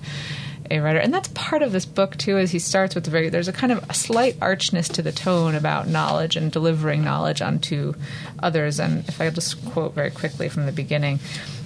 a 0.72 0.80
writer, 0.80 1.00
and 1.00 1.14
that's 1.14 1.28
part 1.30 1.62
of 1.62 1.72
this 1.72 1.86
book 1.86 2.18
too. 2.18 2.38
is 2.38 2.52
he 2.52 2.60
starts 2.60 2.96
with 2.96 3.04
the 3.04 3.12
very, 3.12 3.30
there's 3.30 3.50
a 3.50 3.54
kind 3.54 3.72
of 3.74 3.84
a 3.90 3.94
slight 3.94 4.38
archness 4.42 4.88
to 4.90 5.02
the 5.02 5.12
tone 5.12 5.54
about 5.54 5.88
knowledge 5.88 6.36
and 6.36 6.52
delivering 6.52 7.04
knowledge 7.04 7.42
onto 7.42 7.94
others. 8.40 8.80
And 8.80 9.08
if 9.08 9.20
I 9.20 9.30
just 9.30 9.64
quote 9.72 9.94
very 9.94 10.12
quickly 10.12 10.48
from 10.48 10.66
the 10.66 10.72
beginning, 10.72 11.20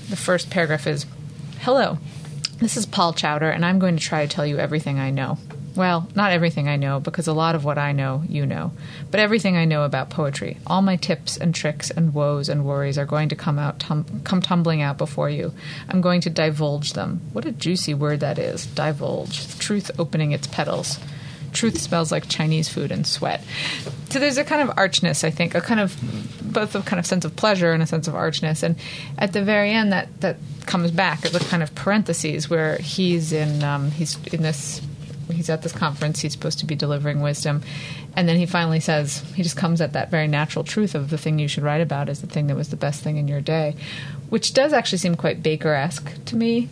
the 0.10 0.16
first 0.16 0.50
paragraph 0.50 0.88
is, 0.88 1.06
"Hello, 1.60 2.00
this 2.60 2.76
is 2.76 2.86
Paul 2.86 3.14
Chowder, 3.14 3.50
and 3.50 3.64
I'm 3.64 3.80
going 3.80 3.96
to 3.96 4.04
try 4.04 4.26
to 4.26 4.34
tell 4.34 4.46
you 4.46 4.58
everything 4.58 5.00
I 5.00 5.12
know." 5.12 5.38
Well, 5.76 6.08
not 6.16 6.32
everything 6.32 6.70
I 6.70 6.78
know, 6.78 7.00
because 7.02 7.28
a 7.28 7.34
lot 7.34 7.56
of 7.56 7.66
what 7.66 7.78
I 7.78 7.92
know, 7.92 8.24
you 8.30 8.46
know. 8.46 8.72
But 9.12 9.20
everything 9.20 9.58
I 9.58 9.66
know 9.66 9.84
about 9.84 10.10
poetry. 10.10 10.58
All 10.66 10.82
my 10.82 10.96
tips 10.96 11.36
and 11.36 11.54
tricks 11.54 11.92
and 11.92 12.14
woes 12.14 12.48
and 12.48 12.64
worries 12.66 12.98
are 12.98 13.06
going 13.06 13.30
to 13.30 13.36
come 13.36 13.60
out, 13.60 13.80
tum- 13.80 14.22
come 14.24 14.42
tumbling 14.42 14.82
out 14.82 14.98
before 14.98 15.30
you. 15.30 15.54
I'm 15.90 16.00
going 16.02 16.22
to 16.22 16.30
divulge 16.30 16.94
them. 16.94 17.22
What 17.34 17.46
a 17.46 17.52
juicy 17.52 17.94
word 17.94 18.22
that 18.22 18.40
is. 18.40 18.66
Divulge. 18.66 19.60
Truth 19.60 19.92
opening 20.00 20.32
its 20.32 20.48
petals. 20.48 20.98
Truth 21.52 21.80
smells 21.80 22.12
like 22.12 22.28
Chinese 22.28 22.70
food 22.70 22.92
and 22.92 23.08
sweat. 23.08 23.42
So 24.10 24.20
there's 24.20 24.38
a 24.38 24.44
kind 24.44 24.62
of 24.62 24.76
archness, 24.76 25.24
I 25.24 25.30
think, 25.30 25.56
a 25.56 25.62
kind 25.62 25.80
of 25.80 25.96
both 26.42 26.76
a 26.76 26.82
kind 26.82 27.00
of 27.00 27.06
sense 27.06 27.26
of 27.26 27.36
pleasure 27.36 27.72
and 27.72 27.82
a 27.82 27.86
sense 27.86 28.08
of 28.08 28.14
archness. 28.14 28.64
And 28.64 28.76
at 29.18 29.34
the 29.34 29.44
very 29.44 29.72
end, 29.72 29.92
that 29.92 30.22
that 30.22 30.38
comes 30.66 30.92
back 30.92 31.26
as 31.26 31.36
a 31.36 31.40
kind 31.40 31.64
of 31.64 31.74
parentheses 31.76 32.50
where 32.50 32.78
he's 32.78 33.32
in 33.32 33.64
um, 33.64 33.92
he's 33.92 34.18
in 34.28 34.42
this 34.42 34.82
he's 35.32 35.50
at 35.50 35.62
this 35.62 35.72
conference 35.72 36.22
he's 36.22 36.34
supposed 36.34 36.60
to 36.60 36.66
be 36.66 36.76
delivering 36.76 37.22
wisdom. 37.22 37.62
And 38.16 38.28
then 38.28 38.38
he 38.38 38.46
finally 38.46 38.80
says 38.80 39.20
he 39.36 39.44
just 39.44 39.58
comes 39.58 39.82
at 39.82 39.94
that 39.94 40.12
very 40.12 40.28
natural 40.28 40.64
truth 40.64 40.96
of 40.96 41.10
the 41.10 41.18
thing 41.18 41.40
you 41.40 41.48
should 41.48 41.64
write 41.64 41.82
about 41.82 42.10
is 42.10 42.22
the 42.22 42.28
thing 42.28 42.48
that 42.48 42.56
was 42.56 42.70
the 42.70 42.76
best 42.76 43.04
thing 43.04 43.18
in 43.18 43.28
your 43.28 43.42
day 43.42 43.76
which 44.30 44.54
does 44.54 44.74
actually 44.74 44.98
seem 44.98 45.16
quite 45.16 45.44
baker-esque 45.44 46.26
to 46.26 46.36
me. 46.36 46.70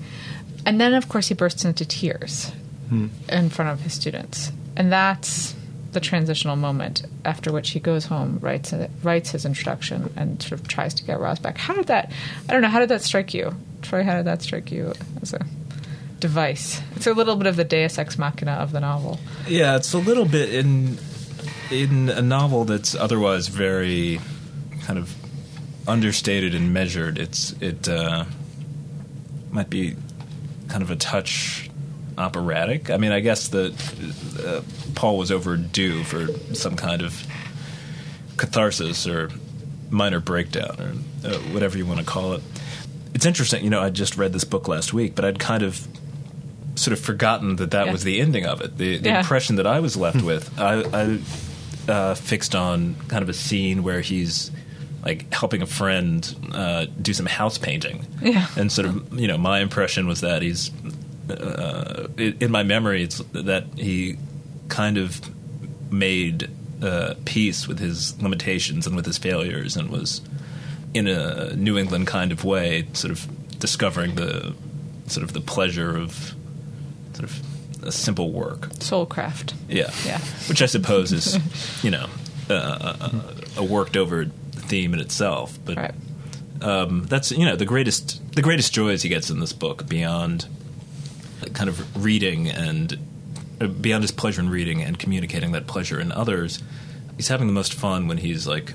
And 0.65 0.79
then 0.79 0.93
of 0.93 1.09
course 1.09 1.27
he 1.27 1.33
bursts 1.33 1.65
into 1.65 1.85
tears 1.85 2.51
hmm. 2.89 3.07
in 3.29 3.49
front 3.49 3.71
of 3.71 3.81
his 3.81 3.93
students. 3.93 4.51
And 4.75 4.91
that's 4.91 5.55
the 5.91 5.99
transitional 5.99 6.55
moment 6.55 7.03
after 7.23 7.51
which 7.51 7.69
he 7.71 7.79
goes 7.79 8.05
home 8.05 8.39
writes 8.41 8.73
it, 8.73 8.89
writes 9.03 9.31
his 9.31 9.45
introduction 9.45 10.11
and 10.15 10.41
sort 10.41 10.59
of 10.59 10.67
tries 10.67 10.93
to 10.95 11.03
get 11.03 11.19
Roz 11.19 11.39
back. 11.39 11.57
How 11.57 11.75
did 11.75 11.87
that 11.87 12.11
I 12.49 12.53
don't 12.53 12.61
know 12.61 12.69
how 12.69 12.79
did 12.79 12.89
that 12.89 13.01
strike 13.01 13.33
you? 13.33 13.55
Troy 13.81 14.03
how 14.03 14.15
did 14.15 14.25
that 14.25 14.41
strike 14.41 14.71
you 14.71 14.93
as 15.21 15.33
a 15.33 15.45
device. 16.23 16.81
It's 16.95 17.05
a 17.05 17.13
little 17.13 17.35
bit 17.35 17.47
of 17.47 17.57
the 17.57 17.65
Deus 17.65 17.97
ex 17.97 18.17
machina 18.17 18.53
of 18.53 18.71
the 18.71 18.79
novel. 18.79 19.19
Yeah, 19.45 19.75
it's 19.75 19.91
a 19.93 19.97
little 19.97 20.23
bit 20.23 20.53
in 20.53 20.97
in 21.69 22.07
a 22.07 22.21
novel 22.21 22.63
that's 22.63 22.95
otherwise 22.95 23.49
very 23.49 24.21
kind 24.83 24.97
of 24.97 25.13
understated 25.85 26.55
and 26.55 26.73
measured. 26.73 27.17
It's 27.17 27.51
it 27.61 27.89
uh, 27.89 28.23
might 29.51 29.69
be 29.69 29.97
kind 30.69 30.81
of 30.81 30.91
a 30.91 30.95
touch 30.95 31.69
operatic. 32.17 32.89
I 32.89 32.95
mean, 32.95 33.11
I 33.11 33.19
guess 33.19 33.49
that 33.49 33.73
uh, 34.47 34.61
Paul 34.95 35.17
was 35.17 35.29
overdue 35.29 36.05
for 36.05 36.27
some 36.55 36.77
kind 36.77 37.01
of 37.01 37.27
catharsis 38.37 39.05
or 39.05 39.29
minor 39.89 40.21
breakdown 40.21 40.77
or 40.79 41.29
uh, 41.29 41.37
whatever 41.51 41.77
you 41.77 41.85
want 41.85 41.99
to 41.99 42.05
call 42.05 42.31
it. 42.31 42.41
It's 43.13 43.25
interesting, 43.25 43.65
you 43.65 43.69
know. 43.69 43.81
I 43.81 43.89
just 43.89 44.17
read 44.17 44.31
this 44.31 44.45
book 44.45 44.69
last 44.69 44.93
week, 44.93 45.15
but 45.15 45.25
I'd 45.25 45.37
kind 45.37 45.63
of 45.63 45.85
sort 46.75 46.93
of 46.97 46.99
forgotten 47.03 47.57
that 47.57 47.71
that 47.71 47.85
Yeah. 47.87 47.91
was 47.91 48.03
the 48.03 48.19
ending 48.21 48.45
of 48.45 48.61
it. 48.61 48.77
The, 48.77 48.97
the 48.97 49.09
Yeah. 49.09 49.19
impression 49.19 49.55
that 49.57 49.67
I 49.67 49.79
was 49.79 49.95
left 49.95 50.21
with, 50.29 50.59
I, 50.59 50.81
I 51.87 51.91
uh, 51.91 52.15
fixed 52.15 52.55
on 52.55 52.95
kind 53.09 53.21
of 53.23 53.29
a 53.29 53.33
scene 53.33 53.83
where 53.83 54.01
he's 54.01 54.51
like 55.05 55.31
helping 55.33 55.61
a 55.61 55.65
friend 55.65 56.35
uh, 56.53 56.85
do 57.01 57.13
some 57.13 57.25
house 57.25 57.57
painting. 57.57 58.07
Yeah. 58.21 58.47
And 58.55 58.71
sort 58.71 58.87
of, 58.87 59.19
you 59.19 59.27
know, 59.27 59.37
my 59.37 59.59
impression 59.59 60.07
was 60.07 60.21
that 60.21 60.41
he's, 60.41 60.71
uh, 61.29 62.07
in 62.17 62.37
in 62.39 62.51
my 62.51 62.63
memory, 62.63 63.03
it's 63.03 63.17
that 63.33 63.65
he 63.75 64.17
kind 64.69 64.97
of 64.97 65.21
made 65.91 66.49
uh, 66.81 67.13
peace 67.25 67.67
with 67.67 67.79
his 67.79 68.19
limitations 68.21 68.87
and 68.87 68.95
with 68.95 69.05
his 69.05 69.17
failures 69.17 69.75
and 69.77 69.89
was 69.89 70.21
in 70.93 71.07
a 71.07 71.53
New 71.55 71.77
England 71.77 72.07
kind 72.07 72.31
of 72.31 72.43
way, 72.43 72.87
sort 72.93 73.11
of 73.11 73.27
discovering 73.59 74.15
the 74.15 74.53
sort 75.07 75.23
of 75.23 75.33
the 75.33 75.41
pleasure 75.41 75.97
of 75.97 76.33
sort 77.13 77.29
of 77.29 77.87
a 77.87 77.91
simple 77.91 78.31
work. 78.31 78.69
Soulcraft. 78.75 79.53
Yeah, 79.67 79.91
Yeah. 80.05 80.19
Which 80.47 80.61
I 80.61 80.65
suppose 80.67 81.11
is, 81.11 81.37
you 81.83 81.91
know, 81.91 82.07
uh, 82.49 83.11
a, 83.57 83.59
a 83.61 83.63
worked 83.63 83.97
over 83.97 84.25
theme 84.53 84.93
in 84.93 84.99
itself. 84.99 85.57
But 85.63 85.77
Right. 85.77 85.93
Um, 86.61 87.03
that's 87.07 87.29
you 87.31 87.45
know 87.45 87.57
the 87.57 87.65
greatest 87.65 88.21
the 88.35 88.41
greatest 88.41 88.73
joys 88.73 89.01
he 89.01 89.09
gets 89.09 89.29
in 89.29 89.41
this 89.41 89.51
book 89.51 89.85
beyond 89.85 90.47
kind 91.53 91.69
of 91.69 92.01
reading 92.01 92.47
and 92.47 92.97
uh, 93.59 93.67
beyond 93.67 94.03
his 94.03 94.11
pleasure 94.11 94.39
in 94.39 94.49
reading 94.49 94.81
and 94.81 94.97
communicating 94.97 95.51
that 95.51 95.67
pleasure 95.67 95.99
in 95.99 96.11
others. 96.13 96.63
He's 97.17 97.27
having 97.27 97.47
the 97.47 97.53
most 97.53 97.73
fun 97.73 98.07
when 98.07 98.17
he's 98.17 98.47
like 98.47 98.73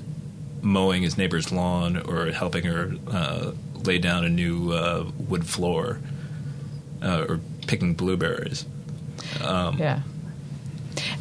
mowing 0.61 1.01
his 1.01 1.17
neighbor's 1.17 1.51
lawn 1.51 1.97
or 1.97 2.31
helping 2.31 2.65
her 2.65 2.93
uh, 3.07 3.53
lay 3.83 3.97
down 3.97 4.23
a 4.23 4.29
new 4.29 4.71
uh, 4.71 5.09
wood 5.17 5.47
floor 5.47 5.99
uh, 7.01 7.25
or 7.27 7.39
picking 7.69 7.93
blueberries. 7.93 8.65
Um, 9.43 9.77
yeah. 9.77 10.01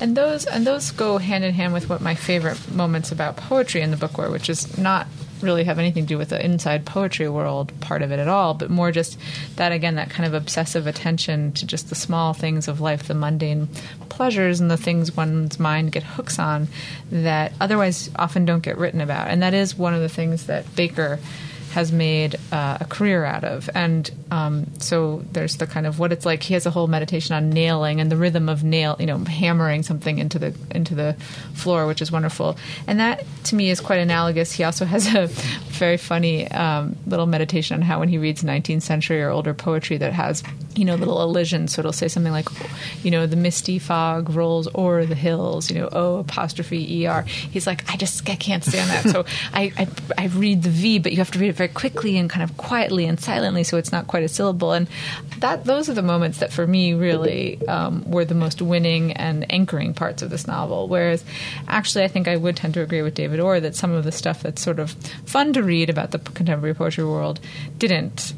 And 0.01 0.17
those 0.17 0.47
and 0.47 0.67
those 0.67 0.91
go 0.91 1.19
hand 1.19 1.45
in 1.45 1.53
hand 1.53 1.75
with 1.75 1.91
what 1.91 2.01
my 2.01 2.15
favorite 2.15 2.73
moments 2.73 3.13
about 3.13 3.37
poetry 3.37 3.83
in 3.83 3.91
the 3.91 3.99
book 3.99 4.17
were, 4.17 4.31
which 4.31 4.49
is 4.49 4.79
not 4.79 5.07
really 5.43 5.65
have 5.65 5.79
anything 5.79 6.05
to 6.05 6.09
do 6.09 6.19
with 6.19 6.31
the 6.31 6.45
inside 6.45 6.87
poetry 6.87 7.29
world 7.29 7.71
part 7.81 8.01
of 8.03 8.11
it 8.11 8.19
at 8.19 8.27
all, 8.27 8.55
but 8.55 8.71
more 8.71 8.91
just 8.91 9.19
that 9.57 9.73
again 9.73 9.97
that 9.97 10.09
kind 10.09 10.27
of 10.27 10.33
obsessive 10.33 10.87
attention 10.87 11.53
to 11.53 11.67
just 11.67 11.91
the 11.91 11.95
small 11.95 12.33
things 12.33 12.67
of 12.67 12.81
life, 12.81 13.05
the 13.05 13.15
mundane 13.15 13.69
pleasures 14.09 14.59
and 14.59 14.71
the 14.71 14.77
things 14.77 15.15
one's 15.15 15.61
mind 15.61 15.93
get 15.93 16.03
hooks 16.03 16.39
on 16.39 16.67
that 17.13 17.53
otherwise 17.61 18.11
often 18.17 18.47
don't 18.47 18.63
get 18.63 18.79
written 18.79 19.03
about. 19.03 19.29
And 19.29 19.43
that 19.43 19.53
is 19.53 19.77
one 19.77 19.93
of 19.93 20.01
the 20.01 20.09
things 20.09 20.47
that 20.47 20.75
Baker 20.75 21.21
has 21.73 21.93
made 21.93 22.37
uh, 22.51 22.79
a 22.81 22.85
career 22.85 23.25
out 23.25 23.45
of. 23.45 23.69
And 23.75 24.11
um, 24.31 24.67
so 24.79 25.23
there's 25.33 25.57
the 25.57 25.67
kind 25.67 25.87
of 25.87 25.99
what 25.99 26.13
it's 26.13 26.25
like. 26.25 26.43
He 26.43 26.55
has 26.55 26.67
a 26.67 26.71
whole 26.71 26.87
meditation 26.87 27.35
on 27.35 27.51
nailing 27.51 28.01
and 28.01 28.11
the 28.11 28.17
rhythm 28.17 28.49
of 28.49 28.65
nail, 28.65 28.97
you 28.99 29.07
know, 29.07 29.19
hammering 29.19 29.83
something 29.83 30.19
into 30.19 30.39
the 30.39 30.55
into 30.71 30.95
the 30.95 31.15
floor, 31.55 31.87
which 31.87 32.03
is 32.03 32.11
wonderful. 32.11 32.57
And 32.87 33.01
that 33.01 33.25
to 33.45 33.55
me 33.55 33.71
is 33.71 33.81
quite 33.81 34.01
analogous. 34.01 34.53
He 34.53 34.65
also 34.65 34.85
has 34.87 35.15
a 35.15 35.27
very 35.27 35.97
funny 35.97 36.51
um, 36.51 36.97
little 37.07 37.27
meditation 37.27 37.75
on 37.75 37.83
how 37.83 38.01
when 38.01 38.09
he 38.09 38.19
reads 38.19 38.43
19th 38.43 38.83
century 38.83 39.23
or 39.23 39.31
older 39.31 39.55
poetry 39.55 39.97
that 39.99 40.13
has 40.13 40.43
you 40.75 40.85
know 40.85 40.95
little 40.95 41.23
elisions. 41.23 41.75
So 41.75 41.81
it'll 41.81 41.93
say 41.93 42.09
something 42.09 42.33
like, 42.33 42.49
you 43.03 43.11
know, 43.11 43.27
the 43.27 43.37
misty 43.37 43.79
fog 43.79 44.31
rolls 44.31 44.69
o'er 44.75 45.05
the 45.05 45.15
hills. 45.15 45.71
You 45.71 45.81
know, 45.81 45.89
O 45.93 46.17
apostrophe 46.19 47.07
er. 47.07 47.23
He's 47.23 47.67
like, 47.67 47.91
I 47.93 47.97
just 47.97 48.29
I 48.29 48.37
can't 48.37 48.65
stand 48.65 48.91
that. 48.91 49.13
So 49.13 49.25
I, 49.53 49.73
I 49.77 49.89
I 50.17 50.27
read 50.27 50.63
the 50.63 50.71
V, 50.71 50.99
but 51.01 51.13
you 51.13 51.19
have 51.19 51.31
to 51.33 51.39
read 51.39 51.51
it 51.51 51.57
very 51.59 51.69
quickly 51.69 52.17
and 52.17 52.31
kind 52.31 52.43
of 52.43 52.57
quietly 52.57 53.05
and 53.05 53.21
silently, 53.21 53.65
so 53.65 53.77
it's 53.77 53.93
not 53.93 54.07
quite 54.07 54.23
a 54.23 54.29
syllable. 54.29 54.73
And 54.73 54.89
that 55.41 55.65
those 55.65 55.91
are 55.91 55.95
the 55.95 56.03
moments 56.03 56.39
that 56.39 56.53
for 56.53 56.67
me 56.67 56.95
really 56.95 57.67
um, 57.69 58.11
were 58.11 58.25
the 58.25 58.35
most 58.35 58.63
winning 58.63 59.13
and 59.13 59.45
anchoring 59.53 59.93
parts 59.93 60.23
of 60.23 60.31
this 60.31 60.47
novel. 60.47 60.89
Whereas, 60.89 61.25
actually, 61.67 62.05
I 62.05 62.09
think 62.09 62.29
I 62.29 62.37
would 62.37 62.57
tend 62.57 62.75
to 62.75 62.81
agree 62.81 63.03
with 63.03 63.15
David 63.15 63.41
Orr 63.41 63.61
that 63.61 63.77
some 63.77 63.93
of 63.93 64.05
the 64.05 64.13
stuff 64.13 64.43
that's 64.43 64.63
sort 64.63 64.79
of 64.79 64.93
fun 65.27 65.53
to 65.53 65.63
read 65.63 65.91
about 65.91 66.13
the 66.13 66.19
contemporary 66.19 66.75
poetry 66.75 67.05
world 67.05 67.41
didn't 67.77 68.33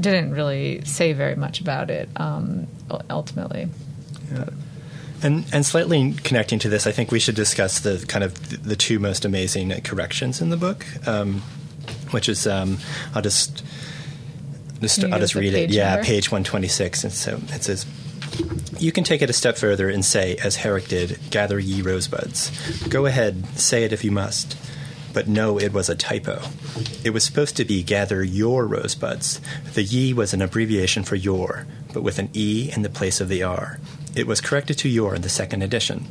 didn't 0.00 0.32
really 0.32 0.84
say 0.84 1.12
very 1.12 1.36
much 1.36 1.60
about 1.60 1.90
it 1.90 2.08
um, 2.16 2.66
ultimately. 3.10 3.68
Yeah. 4.32 4.50
And, 5.22 5.46
and 5.54 5.64
slightly 5.64 6.12
connecting 6.24 6.58
to 6.58 6.68
this, 6.68 6.86
I 6.86 6.92
think 6.92 7.10
we 7.10 7.18
should 7.18 7.36
discuss 7.36 7.80
the 7.80 8.04
kind 8.08 8.22
of 8.22 8.64
the 8.64 8.76
two 8.76 8.98
most 8.98 9.24
amazing 9.24 9.70
corrections 9.80 10.42
in 10.42 10.50
the 10.50 10.56
book, 10.56 10.84
um, 11.06 11.42
which 12.14 12.28
is 12.30 12.46
um, 12.46 12.78
I'll 13.14 13.22
just, 13.22 13.62
just 14.80 15.04
I'll 15.04 15.18
just 15.18 15.34
read 15.34 15.52
it. 15.52 15.70
Yeah, 15.70 15.96
number? 15.96 16.04
page 16.04 16.32
one 16.32 16.44
twenty 16.44 16.68
six, 16.68 17.04
and 17.04 17.12
so 17.12 17.38
it 17.48 17.62
says. 17.62 17.84
You 18.78 18.90
can 18.90 19.04
take 19.04 19.22
it 19.22 19.30
a 19.30 19.32
step 19.32 19.56
further 19.56 19.88
and 19.88 20.04
say, 20.04 20.34
as 20.42 20.56
Herrick 20.56 20.88
did, 20.88 21.20
gather 21.30 21.56
ye 21.60 21.82
rosebuds. 21.82 22.50
Go 22.88 23.06
ahead, 23.06 23.46
say 23.56 23.84
it 23.84 23.92
if 23.92 24.02
you 24.02 24.10
must 24.10 24.56
but 25.14 25.28
no, 25.28 25.58
it 25.58 25.72
was 25.72 25.88
a 25.88 25.94
typo. 25.94 26.42
It 27.04 27.10
was 27.10 27.24
supposed 27.24 27.56
to 27.56 27.64
be 27.64 27.82
gather 27.82 28.22
your 28.22 28.66
rosebuds. 28.66 29.40
The 29.72 29.82
ye 29.82 30.12
was 30.12 30.34
an 30.34 30.42
abbreviation 30.42 31.04
for 31.04 31.14
your, 31.14 31.66
but 31.94 32.02
with 32.02 32.18
an 32.18 32.28
e 32.34 32.70
in 32.74 32.82
the 32.82 32.90
place 32.90 33.20
of 33.20 33.28
the 33.28 33.44
r. 33.44 33.78
It 34.14 34.26
was 34.26 34.40
corrected 34.40 34.76
to 34.78 34.88
your 34.88 35.14
in 35.14 35.22
the 35.22 35.28
second 35.28 35.62
edition. 35.62 36.06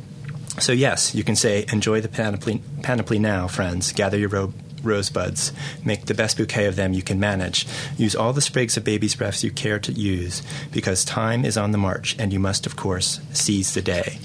So, 0.58 0.72
yes, 0.72 1.14
you 1.14 1.22
can 1.22 1.36
say, 1.36 1.66
enjoy 1.72 2.00
the 2.00 2.08
panoply, 2.08 2.62
panoply 2.82 3.18
now, 3.18 3.46
friends. 3.46 3.92
Gather 3.92 4.18
your 4.18 4.30
ro- 4.30 4.54
rosebuds. 4.84 5.52
Make 5.84 6.06
the 6.06 6.14
best 6.14 6.36
bouquet 6.36 6.66
of 6.66 6.76
them 6.76 6.92
you 6.92 7.02
can 7.02 7.18
manage. 7.18 7.66
Use 7.96 8.14
all 8.14 8.32
the 8.32 8.40
sprigs 8.40 8.76
of 8.76 8.84
baby's 8.84 9.14
breaths 9.14 9.42
you 9.42 9.50
care 9.50 9.78
to 9.78 9.92
use, 9.92 10.42
because 10.72 11.04
time 11.04 11.44
is 11.44 11.56
on 11.56 11.72
the 11.72 11.78
march, 11.78 12.16
and 12.18 12.32
you 12.32 12.38
must, 12.38 12.66
of 12.66 12.76
course, 12.76 13.20
seize 13.32 13.74
the 13.74 13.82
day. 13.82 14.18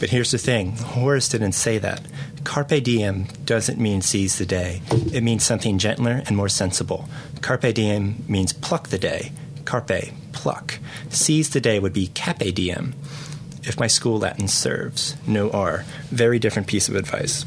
But 0.00 0.10
here's 0.10 0.32
the 0.32 0.38
thing 0.38 0.72
Horace 0.76 1.28
didn't 1.28 1.52
say 1.52 1.78
that. 1.78 2.02
Carpe 2.44 2.82
diem 2.82 3.28
doesn't 3.44 3.78
mean 3.78 4.02
seize 4.02 4.36
the 4.38 4.46
day, 4.46 4.82
it 5.12 5.22
means 5.22 5.44
something 5.44 5.78
gentler 5.78 6.22
and 6.26 6.36
more 6.36 6.48
sensible. 6.48 7.08
Carpe 7.40 7.72
diem 7.72 8.24
means 8.26 8.52
pluck 8.52 8.88
the 8.88 8.98
day. 8.98 9.30
Carpe, 9.64 10.12
pluck. 10.32 10.78
Seize 11.08 11.50
the 11.50 11.60
day 11.60 11.78
would 11.78 11.92
be 11.92 12.08
cape 12.08 12.54
diem. 12.54 12.94
If 13.62 13.78
my 13.78 13.86
school 13.86 14.18
Latin 14.18 14.48
serves, 14.48 15.16
no 15.24 15.50
R. 15.50 15.84
Very 16.10 16.40
different 16.40 16.66
piece 16.66 16.88
of 16.88 16.96
advice. 16.96 17.44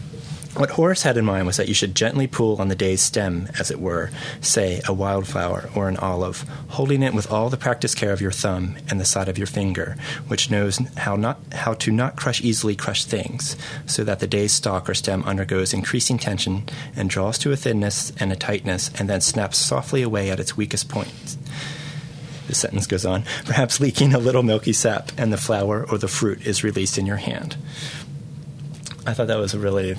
What 0.57 0.69
Horace 0.69 1.03
had 1.03 1.17
in 1.17 1.25
mind 1.25 1.47
was 1.47 1.57
that 1.57 1.67
you 1.67 1.73
should 1.73 1.95
gently 1.95 2.27
pull 2.27 2.61
on 2.61 2.69
the 2.69 2.77
day's 2.77 3.01
stem, 3.01 3.49
as 3.59 3.71
it 3.71 3.79
were, 3.81 4.09
say 4.39 4.81
a 4.87 4.93
wildflower 4.93 5.69
or 5.75 5.89
an 5.89 5.97
olive, 5.97 6.45
holding 6.69 7.03
it 7.03 7.13
with 7.13 7.29
all 7.29 7.49
the 7.49 7.57
practiced 7.57 7.97
care 7.97 8.13
of 8.13 8.21
your 8.21 8.31
thumb 8.31 8.77
and 8.89 8.97
the 8.97 9.03
side 9.03 9.27
of 9.27 9.37
your 9.37 9.47
finger, 9.47 9.97
which 10.29 10.49
knows 10.49 10.77
how 10.95 11.17
not 11.17 11.41
how 11.51 11.73
to 11.73 11.91
not 11.91 12.15
crush 12.15 12.39
easily 12.39 12.73
crushed 12.73 13.09
things, 13.09 13.57
so 13.85 14.05
that 14.05 14.21
the 14.21 14.27
day's 14.27 14.53
stalk 14.53 14.89
or 14.89 14.93
stem 14.93 15.23
undergoes 15.23 15.73
increasing 15.73 16.17
tension 16.17 16.63
and 16.95 17.09
draws 17.09 17.37
to 17.37 17.51
a 17.51 17.57
thinness 17.57 18.13
and 18.17 18.31
a 18.31 18.37
tightness, 18.37 18.89
and 18.97 19.09
then 19.09 19.19
snaps 19.19 19.57
softly 19.57 20.01
away 20.03 20.29
at 20.29 20.39
its 20.39 20.55
weakest 20.55 20.87
point. 20.87 21.35
The 22.47 22.55
sentence 22.55 22.87
goes 22.87 23.05
on, 23.05 23.25
perhaps 23.43 23.81
leaking 23.81 24.13
a 24.13 24.19
little 24.19 24.43
milky 24.43 24.71
sap, 24.71 25.11
and 25.17 25.33
the 25.33 25.37
flower 25.37 25.85
or 25.91 25.97
the 25.97 26.07
fruit 26.07 26.47
is 26.47 26.63
released 26.63 26.97
in 26.97 27.05
your 27.05 27.17
hand. 27.17 27.57
I 29.05 29.13
thought 29.13 29.27
that 29.27 29.37
was 29.37 29.53
a 29.53 29.59
really 29.59 29.95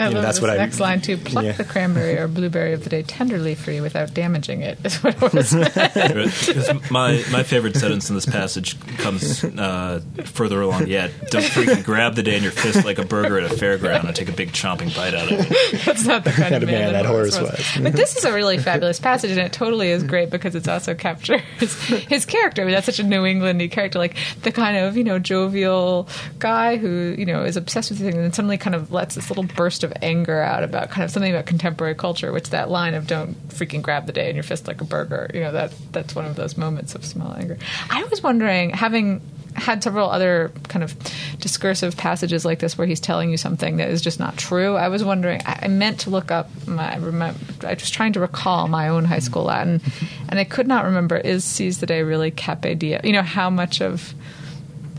I 0.00 0.08
you 0.08 0.14
know, 0.14 0.22
that's 0.22 0.40
what 0.40 0.50
I 0.50 0.56
next 0.56 0.80
line 0.80 1.00
too. 1.00 1.16
Pluck 1.16 1.44
yeah. 1.44 1.52
the 1.52 1.64
cranberry 1.64 2.18
or 2.18 2.28
blueberry 2.28 2.72
of 2.72 2.84
the 2.84 2.90
day 2.90 3.02
tenderly 3.02 3.54
free 3.54 3.80
without 3.80 4.14
damaging 4.14 4.62
it. 4.62 4.78
Is 4.84 4.96
what 5.02 5.22
it 5.22 5.32
was. 5.32 5.52
my 6.90 7.22
my 7.30 7.42
favorite 7.42 7.76
sentence 7.76 8.08
in 8.08 8.14
this 8.14 8.26
passage 8.26 8.78
comes 8.98 9.44
uh, 9.44 10.00
further 10.24 10.60
along 10.60 10.86
yet. 10.86 11.12
Don't 11.30 11.42
freaking 11.42 11.84
grab 11.84 12.14
the 12.14 12.22
day 12.22 12.36
in 12.36 12.42
your 12.42 12.52
fist 12.52 12.84
like 12.84 12.98
a 12.98 13.04
burger 13.04 13.38
at 13.38 13.50
a 13.50 13.54
fairground 13.54 14.04
and 14.04 14.16
take 14.16 14.28
a 14.28 14.32
big 14.32 14.52
chomping 14.52 14.94
bite 14.96 15.14
out 15.14 15.30
of 15.30 15.38
it. 15.40 15.84
That's 15.84 16.04
not 16.04 16.24
the 16.24 16.30
kind 16.30 16.54
of 16.54 16.62
man, 16.62 16.80
man 16.80 16.92
that 16.94 17.06
Horace 17.06 17.38
was. 17.40 17.50
was. 17.50 17.82
but 17.82 17.92
this 17.92 18.16
is 18.16 18.24
a 18.24 18.32
really 18.32 18.58
fabulous 18.58 19.00
passage, 19.00 19.30
and 19.30 19.40
it 19.40 19.52
totally 19.52 19.90
is 19.90 20.02
great 20.02 20.30
because 20.30 20.54
it's 20.54 20.68
also 20.68 20.94
captures 20.94 21.42
his 21.58 22.24
character. 22.24 22.62
I 22.62 22.64
mean, 22.64 22.74
that's 22.74 22.86
such 22.86 22.98
a 22.98 23.04
New 23.04 23.22
Englandy 23.22 23.70
character, 23.70 23.98
like 23.98 24.16
the 24.42 24.52
kind 24.52 24.76
of 24.76 24.96
you 24.96 25.04
know 25.04 25.18
jovial 25.18 26.08
guy 26.38 26.76
who 26.76 27.14
you 27.18 27.26
know 27.26 27.44
is 27.44 27.56
obsessed 27.56 27.90
with 27.90 27.98
things 27.98 28.14
and 28.14 28.24
then 28.24 28.32
suddenly 28.32 28.58
kind 28.58 28.74
of 28.74 28.92
lets 28.92 29.14
this 29.14 29.30
little 29.30 29.44
burst 29.44 29.84
of 29.84 29.89
of 29.90 29.96
anger 30.02 30.40
out 30.40 30.62
about 30.62 30.90
kind 30.90 31.04
of 31.04 31.10
something 31.10 31.32
about 31.32 31.46
contemporary 31.46 31.94
culture, 31.94 32.32
which 32.32 32.50
that 32.50 32.70
line 32.70 32.94
of 32.94 33.06
"Don't 33.06 33.48
freaking 33.48 33.82
grab 33.82 34.06
the 34.06 34.12
day 34.12 34.28
in 34.28 34.36
your 34.36 34.42
fist 34.42 34.66
like 34.66 34.80
a 34.80 34.84
burger," 34.84 35.30
you 35.34 35.40
know 35.40 35.52
that 35.52 35.72
that's 35.92 36.14
one 36.14 36.24
of 36.24 36.36
those 36.36 36.56
moments 36.56 36.94
of 36.94 37.04
small 37.04 37.34
anger. 37.34 37.58
I 37.90 38.04
was 38.04 38.22
wondering, 38.22 38.70
having 38.70 39.20
had 39.54 39.82
several 39.82 40.10
other 40.10 40.52
kind 40.68 40.82
of 40.82 40.96
discursive 41.38 41.96
passages 41.96 42.44
like 42.44 42.60
this 42.60 42.78
where 42.78 42.86
he's 42.86 43.00
telling 43.00 43.30
you 43.30 43.36
something 43.36 43.78
that 43.78 43.88
is 43.88 44.00
just 44.00 44.20
not 44.20 44.36
true. 44.36 44.76
I 44.76 44.88
was 44.88 45.04
wondering. 45.04 45.42
I, 45.44 45.68
meant 45.68 46.00
to 46.00 46.10
look 46.10 46.30
up. 46.30 46.48
My, 46.66 46.94
I 46.94 46.96
remember. 46.96 47.38
I 47.66 47.74
was 47.74 47.90
trying 47.90 48.12
to 48.14 48.20
recall 48.20 48.68
my 48.68 48.88
own 48.88 49.04
high 49.04 49.18
school 49.18 49.44
Latin, 49.44 49.80
and 50.28 50.38
I 50.38 50.44
could 50.44 50.66
not 50.66 50.84
remember. 50.84 51.16
Is 51.16 51.44
"seize 51.44 51.80
the 51.80 51.86
day" 51.86 52.02
really 52.02 52.30
"cape 52.30 52.78
diem"? 52.78 53.00
You 53.04 53.12
know 53.12 53.22
how 53.22 53.50
much 53.50 53.80
of 53.80 54.14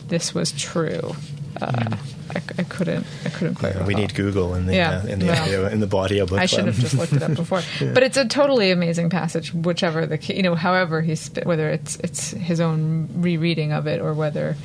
this 0.07 0.33
was 0.33 0.51
true. 0.51 1.15
Uh, 1.61 1.95
I, 2.35 2.41
I, 2.59 2.63
couldn't. 2.63 3.05
I 3.25 3.29
couldn't 3.29 3.55
quite. 3.55 3.75
Yeah, 3.75 3.85
we 3.85 3.93
need 3.93 4.15
Google 4.15 4.55
in 4.55 4.65
the 4.65 4.75
yeah, 4.75 5.01
uh, 5.03 5.07
in 5.07 5.19
the 5.19 5.25
yeah. 5.25 5.41
audio, 5.41 5.67
in 5.67 5.79
the 5.79 5.87
body 5.87 6.19
of 6.19 6.29
book. 6.29 6.39
I 6.39 6.45
should 6.45 6.65
have 6.65 6.77
just 6.77 6.93
looked 6.93 7.13
it 7.13 7.23
up 7.23 7.33
before. 7.35 7.61
yeah. 7.79 7.93
But 7.93 8.03
it's 8.03 8.17
a 8.17 8.27
totally 8.27 8.71
amazing 8.71 9.09
passage, 9.09 9.53
whichever 9.53 10.05
the 10.05 10.17
you 10.33 10.43
know, 10.43 10.55
however 10.55 11.01
he's 11.01 11.29
whether 11.43 11.69
it's 11.69 11.97
it's 11.97 12.31
his 12.31 12.59
own 12.61 13.09
rereading 13.15 13.71
of 13.71 13.87
it 13.87 13.99
or 13.99 14.13
whether 14.13 14.55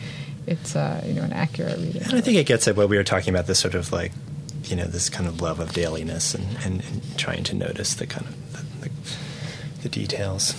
it's 0.47 0.77
uh, 0.77 1.03
you 1.07 1.15
know 1.15 1.23
an 1.23 1.33
accurate 1.33 1.79
reading. 1.79 2.03
And 2.03 2.15
I 2.15 2.21
think 2.21 2.37
it. 2.37 2.41
it 2.41 2.47
gets 2.47 2.69
at 2.69 2.77
what 2.77 2.89
we 2.89 2.97
were 2.97 3.05
talking 3.05 3.35
about. 3.35 3.47
This 3.47 3.59
sort 3.59 3.75
of 3.75 3.93
like 3.93 4.13
you 4.65 4.77
know 4.77 4.85
this 4.85 5.09
kind 5.09 5.29
of 5.29 5.41
love 5.41 5.61
of 5.61 5.73
dailiness 5.73 6.35
and, 6.35 6.47
and, 6.65 6.85
and 6.85 7.19
trying 7.19 7.45
to 7.45 7.55
notice 7.55 7.95
the 7.95 8.07
kind 8.07 8.27
of 8.27 8.81
the, 8.81 8.89
the, 8.89 8.91
the 9.83 9.89
details. 9.89 10.53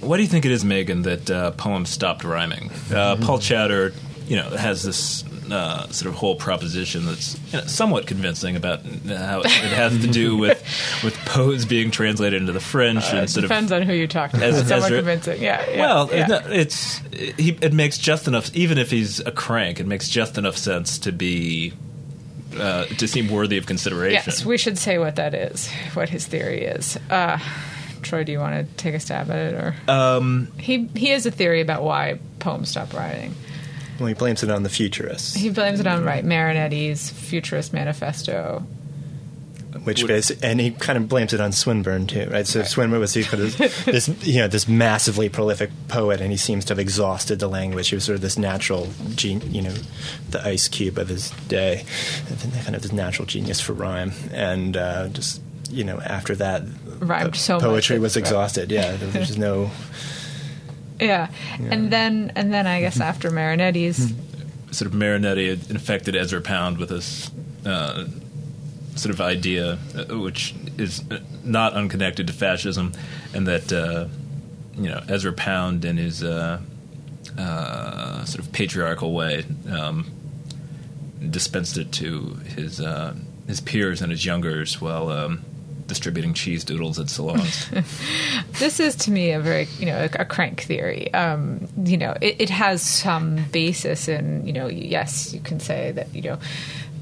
what 0.00 0.16
do 0.16 0.22
you 0.22 0.28
think 0.28 0.44
it 0.44 0.50
is, 0.50 0.64
Meghan, 0.64 1.04
that 1.04 1.30
uh, 1.30 1.50
poems 1.52 1.90
stopped 1.90 2.24
rhyming? 2.24 2.70
Uh, 2.92 3.16
Paul 3.16 3.38
Chowder, 3.38 3.92
you 4.26 4.36
know, 4.36 4.50
has 4.50 4.82
this 4.82 5.24
uh, 5.50 5.88
sort 5.88 6.08
of 6.08 6.18
whole 6.18 6.36
proposition 6.36 7.06
that's 7.06 7.38
you 7.52 7.58
know, 7.58 7.66
somewhat 7.66 8.06
convincing 8.06 8.56
about 8.56 8.82
how 8.82 9.40
it, 9.40 9.50
has 9.50 9.98
to 10.00 10.06
do 10.06 10.36
with 10.38 10.60
with 11.04 11.14
Poe's 11.26 11.64
being 11.64 11.90
translated 11.90 12.40
into 12.40 12.52
the 12.52 12.60
French 12.60 13.04
uh, 13.12 13.18
and 13.18 13.30
sort 13.30 13.42
depends 13.42 13.72
of 13.72 13.80
on 13.80 13.86
who 13.86 13.94
you 13.94 14.06
talk 14.06 14.30
to. 14.32 14.44
As, 14.44 14.66
somewhat 14.66 14.92
convincing, 14.92 15.42
yeah. 15.42 15.68
yeah 15.70 15.80
well, 15.80 16.10
yeah. 16.10 16.46
it's 16.48 16.98
he, 17.12 17.56
it 17.60 17.72
makes 17.72 17.98
just 17.98 18.26
enough. 18.28 18.54
Even 18.54 18.78
if 18.78 18.90
he's 18.90 19.20
a 19.20 19.32
crank, 19.32 19.80
it 19.80 19.86
makes 19.86 20.08
just 20.08 20.38
enough 20.38 20.56
sense 20.56 20.98
to 20.98 21.12
be 21.12 21.72
uh, 22.58 22.84
to 22.86 23.08
seem 23.08 23.28
worthy 23.28 23.58
of 23.58 23.66
consideration. 23.66 24.22
Yes, 24.26 24.44
we 24.44 24.58
should 24.58 24.78
say 24.78 24.98
what 24.98 25.16
that 25.16 25.34
is, 25.34 25.70
what 25.94 26.08
his 26.08 26.26
theory 26.26 26.62
is. 26.62 26.96
Uh, 27.10 27.38
Troy, 28.02 28.24
do 28.24 28.32
you 28.32 28.38
want 28.38 28.54
to 28.54 28.76
take 28.76 28.94
a 28.94 29.00
stab 29.00 29.30
at 29.30 29.52
it, 29.52 29.54
or 29.54 29.74
Um, 29.88 30.48
he 30.58 30.88
he 30.94 31.08
has 31.08 31.26
a 31.26 31.30
theory 31.30 31.60
about 31.60 31.82
why 31.82 32.18
poems 32.38 32.70
stop 32.70 32.92
writing. 32.92 33.34
Well, 33.98 34.08
he 34.08 34.14
blames 34.14 34.42
it 34.42 34.50
on 34.50 34.62
the 34.62 34.68
futurists, 34.68 35.34
He 35.34 35.50
blames 35.50 35.80
it 35.80 35.86
on 35.86 36.04
right 36.04 36.24
Marinetti's 36.24 37.10
Futurist 37.10 37.72
Manifesto. 37.72 38.62
which 39.84 40.02
is, 40.04 40.30
and 40.42 40.58
he 40.58 40.70
kind 40.70 40.96
of 40.96 41.08
blames 41.08 41.32
it 41.34 41.40
on 41.40 41.52
Swinburne 41.52 42.06
too, 42.06 42.28
right? 42.30 42.46
So 42.46 42.62
Swinburne 42.62 42.98
was 43.00 43.12
sort 43.12 43.32
of 43.34 43.56
this, 43.84 44.08
you 44.26 44.40
know, 44.40 44.48
this 44.48 44.66
massively 44.66 45.28
prolific 45.28 45.70
poet, 45.88 46.20
and 46.20 46.30
he 46.30 46.36
seems 46.38 46.64
to 46.66 46.70
have 46.72 46.78
exhausted 46.78 47.38
the 47.40 47.48
language. 47.48 47.88
He 47.88 47.94
was 47.94 48.04
sort 48.04 48.16
of 48.16 48.22
this 48.22 48.38
natural, 48.38 48.88
gen- 49.14 49.42
you 49.52 49.62
know, 49.62 49.74
the 50.30 50.42
Ice 50.46 50.66
Cube 50.68 50.98
of 50.98 51.08
his 51.08 51.30
day, 51.48 51.84
and 52.28 52.38
then 52.38 52.62
kind 52.64 52.74
of 52.74 52.82
this 52.82 52.92
natural 52.92 53.26
genius 53.26 53.60
for 53.60 53.74
rhyme, 53.74 54.12
and 54.32 54.76
uh, 54.76 55.08
just 55.08 55.42
you 55.70 55.84
know, 55.84 56.00
after 56.00 56.34
that, 56.36 56.62
Rhymed 57.00 57.32
po- 57.32 57.38
so 57.38 57.60
poetry 57.60 57.96
that- 57.96 58.02
was 58.02 58.16
exhausted. 58.16 58.70
Yeah, 58.72 58.96
there 58.96 59.06
was 59.20 59.28
just 59.28 59.38
no. 59.38 59.70
Yeah. 61.00 61.28
and 61.58 61.90
then 61.90 62.32
and 62.36 62.52
then 62.52 62.66
I 62.66 62.80
guess 62.80 63.00
after 63.00 63.30
Marinetti's, 63.30 64.14
sort 64.70 64.90
of 64.90 64.98
Marinetti 64.98 65.48
had 65.48 65.70
infected 65.70 66.16
Ezra 66.16 66.40
Pound 66.40 66.78
with 66.78 66.88
this 66.90 67.30
uh, 67.64 68.06
sort 68.94 69.14
of 69.14 69.20
idea, 69.20 69.78
uh, 69.94 70.18
which 70.18 70.54
is 70.78 71.02
uh, 71.10 71.18
not 71.44 71.74
unconnected 71.74 72.26
to 72.26 72.32
fascism, 72.32 72.92
and 73.34 73.46
that 73.46 73.72
uh, 73.72 74.06
you 74.76 74.88
know 74.88 75.02
Ezra 75.08 75.32
Pound, 75.32 75.84
in 75.84 75.96
his 75.96 76.22
uh, 76.22 76.60
uh, 77.38 78.24
sort 78.24 78.44
of 78.44 78.52
patriarchal 78.52 79.12
way, 79.12 79.44
um, 79.70 80.10
dispensed 81.30 81.76
it 81.76 81.92
to 81.92 82.34
his 82.56 82.80
uh, 82.80 83.14
his 83.46 83.60
peers 83.60 84.00
and 84.02 84.10
his 84.10 84.24
youngers 84.24 84.80
while. 84.80 85.08
Um, 85.10 85.44
Distributing 85.86 86.34
cheese 86.34 86.64
doodles 86.64 86.98
at 86.98 87.08
salons. 87.08 87.68
this 88.58 88.80
is 88.80 88.96
to 88.96 89.10
me 89.10 89.30
a 89.30 89.40
very 89.40 89.68
you 89.78 89.86
know 89.86 90.08
a, 90.14 90.24
crank 90.24 90.62
theory. 90.62 91.12
Um, 91.14 91.68
you 91.84 91.96
know, 91.96 92.16
it, 92.20 92.40
it 92.40 92.50
has 92.50 92.82
some 92.82 93.44
basis 93.52 94.08
in 94.08 94.46
you 94.46 94.52
know 94.52 94.66
yes 94.66 95.32
you 95.32 95.40
can 95.40 95.60
say 95.60 95.92
that 95.92 96.14
you 96.14 96.22
know. 96.22 96.38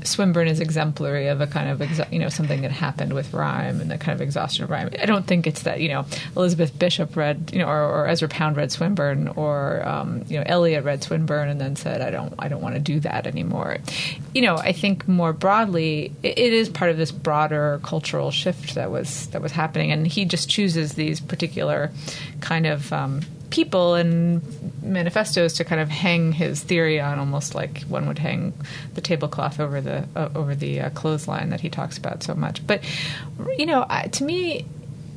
Swinburne 0.04 0.48
is 0.48 0.60
exemplary 0.60 1.28
of 1.28 1.40
a 1.40 1.46
kind 1.46 1.68
of 1.68 2.12
you 2.12 2.18
know 2.18 2.28
something 2.28 2.62
that 2.62 2.70
happened 2.70 3.12
with 3.12 3.32
rhyme 3.32 3.80
and 3.80 3.90
the 3.90 3.98
kind 3.98 4.14
of 4.14 4.20
exhaustion 4.20 4.64
of 4.64 4.70
rhyme. 4.70 4.90
I 5.00 5.06
don't 5.06 5.26
think 5.26 5.46
it's 5.46 5.62
that 5.62 5.80
you 5.80 5.88
know 5.88 6.06
Elizabeth 6.36 6.78
Bishop 6.78 7.16
read 7.16 7.50
you 7.52 7.58
know 7.58 7.66
or, 7.66 7.82
or 7.82 8.06
Ezra 8.06 8.28
Pound 8.28 8.56
read 8.56 8.70
Swinburne 8.70 9.28
or 9.28 9.86
um, 9.86 10.24
you 10.28 10.38
know 10.38 10.44
Eliot 10.46 10.84
read 10.84 11.02
Swinburne 11.02 11.48
and 11.48 11.60
then 11.60 11.76
said 11.76 12.00
I 12.00 12.10
don't 12.10 12.34
I 12.38 12.48
don't 12.48 12.62
want 12.62 12.74
to 12.74 12.80
do 12.80 13.00
that 13.00 13.26
anymore. 13.26 13.78
You 14.34 14.42
know 14.42 14.56
I 14.56 14.72
think 14.72 15.08
more 15.08 15.32
broadly 15.32 16.12
it, 16.22 16.38
it 16.38 16.52
is 16.52 16.68
part 16.68 16.90
of 16.90 16.96
this 16.96 17.10
broader 17.10 17.80
cultural 17.82 18.30
shift 18.30 18.74
that 18.74 18.90
was 18.90 19.28
that 19.28 19.40
was 19.40 19.52
happening 19.52 19.90
and 19.90 20.06
he 20.06 20.24
just 20.24 20.48
chooses 20.48 20.94
these 20.94 21.20
particular 21.20 21.90
kind 22.40 22.66
of 22.66 22.92
um, 22.92 23.22
people 23.54 23.94
and 23.94 24.42
manifestos 24.82 25.52
to 25.52 25.64
kind 25.64 25.80
of 25.80 25.88
hang 25.88 26.32
his 26.32 26.60
theory 26.60 27.00
on, 27.00 27.20
almost 27.20 27.54
like 27.54 27.82
one 27.82 28.08
would 28.08 28.18
hang 28.18 28.52
the 28.94 29.00
tablecloth 29.00 29.60
over 29.60 29.80
the 29.80 30.08
uh, 30.16 30.28
over 30.34 30.56
the 30.56 30.80
uh, 30.80 30.90
clothesline 30.90 31.50
that 31.50 31.60
he 31.60 31.70
talks 31.70 31.96
about 31.96 32.24
so 32.24 32.34
much. 32.34 32.66
But 32.66 32.82
you 33.56 33.64
know, 33.64 33.86
I, 33.88 34.08
to 34.08 34.24
me, 34.24 34.66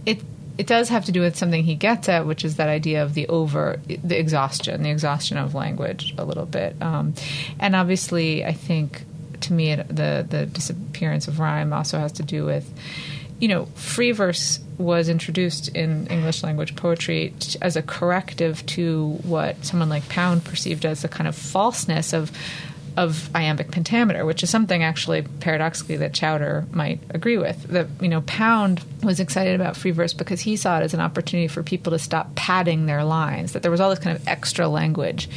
it 0.06 0.22
it 0.60 0.68
does 0.68 0.90
have 0.90 1.06
to 1.06 1.12
do 1.12 1.20
with 1.22 1.36
something 1.36 1.64
he 1.64 1.74
gets 1.74 2.08
at, 2.10 2.28
which 2.28 2.46
is 2.46 2.58
that 2.58 2.70
idea 2.70 3.02
of 3.02 3.16
the 3.16 3.28
over 3.28 3.82
the 3.88 4.20
exhaustion, 4.20 4.84
the 4.84 4.92
exhaustion 4.92 5.38
of 5.38 5.56
language, 5.56 6.14
a 6.20 6.24
little 6.24 6.46
bit. 6.46 6.80
Um, 6.80 7.16
and 7.60 7.76
obviously, 7.76 8.46
I 8.46 8.54
think 8.54 9.04
to 9.42 9.54
me, 9.54 9.72
it, 9.72 9.88
the 9.88 10.24
the 10.30 10.46
disappearance 10.46 11.28
of 11.28 11.40
rhyme 11.40 11.74
also 11.74 11.98
has 11.98 12.12
to 12.14 12.24
do 12.24 12.46
with 12.46 12.72
you 13.40 13.48
know, 13.48 13.66
free 13.76 14.12
verse 14.12 14.60
was 14.78 15.10
introduced 15.10 15.70
in 15.70 16.08
English 16.08 16.44
language 16.44 16.76
poetry 16.76 17.34
as 17.62 17.76
a 17.76 17.82
corrective 17.82 18.66
to 18.68 19.18
what 19.24 19.64
someone 19.66 19.90
like 19.90 20.08
Pound 20.10 20.44
perceived 20.44 20.86
as 20.86 21.02
the 21.02 21.08
kind 21.08 21.28
of 21.28 21.36
falseness 21.36 22.14
of 22.14 22.32
of 22.98 23.30
iambic 23.36 23.70
pentameter, 23.70 24.26
which 24.26 24.42
is 24.42 24.50
something 24.50 24.82
actually 24.82 25.22
paradoxically 25.22 25.98
that 25.98 26.16
Chowder 26.16 26.66
might 26.72 27.00
agree 27.12 27.38
with. 27.38 27.62
That 27.68 27.88
you 28.02 28.10
know, 28.10 28.22
Pound 28.22 28.84
was 29.04 29.20
excited 29.20 29.54
about 29.54 29.78
free 29.78 29.92
verse 29.92 30.14
because 30.14 30.42
he 30.42 30.56
saw 30.56 30.80
it 30.80 30.84
as 30.84 30.96
an 30.96 31.00
opportunity 31.00 31.48
for 31.48 31.62
people 31.62 31.92
to 31.92 32.00
stop 32.00 32.34
padding 32.34 32.88
their 32.88 33.04
lines. 33.04 33.54
That 33.54 33.62
there 33.62 33.70
was 33.70 33.80
all 33.80 33.92
this 33.92 34.00
kind 34.00 34.18
of 34.18 34.28
extra 34.28 34.68
language 34.68 35.30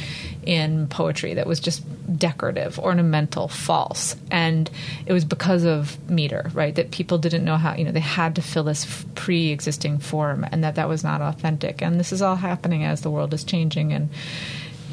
in 0.43 0.87
poetry 0.87 1.35
that 1.35 1.45
was 1.45 1.59
just 1.59 1.83
decorative, 2.17 2.79
ornamental, 2.79 3.47
false, 3.47 4.15
and 4.31 4.67
it 5.05 5.13
was 5.13 5.23
because 5.23 5.63
of 5.63 5.99
meter, 6.09 6.49
right? 6.55 6.73
That 6.73 6.89
people 6.89 7.19
didn't 7.19 7.45
know 7.45 7.57
how 7.57 7.75
you 7.75 7.85
know 7.85 7.91
they 7.91 7.99
had 7.99 8.35
to 8.35 8.41
fill 8.41 8.63
this 8.63 9.05
pre-existing 9.13 9.99
form, 9.99 10.47
and 10.51 10.63
that 10.63 10.75
that 10.75 10.89
was 10.89 11.03
not 11.03 11.21
authentic. 11.21 11.83
And 11.83 11.99
this 11.99 12.11
is 12.11 12.23
all 12.23 12.37
happening 12.37 12.83
as 12.83 13.01
the 13.01 13.11
world 13.11 13.35
is 13.35 13.43
changing 13.43 13.93
and 13.93 14.09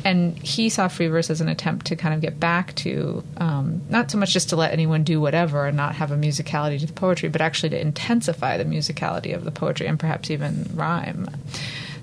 and 0.04 0.38
he 0.38 0.68
saw 0.68 0.88
free 0.88 1.08
verse 1.08 1.30
as 1.30 1.40
an 1.40 1.48
attempt 1.48 1.86
to 1.86 1.96
kind 1.96 2.14
of 2.14 2.20
get 2.20 2.38
back 2.38 2.74
to 2.76 3.22
um, 3.38 3.82
not 3.88 4.10
so 4.10 4.18
much 4.18 4.32
just 4.32 4.48
to 4.50 4.56
let 4.56 4.72
anyone 4.72 5.04
do 5.04 5.20
whatever 5.20 5.66
and 5.66 5.76
not 5.76 5.94
have 5.96 6.10
a 6.10 6.16
musicality 6.16 6.78
to 6.80 6.86
the 6.86 6.92
poetry, 6.92 7.28
but 7.28 7.40
actually 7.40 7.70
to 7.70 7.80
intensify 7.80 8.56
the 8.56 8.64
musicality 8.64 9.34
of 9.34 9.44
the 9.44 9.50
poetry 9.50 9.86
and 9.86 9.98
perhaps 9.98 10.30
even 10.30 10.68
rhyme. 10.74 11.28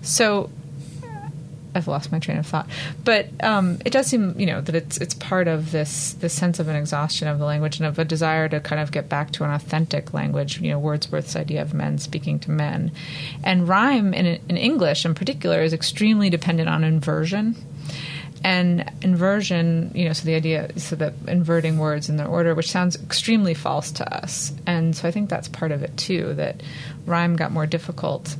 So 0.01 0.49
I've 1.75 1.87
lost 1.87 2.11
my 2.11 2.19
train 2.19 2.37
of 2.37 2.47
thought, 2.47 2.67
but 3.03 3.27
um, 3.43 3.79
it 3.85 3.91
does 3.91 4.07
seem 4.07 4.39
you 4.39 4.45
know 4.45 4.61
that 4.61 4.75
it's 4.75 4.97
it's 4.97 5.13
part 5.13 5.47
of 5.47 5.71
this 5.71 6.13
this 6.13 6.33
sense 6.33 6.59
of 6.59 6.67
an 6.67 6.75
exhaustion 6.75 7.27
of 7.27 7.37
the 7.39 7.45
language 7.45 7.77
and 7.77 7.85
of 7.85 7.99
a 7.99 8.05
desire 8.05 8.47
to 8.49 8.59
kind 8.59 8.81
of 8.81 8.91
get 8.91 9.09
back 9.09 9.31
to 9.31 9.43
an 9.43 9.51
authentic 9.51 10.13
language. 10.13 10.61
You 10.61 10.71
know, 10.71 10.79
Wordsworth's 10.79 11.35
idea 11.35 11.61
of 11.61 11.73
men 11.73 11.97
speaking 11.97 12.39
to 12.39 12.51
men, 12.51 12.91
and 13.43 13.67
rhyme 13.67 14.13
in 14.13 14.25
in 14.25 14.57
English 14.57 15.05
in 15.05 15.13
particular 15.13 15.61
is 15.61 15.73
extremely 15.73 16.29
dependent 16.29 16.69
on 16.69 16.83
inversion. 16.83 17.55
And 18.43 18.91
inversion 19.01 19.91
you 19.95 20.05
know 20.05 20.13
so 20.13 20.23
the 20.23 20.35
idea 20.35 20.69
so 20.77 20.95
that 20.97 21.13
inverting 21.27 21.79
words 21.79 22.09
in 22.09 22.17
their 22.17 22.27
order 22.27 22.53
which 22.53 22.69
sounds 22.69 22.95
extremely 22.95 23.53
false 23.53 23.91
to 23.93 24.15
us. 24.15 24.53
And 24.67 24.95
so 24.95 25.07
i 25.07 25.11
think 25.11 25.29
that's 25.29 25.47
part 25.47 25.71
of 25.71 25.81
it 25.81 25.97
too 25.97 26.35
that 26.35 26.61
rhyme 27.05 27.35
got 27.35 27.51
more 27.51 27.65
difficult 27.65 28.35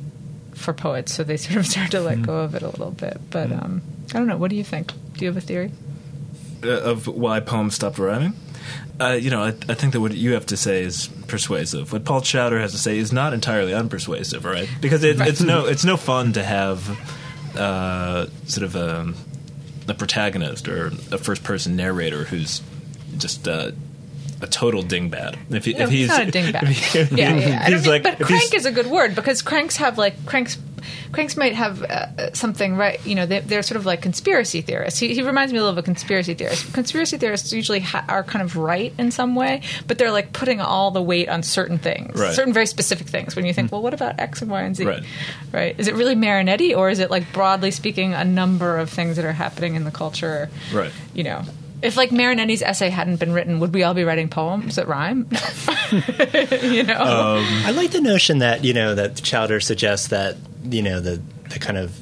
for 0.56 0.72
poets 0.72 1.14
so 1.14 1.22
they 1.22 1.36
sort 1.36 1.58
of 1.58 1.66
started 1.66 1.92
to 1.92 2.00
let 2.00 2.22
go 2.22 2.38
of 2.38 2.54
it 2.54 2.62
a 2.62 2.68
little 2.68 2.90
bit. 2.90 3.18
But 3.30 3.52
um, 3.52 3.82
i 4.10 4.18
don't 4.18 4.26
know. 4.26 4.36
What 4.36 4.50
do 4.50 4.56
you 4.56 4.64
think? 4.64 4.92
Do 5.14 5.24
you 5.24 5.28
have 5.28 5.36
a 5.36 5.40
theory? 5.40 5.72
Uh, 6.64 6.80
of 6.80 7.06
why 7.06 7.40
poems 7.40 7.74
stopped 7.74 7.98
rhyming. 7.98 8.34
Uh, 8.98 9.12
you 9.12 9.30
know, 9.30 9.42
I, 9.42 9.48
I 9.48 9.74
think 9.74 9.92
that 9.92 10.00
what 10.00 10.14
you 10.14 10.32
have 10.32 10.46
to 10.46 10.56
say 10.56 10.82
is 10.82 11.08
persuasive. 11.28 11.92
What 11.92 12.04
Paul 12.04 12.22
Chowder 12.22 12.58
has 12.60 12.72
to 12.72 12.78
say 12.78 12.96
is 12.98 13.12
not 13.12 13.34
entirely 13.34 13.72
unpersuasive, 13.72 14.44
right? 14.44 14.68
Because 14.80 15.04
it, 15.04 15.20
it's 15.20 15.42
no 15.42 15.66
it's 15.66 15.84
no 15.84 15.96
fun 15.96 16.32
to 16.32 16.42
have 16.42 16.98
uh, 17.56 18.26
sort 18.46 18.64
of 18.64 18.74
a, 18.74 19.12
a 19.88 19.94
protagonist 19.94 20.66
or 20.66 20.86
a 21.12 21.18
first 21.18 21.44
person 21.44 21.76
narrator 21.76 22.24
who's 22.24 22.62
just 23.18 23.46
uh, 23.46 23.72
a 24.40 24.46
total 24.46 24.82
dingbat. 24.82 25.36
If, 25.50 25.64
he, 25.64 25.72
No, 25.74 25.84
if 25.84 25.90
he's 25.90 26.08
not 26.08 26.22
a 26.28 26.30
dingbat. 26.30 26.66
he- 26.68 27.16
yeah, 27.16 27.34
yeah. 27.34 27.64
He's 27.64 27.70
don't 27.70 27.82
mean, 27.82 27.90
like- 27.90 28.18
but 28.18 28.26
crank 28.26 28.54
is 28.54 28.66
a 28.66 28.72
good 28.72 28.86
word 28.86 29.14
because 29.14 29.42
cranks 29.42 29.76
have 29.76 29.98
like 29.98 30.24
cranks. 30.26 30.58
Cranks 31.10 31.36
might 31.36 31.54
have 31.54 31.82
uh, 31.82 32.32
something 32.32 32.76
right. 32.76 33.04
You 33.06 33.14
know, 33.14 33.26
they, 33.26 33.40
they're 33.40 33.62
sort 33.62 33.76
of 33.76 33.86
like 33.86 34.02
conspiracy 34.02 34.60
theorists. 34.60 35.00
He, 35.00 35.14
he 35.14 35.22
reminds 35.22 35.52
me 35.52 35.58
a 35.58 35.62
little 35.62 35.72
of 35.72 35.78
a 35.78 35.82
conspiracy 35.82 36.34
theorist. 36.34 36.72
Conspiracy 36.74 37.16
theorists 37.16 37.52
usually 37.52 37.80
ha- 37.80 38.04
are 38.08 38.22
kind 38.22 38.42
of 38.42 38.56
right 38.56 38.92
in 38.98 39.10
some 39.10 39.34
way, 39.34 39.62
but 39.88 39.98
they're 39.98 40.12
like 40.12 40.32
putting 40.32 40.60
all 40.60 40.90
the 40.92 41.02
weight 41.02 41.28
on 41.28 41.42
certain 41.42 41.78
things, 41.78 42.20
Right. 42.20 42.34
certain 42.34 42.52
very 42.52 42.66
specific 42.66 43.06
things. 43.08 43.34
When 43.34 43.46
you 43.46 43.52
think, 43.54 43.72
well, 43.72 43.82
what 43.82 43.94
about 43.94 44.20
X 44.20 44.42
and 44.42 44.50
Y 44.50 44.60
and 44.62 44.76
Z? 44.76 44.84
Right. 44.84 45.02
Right? 45.52 45.74
Is 45.78 45.88
it 45.88 45.94
really 45.94 46.14
Marinetti, 46.14 46.76
or 46.76 46.90
is 46.90 46.98
it 47.00 47.10
like 47.10 47.32
broadly 47.32 47.70
speaking 47.72 48.12
a 48.14 48.24
number 48.24 48.76
of 48.78 48.90
things 48.90 49.16
that 49.16 49.24
are 49.24 49.32
happening 49.32 49.74
in 49.74 49.84
the 49.84 49.90
culture? 49.92 50.50
Right. 50.72 50.92
You 51.14 51.24
know. 51.24 51.42
If 51.86 51.96
like 51.96 52.10
Marinetti's 52.10 52.62
essay 52.62 52.90
hadn't 52.90 53.20
been 53.20 53.32
written, 53.32 53.60
would 53.60 53.72
we 53.72 53.84
all 53.84 53.94
be 53.94 54.02
writing 54.04 54.28
poems 54.28 54.76
that 54.76 54.88
rhyme? 54.88 55.28
You 55.92 56.82
know. 56.82 56.98
Um, 57.00 57.44
I 57.64 57.70
like 57.70 57.92
the 57.92 58.00
notion 58.00 58.38
that 58.38 58.64
you 58.64 58.72
know 58.72 58.96
that 58.96 59.22
Chowder 59.22 59.60
suggests 59.60 60.08
that 60.08 60.36
you 60.64 60.82
know 60.82 60.98
the 60.98 61.22
the 61.50 61.60
kind 61.60 61.78
of 61.78 61.96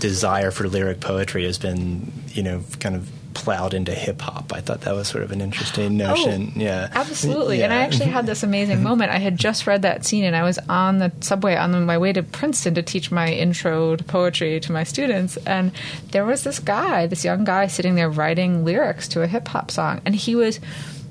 desire 0.00 0.50
for 0.50 0.66
lyric 0.66 1.00
poetry 1.00 1.44
has 1.44 1.58
been 1.58 2.10
you 2.28 2.42
know 2.42 2.62
kind 2.80 2.96
of 2.96 3.10
plowed 3.38 3.72
into 3.72 3.94
hip 3.94 4.20
hop. 4.20 4.52
I 4.52 4.60
thought 4.60 4.80
that 4.82 4.94
was 4.94 5.08
sort 5.08 5.22
of 5.22 5.30
an 5.30 5.40
interesting 5.40 6.00
oh, 6.02 6.08
notion. 6.08 6.52
Oh, 6.56 6.60
yeah, 6.60 6.88
Absolutely. 6.92 7.62
And 7.62 7.72
I 7.72 7.76
actually 7.76 8.10
had 8.10 8.26
this 8.26 8.42
amazing 8.42 8.82
moment. 8.88 9.12
I 9.12 9.18
had 9.18 9.36
just 9.36 9.66
read 9.66 9.82
that 9.82 10.04
scene 10.04 10.24
and 10.24 10.34
I 10.34 10.42
was 10.42 10.58
on 10.68 10.98
the 10.98 11.12
subway 11.20 11.56
on 11.56 11.86
my 11.86 11.96
way 11.96 12.12
to 12.12 12.22
Princeton 12.22 12.74
to 12.74 12.82
teach 12.82 13.10
my 13.10 13.32
intro 13.32 13.96
to 13.96 14.04
poetry 14.04 14.58
to 14.60 14.72
my 14.72 14.82
students. 14.82 15.36
And 15.38 15.72
there 16.10 16.24
was 16.24 16.42
this 16.42 16.58
guy, 16.58 17.06
this 17.06 17.24
young 17.24 17.44
guy, 17.44 17.68
sitting 17.68 17.94
there 17.94 18.10
writing 18.10 18.64
lyrics 18.64 19.08
to 19.08 19.22
a 19.22 19.26
hip 19.26 19.48
hop 19.48 19.70
song. 19.70 20.00
And 20.04 20.14
he 20.14 20.34
was 20.34 20.58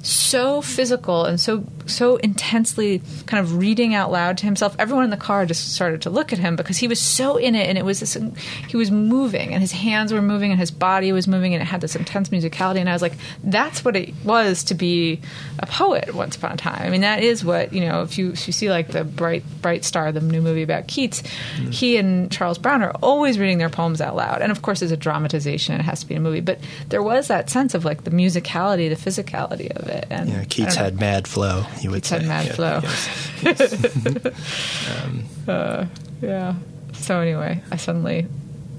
so 0.03 0.61
physical 0.61 1.25
and 1.25 1.39
so 1.39 1.65
so 1.85 2.17
intensely 2.17 3.01
kind 3.25 3.43
of 3.43 3.57
reading 3.57 3.93
out 3.93 4.11
loud 4.11 4.37
to 4.37 4.45
himself. 4.45 4.75
Everyone 4.77 5.03
in 5.03 5.09
the 5.09 5.17
car 5.17 5.45
just 5.45 5.73
started 5.73 6.01
to 6.03 6.09
look 6.09 6.33
at 6.33 6.39
him 6.39 6.55
because 6.55 6.77
he 6.77 6.87
was 6.87 6.99
so 6.99 7.37
in 7.37 7.55
it, 7.55 7.67
and 7.69 7.77
it 7.77 7.85
was 7.85 7.99
this, 7.99 8.17
he 8.67 8.77
was 8.77 8.91
moving, 8.91 9.53
and 9.53 9.61
his 9.61 9.71
hands 9.71 10.13
were 10.13 10.21
moving, 10.21 10.51
and 10.51 10.59
his 10.59 10.71
body 10.71 11.11
was 11.11 11.27
moving, 11.27 11.53
and 11.53 11.61
it 11.61 11.65
had 11.65 11.81
this 11.81 11.95
intense 11.95 12.29
musicality. 12.29 12.77
And 12.77 12.89
I 12.89 12.93
was 12.93 13.01
like, 13.01 13.13
that's 13.43 13.83
what 13.83 13.95
it 13.95 14.13
was 14.23 14.63
to 14.65 14.75
be 14.75 15.21
a 15.59 15.65
poet 15.65 16.13
once 16.13 16.35
upon 16.35 16.53
a 16.53 16.57
time. 16.57 16.81
I 16.81 16.89
mean, 16.89 17.01
that 17.01 17.23
is 17.23 17.43
what 17.43 17.73
you 17.73 17.81
know. 17.81 18.01
If 18.01 18.17
you 18.17 18.31
if 18.31 18.47
you 18.47 18.53
see 18.53 18.69
like 18.69 18.89
the 18.89 19.03
bright 19.03 19.43
bright 19.61 19.83
star, 19.83 20.11
the 20.11 20.21
new 20.21 20.41
movie 20.41 20.63
about 20.63 20.87
Keats, 20.87 21.21
mm. 21.21 21.73
he 21.73 21.97
and 21.97 22.31
Charles 22.31 22.57
Brown 22.57 22.83
are 22.83 22.91
always 23.01 23.39
reading 23.39 23.57
their 23.57 23.69
poems 23.69 24.01
out 24.01 24.15
loud, 24.15 24.41
and 24.41 24.51
of 24.51 24.61
course, 24.61 24.81
it's 24.81 24.91
a 24.91 24.97
dramatization; 24.97 25.75
it 25.75 25.83
has 25.83 26.01
to 26.01 26.07
be 26.07 26.15
a 26.15 26.19
movie. 26.19 26.41
But 26.41 26.59
there 26.89 27.03
was 27.03 27.27
that 27.27 27.49
sense 27.49 27.73
of 27.73 27.85
like 27.85 28.03
the 28.03 28.11
musicality, 28.11 28.89
the 28.89 28.95
physicality 28.95 29.71
of 29.71 29.86
it. 29.86 29.86
And 29.89 30.29
yeah, 30.29 30.43
Keats 30.45 30.75
had 30.75 30.99
mad 30.99 31.27
flow. 31.27 31.65
You 31.81 31.91
would 31.91 32.03
Keats 32.03 32.09
say. 32.09 32.19
had 32.19 32.27
mad 32.27 32.45
yeah, 32.47 32.53
flow. 32.53 32.79
Yes, 32.83 33.31
yes. 33.43 35.03
um, 35.03 35.23
uh, 35.47 35.85
yeah. 36.21 36.55
So 36.93 37.19
anyway, 37.19 37.61
I 37.71 37.77
suddenly 37.77 38.27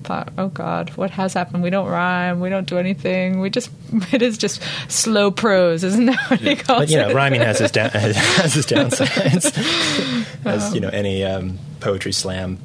thought, 0.04 0.32
oh 0.38 0.48
God, 0.48 0.90
what 0.96 1.10
has 1.10 1.34
happened? 1.34 1.62
We 1.62 1.70
don't 1.70 1.88
rhyme. 1.88 2.40
We 2.40 2.48
don't 2.48 2.66
do 2.66 2.78
anything. 2.78 3.40
We 3.40 3.50
just, 3.50 3.70
it 4.12 4.22
is 4.22 4.38
just 4.38 4.62
slow 4.88 5.30
prose, 5.30 5.84
isn't 5.84 6.06
that 6.06 6.30
what 6.30 6.40
he 6.40 6.56
calls 6.56 6.80
But, 6.80 6.90
you 6.90 6.96
know, 6.96 7.06
it? 7.06 7.10
Yeah, 7.10 7.16
rhyming 7.16 7.40
has 7.40 7.60
its, 7.60 7.72
down, 7.78 7.90
has 7.90 8.56
its 8.56 8.66
downsides, 8.66 10.46
as, 10.46 10.74
you 10.74 10.80
know, 10.80 10.88
any 10.88 11.24
um, 11.24 11.58
poetry 11.80 12.12
slam 12.12 12.58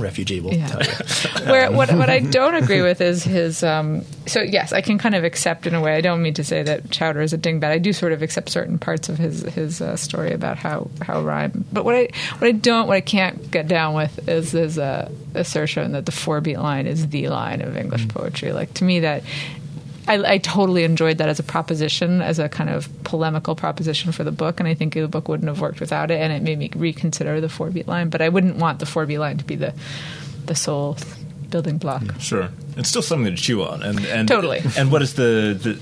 refugee 0.00 0.40
will 0.40 0.54
Yeah. 0.54 0.66
tell 0.68 0.82
you. 0.82 1.46
Where 1.50 1.70
what 1.72 1.92
what 1.92 2.08
I 2.10 2.20
don't 2.20 2.54
agree 2.54 2.82
with 2.82 3.00
is 3.00 3.22
his. 3.24 3.62
Um, 3.62 4.02
so 4.26 4.40
yes, 4.40 4.72
I 4.72 4.80
can 4.80 4.98
kind 4.98 5.14
of 5.14 5.24
accept 5.24 5.66
in 5.66 5.74
a 5.74 5.80
way. 5.80 5.94
I 5.96 6.00
don't 6.00 6.22
mean 6.22 6.34
to 6.34 6.44
say 6.44 6.62
that 6.62 6.90
Chowder 6.90 7.20
is 7.20 7.32
a 7.32 7.38
dingbat. 7.38 7.64
I 7.70 7.78
do 7.78 7.92
sort 7.92 8.12
of 8.12 8.22
accept 8.22 8.48
certain 8.50 8.78
parts 8.78 9.08
of 9.08 9.18
his 9.18 9.42
his 9.42 9.80
uh, 9.80 9.96
story 9.96 10.32
about 10.32 10.58
how 10.58 10.90
how 11.02 11.20
rhyme. 11.22 11.64
But 11.72 11.84
what 11.84 11.94
I 11.94 12.08
what 12.38 12.48
I 12.48 12.52
don't 12.52 12.86
what 12.88 12.96
I 12.96 13.00
can't 13.00 13.50
get 13.50 13.68
down 13.68 13.94
with 13.94 14.28
is 14.28 14.52
his 14.52 14.78
uh, 14.78 15.10
assertion 15.34 15.92
that 15.92 16.06
the 16.06 16.12
four 16.12 16.40
beat 16.40 16.58
line 16.58 16.86
is 16.86 17.08
the 17.08 17.28
line 17.28 17.60
of 17.62 17.76
English 17.76 18.08
poetry. 18.08 18.52
Like 18.52 18.74
to 18.74 18.84
me 18.84 19.00
that. 19.00 19.22
I, 20.08 20.34
I 20.34 20.38
totally 20.38 20.84
enjoyed 20.84 21.18
that 21.18 21.28
as 21.28 21.38
a 21.38 21.42
proposition, 21.42 22.22
as 22.22 22.38
a 22.38 22.48
kind 22.48 22.70
of 22.70 22.88
polemical 23.04 23.54
proposition 23.54 24.10
for 24.10 24.24
the 24.24 24.32
book, 24.32 24.58
and 24.58 24.68
I 24.68 24.74
think 24.74 24.94
the 24.94 25.06
book 25.06 25.28
wouldn't 25.28 25.48
have 25.48 25.60
worked 25.60 25.80
without 25.80 26.10
it. 26.10 26.20
And 26.20 26.32
it 26.32 26.42
made 26.42 26.58
me 26.58 26.70
reconsider 26.74 27.40
the 27.40 27.48
four 27.48 27.70
beat 27.70 27.86
line, 27.86 28.08
but 28.08 28.22
I 28.22 28.30
wouldn't 28.30 28.56
want 28.56 28.78
the 28.78 28.86
four 28.86 29.04
beat 29.04 29.18
line 29.18 29.36
to 29.38 29.44
be 29.44 29.56
the 29.56 29.74
the 30.46 30.54
sole 30.54 30.96
building 31.50 31.76
block. 31.76 32.02
Mm, 32.02 32.20
sure, 32.20 32.48
it's 32.76 32.88
still 32.88 33.02
something 33.02 33.36
to 33.36 33.40
chew 33.40 33.62
on, 33.62 33.82
and, 33.82 34.04
and 34.06 34.26
Totally. 34.26 34.62
And 34.78 34.90
what 34.90 35.02
is 35.02 35.14
the, 35.14 35.58
the 35.60 35.78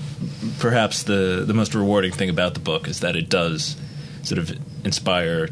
perhaps 0.59 1.03
the 1.03 1.43
the 1.47 1.53
most 1.53 1.73
rewarding 1.73 2.11
thing 2.11 2.29
about 2.29 2.53
the 2.53 2.59
book 2.59 2.87
is 2.87 2.99
that 2.99 3.15
it 3.15 3.29
does 3.29 3.77
sort 4.23 4.39
of 4.39 4.51
inspire 4.85 5.47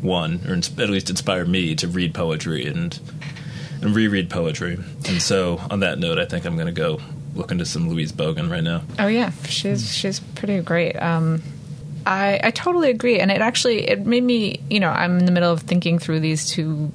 one, 0.00 0.40
or 0.48 0.54
at 0.54 0.90
least 0.90 1.08
inspire 1.08 1.44
me 1.44 1.76
to 1.76 1.86
read 1.86 2.14
poetry 2.14 2.66
and 2.66 2.98
and 3.80 3.94
reread 3.94 4.28
poetry. 4.28 4.78
And 5.06 5.22
so, 5.22 5.60
on 5.70 5.80
that 5.80 6.00
note, 6.00 6.18
I 6.18 6.24
think 6.24 6.44
I'm 6.44 6.54
going 6.54 6.66
to 6.66 6.72
go 6.72 7.00
look 7.34 7.50
into 7.50 7.64
some 7.64 7.88
Louise 7.88 8.12
Bogan 8.12 8.50
right 8.50 8.62
now. 8.62 8.82
Oh 8.98 9.06
yeah, 9.06 9.32
she's 9.48 9.94
she's 9.94 10.20
pretty 10.20 10.60
great. 10.60 10.92
Um, 10.96 11.42
I 12.06 12.40
I 12.42 12.50
totally 12.50 12.90
agree, 12.90 13.20
and 13.20 13.30
it 13.30 13.40
actually 13.40 13.88
it 13.88 14.06
made 14.06 14.22
me 14.22 14.60
you 14.68 14.80
know 14.80 14.90
I'm 14.90 15.18
in 15.18 15.26
the 15.26 15.32
middle 15.32 15.52
of 15.52 15.60
thinking 15.60 15.98
through 15.98 16.20
these 16.20 16.48
two 16.48 16.90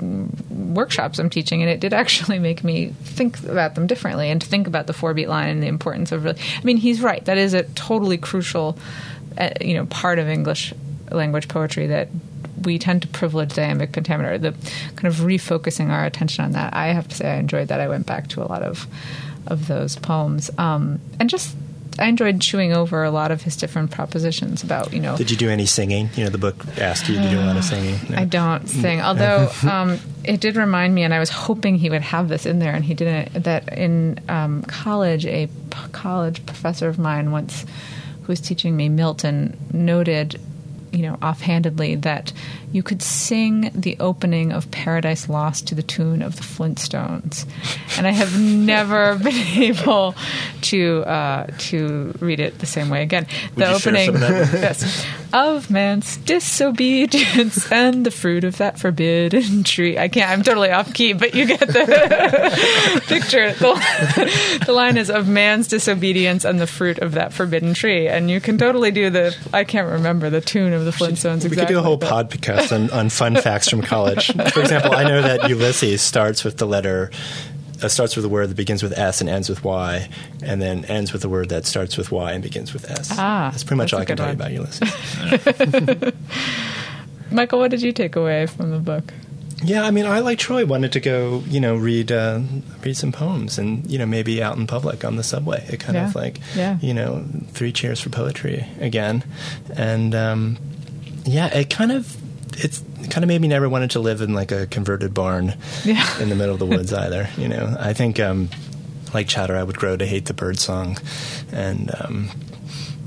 workshops 0.49 1.19
I'm 1.19 1.29
teaching, 1.29 1.61
and 1.61 1.69
it 1.69 1.79
did 1.79 1.93
actually 1.93 2.39
make 2.49 2.63
me 2.63 2.93
think 3.03 3.41
about 3.43 3.75
them 3.75 3.87
differently 3.87 4.29
and 4.29 4.41
to 4.41 4.47
think 4.47 4.67
about 4.67 4.87
the 4.87 4.93
four 4.93 5.13
beat 5.13 5.29
line 5.29 5.49
and 5.49 5.63
the 5.63 5.67
importance 5.67 6.11
of 6.11 6.23
really. 6.23 6.39
I 6.57 6.63
mean, 6.63 6.77
he's 6.77 7.01
right. 7.01 7.23
That 7.25 7.37
is 7.37 7.53
a 7.53 7.63
totally 7.63 8.17
crucial 8.17 8.77
uh, 9.37 9.49
you 9.61 9.73
know 9.73 9.85
part 9.87 10.19
of 10.19 10.27
English 10.27 10.73
language 11.11 11.47
poetry 11.47 11.87
that 11.87 12.09
we 12.63 12.79
tend 12.79 13.03
to 13.03 13.07
privilege 13.07 13.57
iambic 13.57 13.93
pentameter. 13.93 14.37
The 14.37 14.51
kind 14.95 15.05
of 15.05 15.15
refocusing 15.15 15.89
our 15.89 16.05
attention 16.05 16.43
on 16.43 16.51
that. 16.51 16.73
I 16.73 16.87
have 16.87 17.07
to 17.07 17.15
say 17.15 17.31
I 17.31 17.35
enjoyed 17.37 17.69
that. 17.69 17.79
I 17.79 17.87
went 17.87 18.05
back 18.05 18.27
to 18.29 18.41
a 18.41 18.47
lot 18.47 18.63
of 18.63 18.87
of 19.47 19.67
those 19.67 19.95
poems, 19.95 20.49
um, 20.57 20.99
and 21.19 21.29
just 21.29 21.55
I 21.99 22.07
enjoyed 22.07 22.41
chewing 22.41 22.73
over 22.73 23.03
a 23.03 23.11
lot 23.11 23.31
of 23.31 23.41
his 23.41 23.55
different 23.55 23.91
propositions 23.91 24.63
about 24.63 24.93
you 24.93 24.99
know. 24.99 25.17
Did 25.17 25.31
you 25.31 25.37
do 25.37 25.49
any 25.49 25.65
singing? 25.65 26.09
You 26.15 26.25
know, 26.25 26.29
the 26.29 26.37
book 26.37 26.63
asked 26.77 27.09
you 27.09 27.15
to 27.15 27.29
do 27.29 27.39
a 27.39 27.41
lot 27.41 27.57
of 27.57 27.63
singing. 27.63 27.99
No? 28.09 28.17
I 28.17 28.25
don't 28.25 28.67
sing, 28.67 29.01
although 29.07 29.49
um, 29.69 29.99
it 30.23 30.39
did 30.39 30.55
remind 30.55 30.93
me, 30.93 31.03
and 31.03 31.13
I 31.13 31.19
was 31.19 31.29
hoping 31.29 31.75
he 31.75 31.89
would 31.89 32.01
have 32.01 32.29
this 32.29 32.45
in 32.45 32.59
there, 32.59 32.73
and 32.73 32.85
he 32.85 32.93
didn't. 32.93 33.43
That 33.43 33.75
in 33.77 34.19
um, 34.29 34.63
college, 34.63 35.25
a 35.25 35.47
p- 35.47 35.77
college 35.91 36.45
professor 36.45 36.87
of 36.87 36.99
mine 36.99 37.31
once, 37.31 37.65
who 38.21 38.27
was 38.27 38.41
teaching 38.41 38.75
me 38.75 38.89
Milton, 38.89 39.57
noted, 39.73 40.39
you 40.91 41.01
know, 41.01 41.17
offhandedly 41.21 41.95
that 41.95 42.31
you 42.71 42.83
could 42.83 43.01
sing 43.01 43.71
the 43.73 43.97
opening 43.99 44.51
of 44.51 44.69
Paradise 44.71 45.29
Lost 45.29 45.67
to 45.67 45.75
the 45.75 45.83
tune 45.83 46.21
of 46.21 46.35
the 46.35 46.41
Flintstones, 46.43 47.45
and 47.97 48.05
I 48.05 48.11
have 48.11 48.39
never 48.41 49.15
been 49.17 49.47
able 49.57 50.15
to 50.63 51.03
uh, 51.05 51.47
to 51.59 52.13
read 52.19 52.39
it 52.39 52.59
the 52.59 52.65
same 52.65 52.89
way 52.89 53.03
again. 53.03 53.25
Would 53.55 53.65
the 53.65 53.73
opening, 53.73 54.09
of 54.09 54.21
yes, 54.21 55.05
of 55.33 55.69
man's 55.69 56.17
disobedience 56.17 57.71
and 57.71 58.05
the 58.05 58.11
fruit 58.11 58.43
of 58.43 58.57
that 58.57 58.79
forbidden 58.79 59.63
tree. 59.63 59.97
I 59.97 60.07
can't. 60.07 60.29
I'm 60.29 60.43
totally 60.43 60.71
off 60.71 60.93
key, 60.93 61.13
but 61.13 61.33
you 61.33 61.45
get 61.45 61.59
the 61.61 63.01
picture. 63.07 63.53
The, 63.53 64.61
the 64.65 64.73
line 64.73 64.97
is 64.97 65.09
of 65.09 65.27
man's 65.27 65.67
disobedience 65.67 66.43
and 66.43 66.59
the 66.59 66.67
fruit 66.67 66.99
of 66.99 67.13
that 67.13 67.33
forbidden 67.33 67.73
tree, 67.73 68.07
and 68.07 68.29
you 68.29 68.41
can 68.41 68.57
totally 68.57 68.91
do 68.91 69.09
the. 69.09 69.35
I 69.53 69.63
can't 69.63 69.89
remember 69.89 70.29
the 70.29 70.41
tune 70.41 70.73
of 70.73 70.83
the 70.83 70.91
Flintstones. 70.91 71.43
We 71.43 71.47
exactly, 71.47 71.55
could 71.55 71.67
do 71.67 71.79
a 71.79 71.81
whole 71.81 71.97
but- 71.97 72.09
on, 72.71 72.89
on 72.91 73.09
fun 73.09 73.35
facts 73.35 73.69
from 73.69 73.81
college. 73.81 74.27
For 74.51 74.59
example, 74.61 74.93
I 74.93 75.03
know 75.03 75.21
that 75.21 75.49
Ulysses 75.49 76.01
starts 76.01 76.43
with 76.43 76.57
the 76.57 76.65
letter, 76.65 77.11
uh, 77.81 77.87
starts 77.87 78.15
with 78.15 78.25
a 78.25 78.29
word 78.29 78.49
that 78.49 78.55
begins 78.57 78.81
with 78.83 78.97
S 78.97 79.21
and 79.21 79.29
ends 79.29 79.49
with 79.49 79.63
Y, 79.63 80.09
and 80.43 80.61
then 80.61 80.85
ends 80.85 81.13
with 81.13 81.23
a 81.25 81.29
word 81.29 81.49
that 81.49 81.65
starts 81.65 81.97
with 81.97 82.11
Y 82.11 82.31
and 82.31 82.41
begins 82.43 82.73
with 82.73 82.89
S. 82.89 83.09
Ah, 83.11 83.49
that's 83.51 83.63
pretty 83.63 83.77
much 83.77 83.91
that's 83.91 83.93
all 83.93 84.01
I 84.01 84.05
can 84.05 84.17
tell 84.17 84.27
you 84.27 84.33
about 84.33 84.51
Ulysses. 84.51 86.13
Michael, 87.31 87.59
what 87.59 87.71
did 87.71 87.81
you 87.81 87.91
take 87.91 88.15
away 88.15 88.45
from 88.45 88.71
the 88.71 88.79
book? 88.79 89.13
Yeah, 89.63 89.83
I 89.85 89.91
mean, 89.91 90.05
I 90.05 90.19
like 90.19 90.37
Troy 90.37 90.65
wanted 90.67 90.91
to 90.91 90.99
go, 90.99 91.43
you 91.47 91.59
know, 91.59 91.75
read 91.75 92.11
uh, 92.11 92.41
read 92.83 92.95
some 92.95 93.11
poems, 93.11 93.57
and 93.57 93.89
you 93.89 93.97
know, 93.97 94.05
maybe 94.05 94.41
out 94.41 94.55
in 94.55 94.67
public 94.67 95.03
on 95.03 95.15
the 95.15 95.23
subway. 95.23 95.65
It 95.67 95.79
kind 95.79 95.95
Yeah. 95.95 96.07
of 96.07 96.15
like, 96.15 96.39
Yeah. 96.55 96.77
you 96.79 96.93
know, 96.93 97.25
three 97.53 97.71
cheers 97.71 97.99
for 97.99 98.09
poetry 98.09 98.67
again, 98.79 99.23
and 99.75 100.13
um, 100.13 100.57
yeah, 101.25 101.47
it 101.47 101.71
kind 101.71 101.91
of 101.91 102.15
it's 102.57 102.83
it 103.01 103.11
kind 103.11 103.23
of 103.23 103.27
made 103.27 103.41
me 103.41 103.47
never 103.47 103.69
wanted 103.69 103.91
to 103.91 103.99
live 103.99 104.21
in 104.21 104.33
like 104.33 104.51
a 104.51 104.67
converted 104.67 105.13
barn 105.13 105.55
Yeah. 105.85 106.05
in 106.21 106.29
the 106.29 106.35
middle 106.35 106.53
of 106.53 106.59
the 106.59 106.65
woods 106.65 106.91
either. 106.93 107.29
You 107.37 107.47
know, 107.47 107.75
I 107.79 107.93
think 107.93 108.19
um, 108.19 108.49
like 109.13 109.27
Chowder, 109.27 109.55
I 109.55 109.63
would 109.63 109.77
grow 109.77 109.95
to 109.97 110.05
hate 110.05 110.25
the 110.25 110.33
bird 110.33 110.59
song, 110.59 110.97
and 111.51 111.91
um, 112.01 112.29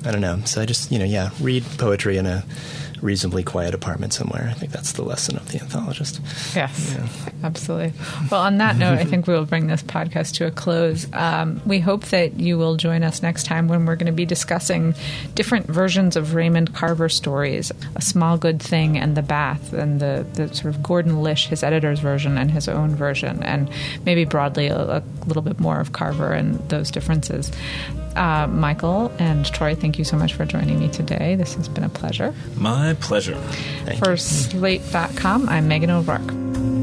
I 0.05 0.11
don't 0.13 0.21
know. 0.23 0.41
So 0.45 0.61
I 0.63 0.67
just 0.67 0.91
you 0.91 0.99
know, 0.99 1.05
yeah, 1.05 1.31
read 1.41 1.65
poetry 1.79 2.17
in 2.17 2.27
a 2.27 2.45
reasonably 3.03 3.43
quiet 3.43 3.75
apartment 3.75 4.13
somewhere. 4.13 4.49
I 4.51 4.55
think 4.55 4.73
that's 4.73 4.93
the 4.93 5.03
lesson 5.03 5.37
of 5.37 5.51
the 5.53 5.59
anthologist. 5.59 6.21
Yes, 6.55 6.95
Yeah. 6.97 7.07
absolutely. 7.45 7.93
Well, 8.31 8.41
on 8.43 8.59
that 8.59 8.77
note, 8.77 8.99
I 8.99 9.05
think 9.05 9.27
we 9.27 9.35
will 9.35 9.47
bring 9.47 9.67
this 9.67 9.83
podcast 9.83 10.35
to 10.35 10.47
a 10.47 10.51
close. 10.51 11.07
Um, 11.13 11.61
we 11.65 11.81
hope 11.81 12.07
that 12.07 12.39
you 12.39 12.59
will 12.59 12.77
join 12.77 13.03
us 13.03 13.23
next 13.23 13.45
time 13.47 13.69
when 13.69 13.87
we're 13.87 13.97
going 13.97 14.07
to 14.07 14.13
be 14.13 14.27
discussing 14.27 14.95
different 15.35 15.67
versions 15.67 16.17
of 16.17 16.35
Raymond 16.35 16.75
Carver 16.75 17.09
stories 17.09 17.73
A 17.97 18.03
Small 18.03 18.37
Good 18.39 18.61
Thing 18.61 18.99
and 18.99 19.17
The 19.17 19.23
Bath, 19.23 19.73
and 19.73 20.01
the, 20.01 20.27
the 20.35 20.53
sort 20.55 20.75
of 20.75 20.83
Gordon 20.83 21.23
Lish, 21.23 21.47
his 21.49 21.63
editor's 21.63 22.01
version, 22.01 22.37
and 22.39 22.51
his 22.51 22.69
own 22.69 22.95
version, 22.95 23.43
and 23.43 23.69
maybe 24.05 24.25
broadly 24.25 24.67
a, 24.69 24.79
a 24.99 25.03
little 25.27 25.43
bit 25.43 25.59
more 25.61 25.81
of 25.81 25.93
Carver 25.93 26.33
and 26.33 26.57
those 26.69 26.91
differences. 26.91 27.51
Uh, 28.17 28.47
Michael 28.49 29.13
and 29.19 29.47
Troy, 29.47 29.75
thank 29.75 29.99
you 29.99 30.05
so 30.05 30.17
much 30.17 30.35
for 30.35 30.45
joining 30.45 30.79
me 30.79 30.89
today. 30.89 31.37
This 31.37 31.55
has 31.55 31.69
been 31.69 31.85
a 31.85 31.89
pleasure. 31.89 32.35
My 32.57 32.95
pleasure. 33.01 33.37
Thank 33.85 34.03
For 34.05 34.13
you. 34.13 34.17
Slate.com, 34.17 35.49
I'm 35.49 35.69
Meghan 35.69 35.91
O'Rourke. 35.91 36.80